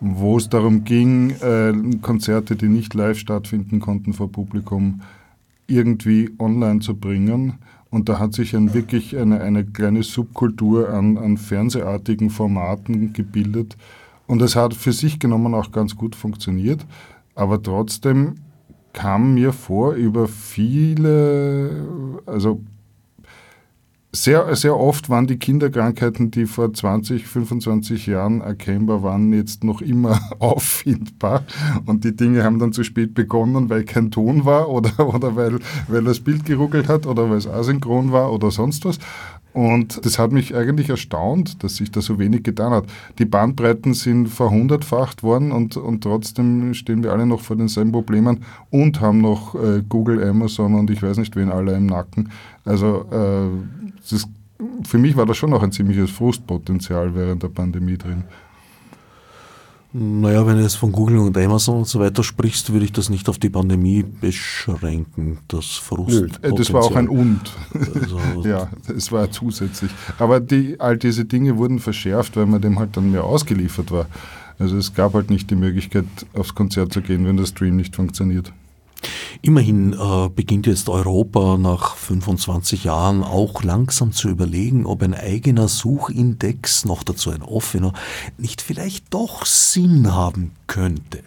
wo 0.00 0.36
es 0.36 0.48
darum 0.48 0.84
ging, 0.84 1.30
äh, 1.40 1.72
Konzerte, 2.00 2.56
die 2.56 2.68
nicht 2.68 2.94
live 2.94 3.18
stattfinden 3.18 3.80
konnten 3.80 4.12
vor 4.12 4.30
Publikum, 4.30 5.00
irgendwie 5.66 6.30
online 6.38 6.80
zu 6.80 6.96
bringen. 6.96 7.54
Und 7.90 8.08
da 8.08 8.18
hat 8.18 8.32
sich 8.32 8.56
ein, 8.56 8.74
wirklich 8.74 9.16
eine, 9.16 9.40
eine 9.40 9.64
kleine 9.64 10.02
Subkultur 10.02 10.90
an, 10.90 11.18
an 11.18 11.36
fernsehartigen 11.36 12.30
Formaten 12.30 13.12
gebildet. 13.12 13.76
Und 14.26 14.40
es 14.40 14.56
hat 14.56 14.74
für 14.74 14.92
sich 14.92 15.18
genommen 15.18 15.54
auch 15.54 15.72
ganz 15.72 15.96
gut 15.96 16.16
funktioniert. 16.16 16.86
Aber 17.34 17.62
trotzdem 17.62 18.36
kam 18.92 19.34
mir 19.34 19.52
vor, 19.52 19.94
über 19.94 20.28
viele, 20.28 21.86
also 22.26 22.60
sehr, 24.14 24.54
sehr 24.56 24.78
oft 24.78 25.08
waren 25.08 25.26
die 25.26 25.38
Kinderkrankheiten, 25.38 26.30
die 26.30 26.44
vor 26.44 26.72
20, 26.72 27.26
25 27.26 28.06
Jahren 28.06 28.42
erkennbar 28.42 29.02
waren, 29.02 29.32
jetzt 29.32 29.64
noch 29.64 29.80
immer 29.80 30.20
auffindbar. 30.38 31.44
Und 31.86 32.04
die 32.04 32.14
Dinge 32.14 32.44
haben 32.44 32.58
dann 32.58 32.74
zu 32.74 32.84
spät 32.84 33.14
begonnen, 33.14 33.70
weil 33.70 33.84
kein 33.84 34.10
Ton 34.10 34.44
war 34.44 34.68
oder, 34.68 35.14
oder 35.14 35.34
weil, 35.34 35.60
weil 35.88 36.04
das 36.04 36.20
Bild 36.20 36.44
geruckelt 36.44 36.88
hat 36.88 37.06
oder 37.06 37.30
weil 37.30 37.38
es 37.38 37.46
asynchron 37.46 38.12
war 38.12 38.32
oder 38.32 38.50
sonst 38.50 38.84
was. 38.84 38.98
Und 39.52 40.04
das 40.06 40.18
hat 40.18 40.32
mich 40.32 40.54
eigentlich 40.54 40.88
erstaunt, 40.88 41.62
dass 41.62 41.76
sich 41.76 41.90
da 41.90 42.00
so 42.00 42.18
wenig 42.18 42.42
getan 42.42 42.72
hat. 42.72 42.84
Die 43.18 43.26
Bandbreiten 43.26 43.92
sind 43.92 44.28
verhundertfacht 44.28 45.22
worden 45.22 45.52
und, 45.52 45.76
und 45.76 46.02
trotzdem 46.02 46.72
stehen 46.72 47.02
wir 47.02 47.12
alle 47.12 47.26
noch 47.26 47.40
vor 47.40 47.56
denselben 47.56 47.92
Problemen 47.92 48.44
und 48.70 49.00
haben 49.00 49.20
noch 49.20 49.54
äh, 49.54 49.82
Google, 49.86 50.26
Amazon 50.26 50.74
und 50.74 50.90
ich 50.90 51.02
weiß 51.02 51.18
nicht 51.18 51.36
wen 51.36 51.50
alle 51.50 51.74
im 51.74 51.86
Nacken. 51.86 52.30
Also 52.64 53.04
äh, 53.10 53.50
das, 54.10 54.26
für 54.84 54.98
mich 54.98 55.16
war 55.16 55.26
da 55.26 55.34
schon 55.34 55.50
noch 55.50 55.62
ein 55.62 55.72
ziemliches 55.72 56.10
Frustpotenzial 56.10 57.14
während 57.14 57.42
der 57.42 57.48
Pandemie 57.48 57.98
drin. 57.98 58.24
Naja, 59.94 60.46
wenn 60.46 60.56
du 60.56 60.62
jetzt 60.62 60.76
von 60.76 60.90
Google 60.90 61.18
und 61.18 61.36
Amazon 61.36 61.78
und 61.78 61.86
so 61.86 62.00
weiter 62.00 62.24
sprichst, 62.24 62.72
würde 62.72 62.86
ich 62.86 62.92
das 62.92 63.10
nicht 63.10 63.28
auf 63.28 63.38
die 63.38 63.50
Pandemie 63.50 64.02
beschränken, 64.02 65.38
das 65.48 65.66
Frust. 65.66 66.38
Nö, 66.42 66.52
das 66.56 66.72
war 66.72 66.82
auch 66.82 66.96
ein 66.96 67.08
Und. 67.08 67.40
Also, 67.74 68.18
ja, 68.48 68.70
es 68.88 69.12
war 69.12 69.30
zusätzlich. 69.30 69.90
Aber 70.18 70.40
die, 70.40 70.80
all 70.80 70.96
diese 70.96 71.26
Dinge 71.26 71.58
wurden 71.58 71.78
verschärft, 71.78 72.36
weil 72.36 72.46
man 72.46 72.62
dem 72.62 72.78
halt 72.78 72.96
dann 72.96 73.10
mehr 73.10 73.24
ausgeliefert 73.24 73.90
war. 73.90 74.06
Also 74.58 74.78
es 74.78 74.94
gab 74.94 75.12
halt 75.12 75.28
nicht 75.28 75.50
die 75.50 75.56
Möglichkeit, 75.56 76.06
aufs 76.32 76.54
Konzert 76.54 76.92
zu 76.92 77.02
gehen, 77.02 77.26
wenn 77.26 77.36
der 77.36 77.46
Stream 77.46 77.76
nicht 77.76 77.96
funktioniert. 77.96 78.52
Immerhin 79.40 79.92
äh, 79.92 80.28
beginnt 80.28 80.66
jetzt 80.66 80.88
Europa 80.88 81.56
nach 81.58 81.96
25 81.96 82.84
Jahren 82.84 83.22
auch 83.22 83.62
langsam 83.62 84.12
zu 84.12 84.28
überlegen, 84.28 84.86
ob 84.86 85.02
ein 85.02 85.14
eigener 85.14 85.68
Suchindex, 85.68 86.84
noch 86.84 87.02
dazu 87.02 87.30
ein 87.30 87.42
offener, 87.42 87.92
nicht 88.38 88.62
vielleicht 88.62 89.12
doch 89.12 89.44
Sinn 89.46 90.14
haben 90.14 90.52
könnte. 90.66 91.20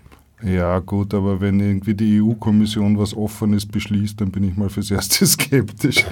Ja, 0.44 0.80
gut, 0.80 1.14
aber 1.14 1.42
wenn 1.42 1.60
irgendwie 1.60 1.96
die 1.96 2.22
EU-Kommission 2.22 3.00
was 3.00 3.16
Offenes 3.16 3.66
beschließt, 3.66 4.20
dann 4.22 4.32
bin 4.32 4.44
ich 4.44 4.56
mal 4.56 4.70
fürs 4.70 4.92
Erste 4.92 5.26
skeptisch. 5.26 6.06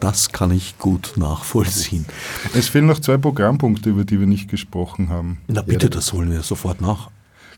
Das 0.00 0.30
kann 0.30 0.50
ich 0.50 0.78
gut 0.78 1.14
nachvollziehen. 1.16 2.04
Es 2.54 2.68
fehlen 2.68 2.86
noch 2.86 2.98
zwei 2.98 3.16
Programmpunkte, 3.16 3.90
über 3.90 4.04
die 4.04 4.18
wir 4.18 4.26
nicht 4.26 4.50
gesprochen 4.50 5.08
haben. 5.08 5.38
Na 5.46 5.62
bitte, 5.62 5.88
das 5.88 6.12
holen 6.12 6.30
wir 6.30 6.42
sofort 6.42 6.80
nach. 6.80 7.10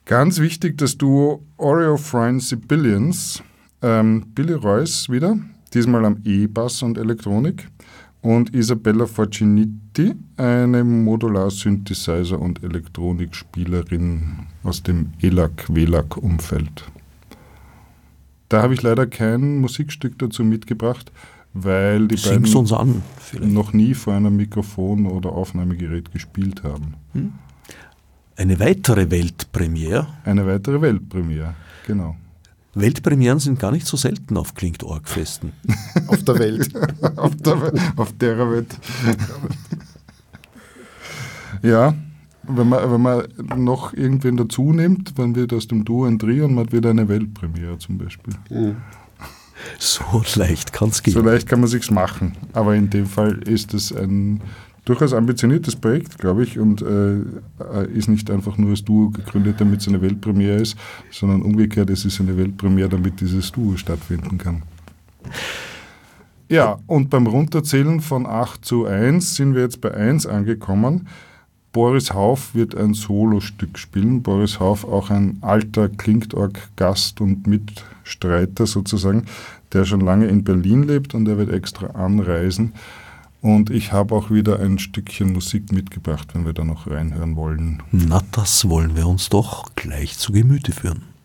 Ganz 0.06 0.38
wichtig, 0.38 0.78
das 0.78 0.96
Duo 0.96 1.42
Oreo 1.56 1.96
Friend 1.96 2.40
Sibillions, 2.40 3.42
ähm, 3.82 4.26
Billy 4.36 4.52
Royce 4.52 5.10
wieder, 5.10 5.36
diesmal 5.74 6.04
am 6.04 6.18
E-Bass 6.24 6.84
und 6.84 6.96
Elektronik 6.96 7.68
und 8.22 8.54
Isabella 8.54 9.06
Forciniti, 9.06 10.14
eine 10.36 10.84
Modular-Synthesizer- 10.84 12.38
und 12.38 12.62
Elektronikspielerin 12.62 14.46
aus 14.62 14.84
dem 14.84 15.12
ELAC-WLAC-Umfeld. 15.22 16.84
Da 18.48 18.62
habe 18.62 18.74
ich 18.74 18.82
leider 18.82 19.08
kein 19.08 19.58
Musikstück 19.58 20.20
dazu 20.20 20.44
mitgebracht, 20.44 21.10
weil 21.52 22.06
die 22.06 22.16
Sing's 22.16 22.54
beiden 22.54 22.72
an, 22.72 23.02
noch 23.52 23.72
nie 23.72 23.92
vor 23.94 24.14
einem 24.14 24.36
Mikrofon 24.36 25.06
oder 25.06 25.32
Aufnahmegerät 25.32 26.12
gespielt 26.12 26.62
haben. 26.62 26.94
Hm? 27.12 27.32
Eine 28.36 28.60
weitere 28.60 29.10
Weltpremiere. 29.10 30.06
Eine 30.24 30.46
weitere 30.46 30.80
Weltpremiere, 30.80 31.54
genau. 31.86 32.16
Weltpremieren 32.74 33.38
sind 33.38 33.58
gar 33.58 33.72
nicht 33.72 33.86
so 33.86 33.96
selten 33.96 34.36
auf 34.36 34.54
Klingt-Org-Festen. 34.54 35.52
auf 36.08 36.22
der 36.22 36.38
Welt. 36.38 36.70
auf, 37.16 37.34
der, 37.36 37.72
auf 37.96 38.12
der 38.18 38.50
Welt. 38.50 38.78
ja, 41.62 41.94
wenn 42.42 42.68
man, 42.68 42.92
wenn 42.92 43.00
man 43.00 43.24
noch 43.64 43.94
irgendwen 43.94 44.36
dazu 44.36 44.70
nimmt, 44.74 45.18
dann 45.18 45.34
wird 45.34 45.54
aus 45.54 45.66
dem 45.66 45.86
Duo 45.86 46.04
ein 46.04 46.18
Trio 46.18 46.44
und 46.44 46.54
man 46.54 46.66
hat 46.66 46.72
wieder 46.74 46.90
eine 46.90 47.08
Weltpremiere 47.08 47.78
zum 47.78 47.96
Beispiel. 47.96 48.34
Mhm. 48.50 48.76
So 49.78 50.22
leicht 50.34 50.74
kann 50.74 50.90
es 50.90 51.02
gehen. 51.02 51.14
So 51.14 51.22
leicht 51.22 51.48
kann 51.48 51.60
man 51.60 51.70
sich's 51.70 51.90
machen. 51.90 52.36
Aber 52.52 52.74
in 52.74 52.90
dem 52.90 53.06
Fall 53.06 53.38
ist 53.48 53.72
es 53.72 53.90
ein 53.96 54.42
durchaus 54.86 55.12
ambitioniertes 55.12 55.76
Projekt, 55.76 56.16
glaube 56.18 56.44
ich, 56.44 56.58
und 56.58 56.80
äh, 56.80 57.18
ist 57.92 58.08
nicht 58.08 58.30
einfach 58.30 58.56
nur 58.56 58.70
das 58.70 58.84
Duo 58.84 59.10
gegründet, 59.10 59.56
damit 59.58 59.80
es 59.82 59.88
eine 59.88 60.00
Weltpremiere 60.00 60.56
ist, 60.56 60.78
sondern 61.10 61.42
umgekehrt, 61.42 61.90
es 61.90 62.06
ist 62.06 62.20
eine 62.20 62.36
Weltpremiere, 62.38 62.88
damit 62.88 63.20
dieses 63.20 63.52
Duo 63.52 63.76
stattfinden 63.76 64.38
kann. 64.38 64.62
Ja, 66.48 66.78
und 66.86 67.10
beim 67.10 67.26
Runterzählen 67.26 68.00
von 68.00 68.24
8 68.24 68.64
zu 68.64 68.86
1 68.86 69.34
sind 69.34 69.54
wir 69.54 69.62
jetzt 69.62 69.80
bei 69.80 69.92
1 69.92 70.26
angekommen. 70.26 71.08
Boris 71.72 72.14
Hauf 72.14 72.54
wird 72.54 72.76
ein 72.76 72.94
Solostück 72.94 73.76
spielen. 73.76 74.22
Boris 74.22 74.60
Hauf, 74.60 74.84
auch 74.84 75.10
ein 75.10 75.38
alter 75.40 75.88
Klingt-Org-Gast 75.88 77.20
und 77.20 77.48
Mitstreiter 77.48 78.66
sozusagen, 78.66 79.24
der 79.72 79.84
schon 79.84 80.00
lange 80.00 80.26
in 80.26 80.44
Berlin 80.44 80.84
lebt 80.84 81.12
und 81.14 81.26
er 81.26 81.36
wird 81.36 81.52
extra 81.52 81.88
anreisen. 81.88 82.72
Und 83.46 83.70
ich 83.70 83.92
habe 83.92 84.12
auch 84.16 84.32
wieder 84.32 84.58
ein 84.58 84.80
Stückchen 84.80 85.32
Musik 85.32 85.70
mitgebracht, 85.70 86.30
wenn 86.34 86.44
wir 86.44 86.52
da 86.52 86.64
noch 86.64 86.90
reinhören 86.90 87.36
wollen. 87.36 87.80
Na, 87.92 88.20
das 88.32 88.68
wollen 88.68 88.96
wir 88.96 89.06
uns 89.06 89.28
doch 89.28 89.72
gleich 89.76 90.18
zu 90.18 90.32
Gemüte 90.32 90.72
führen. 90.72 91.15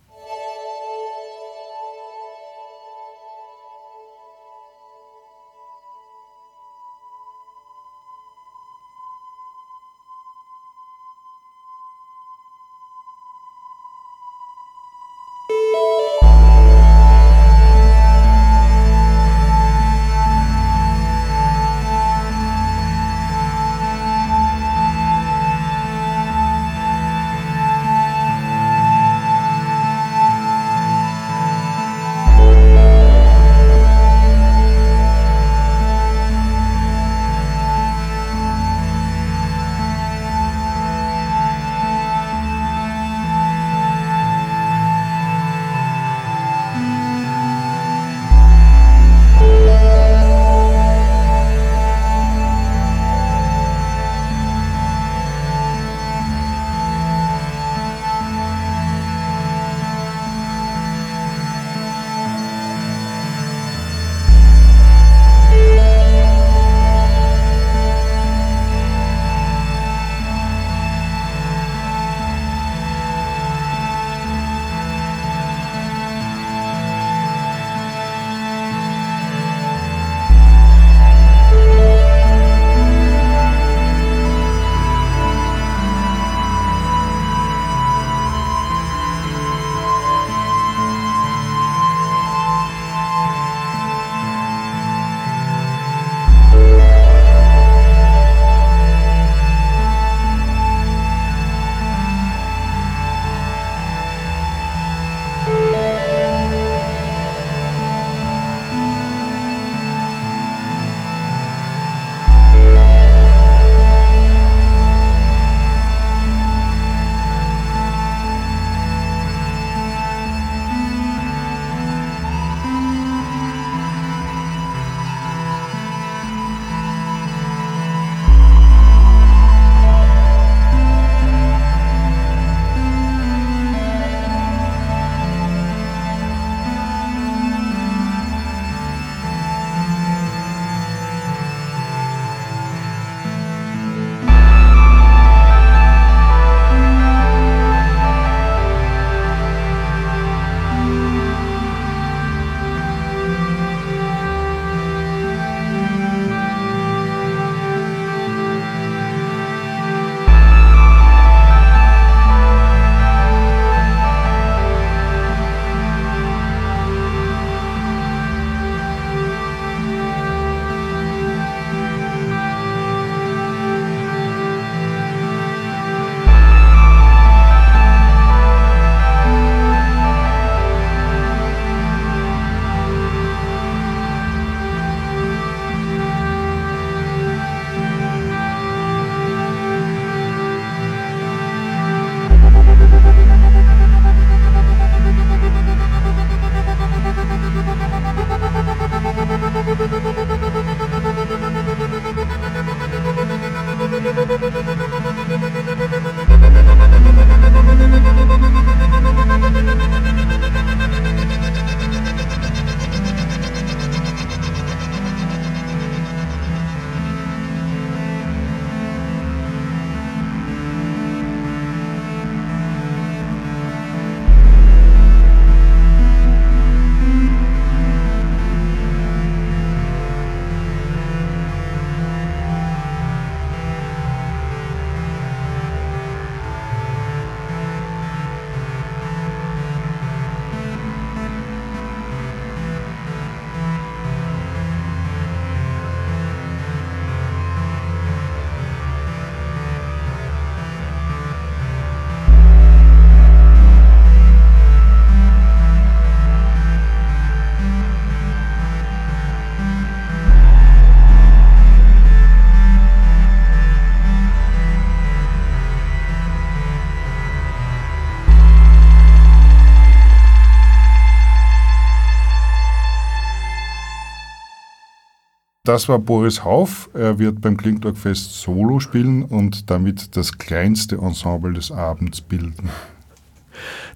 Das 275.71 275.87
war 275.87 275.99
Boris 275.99 276.43
Hauf. 276.43 276.89
Er 276.93 277.17
wird 277.17 277.39
beim 277.39 277.55
Klingtalk-Fest 277.55 278.41
Solo 278.41 278.81
spielen 278.81 279.23
und 279.23 279.69
damit 279.69 280.17
das 280.17 280.37
kleinste 280.37 280.97
Ensemble 280.97 281.53
des 281.53 281.71
Abends 281.71 282.19
bilden. 282.19 282.69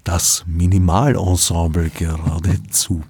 Das 0.02 0.42
Minimalensemble 0.46 1.90
geradezu. 1.90 3.02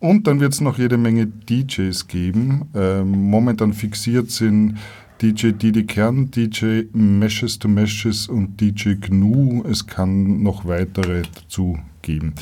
Und 0.00 0.26
dann 0.26 0.40
wird 0.40 0.54
es 0.54 0.60
noch 0.60 0.78
jede 0.78 0.98
Menge 0.98 1.28
DJs 1.28 2.08
geben. 2.08 2.70
Ähm, 2.74 3.30
momentan 3.30 3.72
fixiert 3.72 4.32
sind 4.32 4.78
DJ 5.22 5.52
Didi 5.52 5.86
Kern, 5.86 6.32
DJ 6.32 6.86
Meshes 6.92 7.60
to 7.60 7.68
Meshes 7.68 8.26
und 8.26 8.60
DJ 8.60 8.94
GNU. 8.94 9.62
Es 9.70 9.86
kann 9.86 10.42
noch 10.42 10.64
weitere 10.64 11.22
dazu 11.22 11.78
geben. 12.02 12.34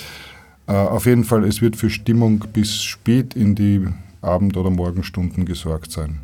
Äh, 0.66 0.72
auf 0.72 1.04
jeden 1.04 1.24
Fall, 1.24 1.44
es 1.44 1.60
wird 1.60 1.76
für 1.76 1.90
Stimmung 1.90 2.42
bis 2.54 2.82
spät 2.82 3.36
in 3.36 3.54
die 3.54 3.86
Abend- 4.24 4.56
oder 4.56 4.70
Morgenstunden 4.70 5.44
gesorgt 5.44 5.92
sein. 5.92 6.20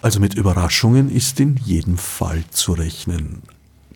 Also 0.00 0.20
mit 0.20 0.34
Überraschungen 0.34 1.10
ist 1.10 1.40
in 1.40 1.56
jedem 1.56 1.98
Fall 1.98 2.44
zu 2.50 2.72
rechnen. 2.72 3.42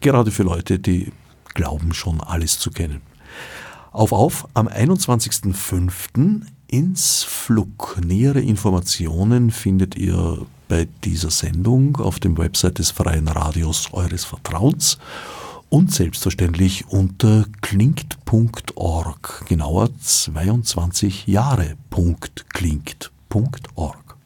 Gerade 0.01 0.33
für 0.33 0.43
Leute, 0.43 0.79
die 0.79 1.13
glauben 1.55 1.95
schon 1.95 2.21
alles 2.21 2.59
zu 2.59 2.71
kennen. 2.71 3.03
Auf 3.93 4.13
auf 4.13 4.49
am 4.55 4.69
21.05. 4.69 6.43
ins 6.67 7.23
Flug. 7.23 7.99
Nähere 8.05 8.41
Informationen 8.41 9.51
findet 9.51 9.97
ihr 9.97 10.45
bei 10.69 10.89
dieser 11.05 11.31
Sendung 11.31 11.97
auf 11.99 12.19
dem 12.19 12.39
Website 12.39 12.79
des 12.79 12.91
Freien 12.91 13.29
Radios 13.29 13.93
eures 13.93 14.25
Vertrauens 14.25 14.99
und 15.73 15.91
selbstverständlich 15.91 16.85
unter 16.89 17.47
klingt.org, 17.63 19.45
genauer 19.49 19.89
22 19.99 21.27
Jahre.klingt.org. 21.27 24.17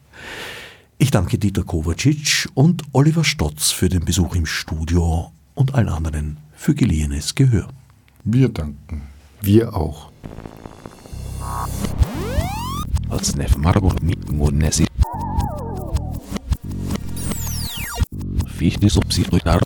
Ich 0.97 1.09
danke 1.09 1.37
Dieter 1.37 1.63
Kovacic 1.63 2.49
und 2.53 2.83
Oliver 2.91 3.23
Stotz 3.23 3.71
für 3.71 3.87
den 3.87 4.03
Besuch 4.03 4.35
im 4.35 4.45
Studio 4.45 5.31
und 5.55 5.73
allen 5.73 5.87
anderen 5.87 6.35
für 6.53 6.75
geliehenes 6.75 7.33
Gehör. 7.33 7.69
Wir 8.25 8.49
danken. 8.49 9.03
Wir 9.39 9.73
auch. 9.73 10.11
Fichte 18.57 18.89
subsidiar 18.89 19.61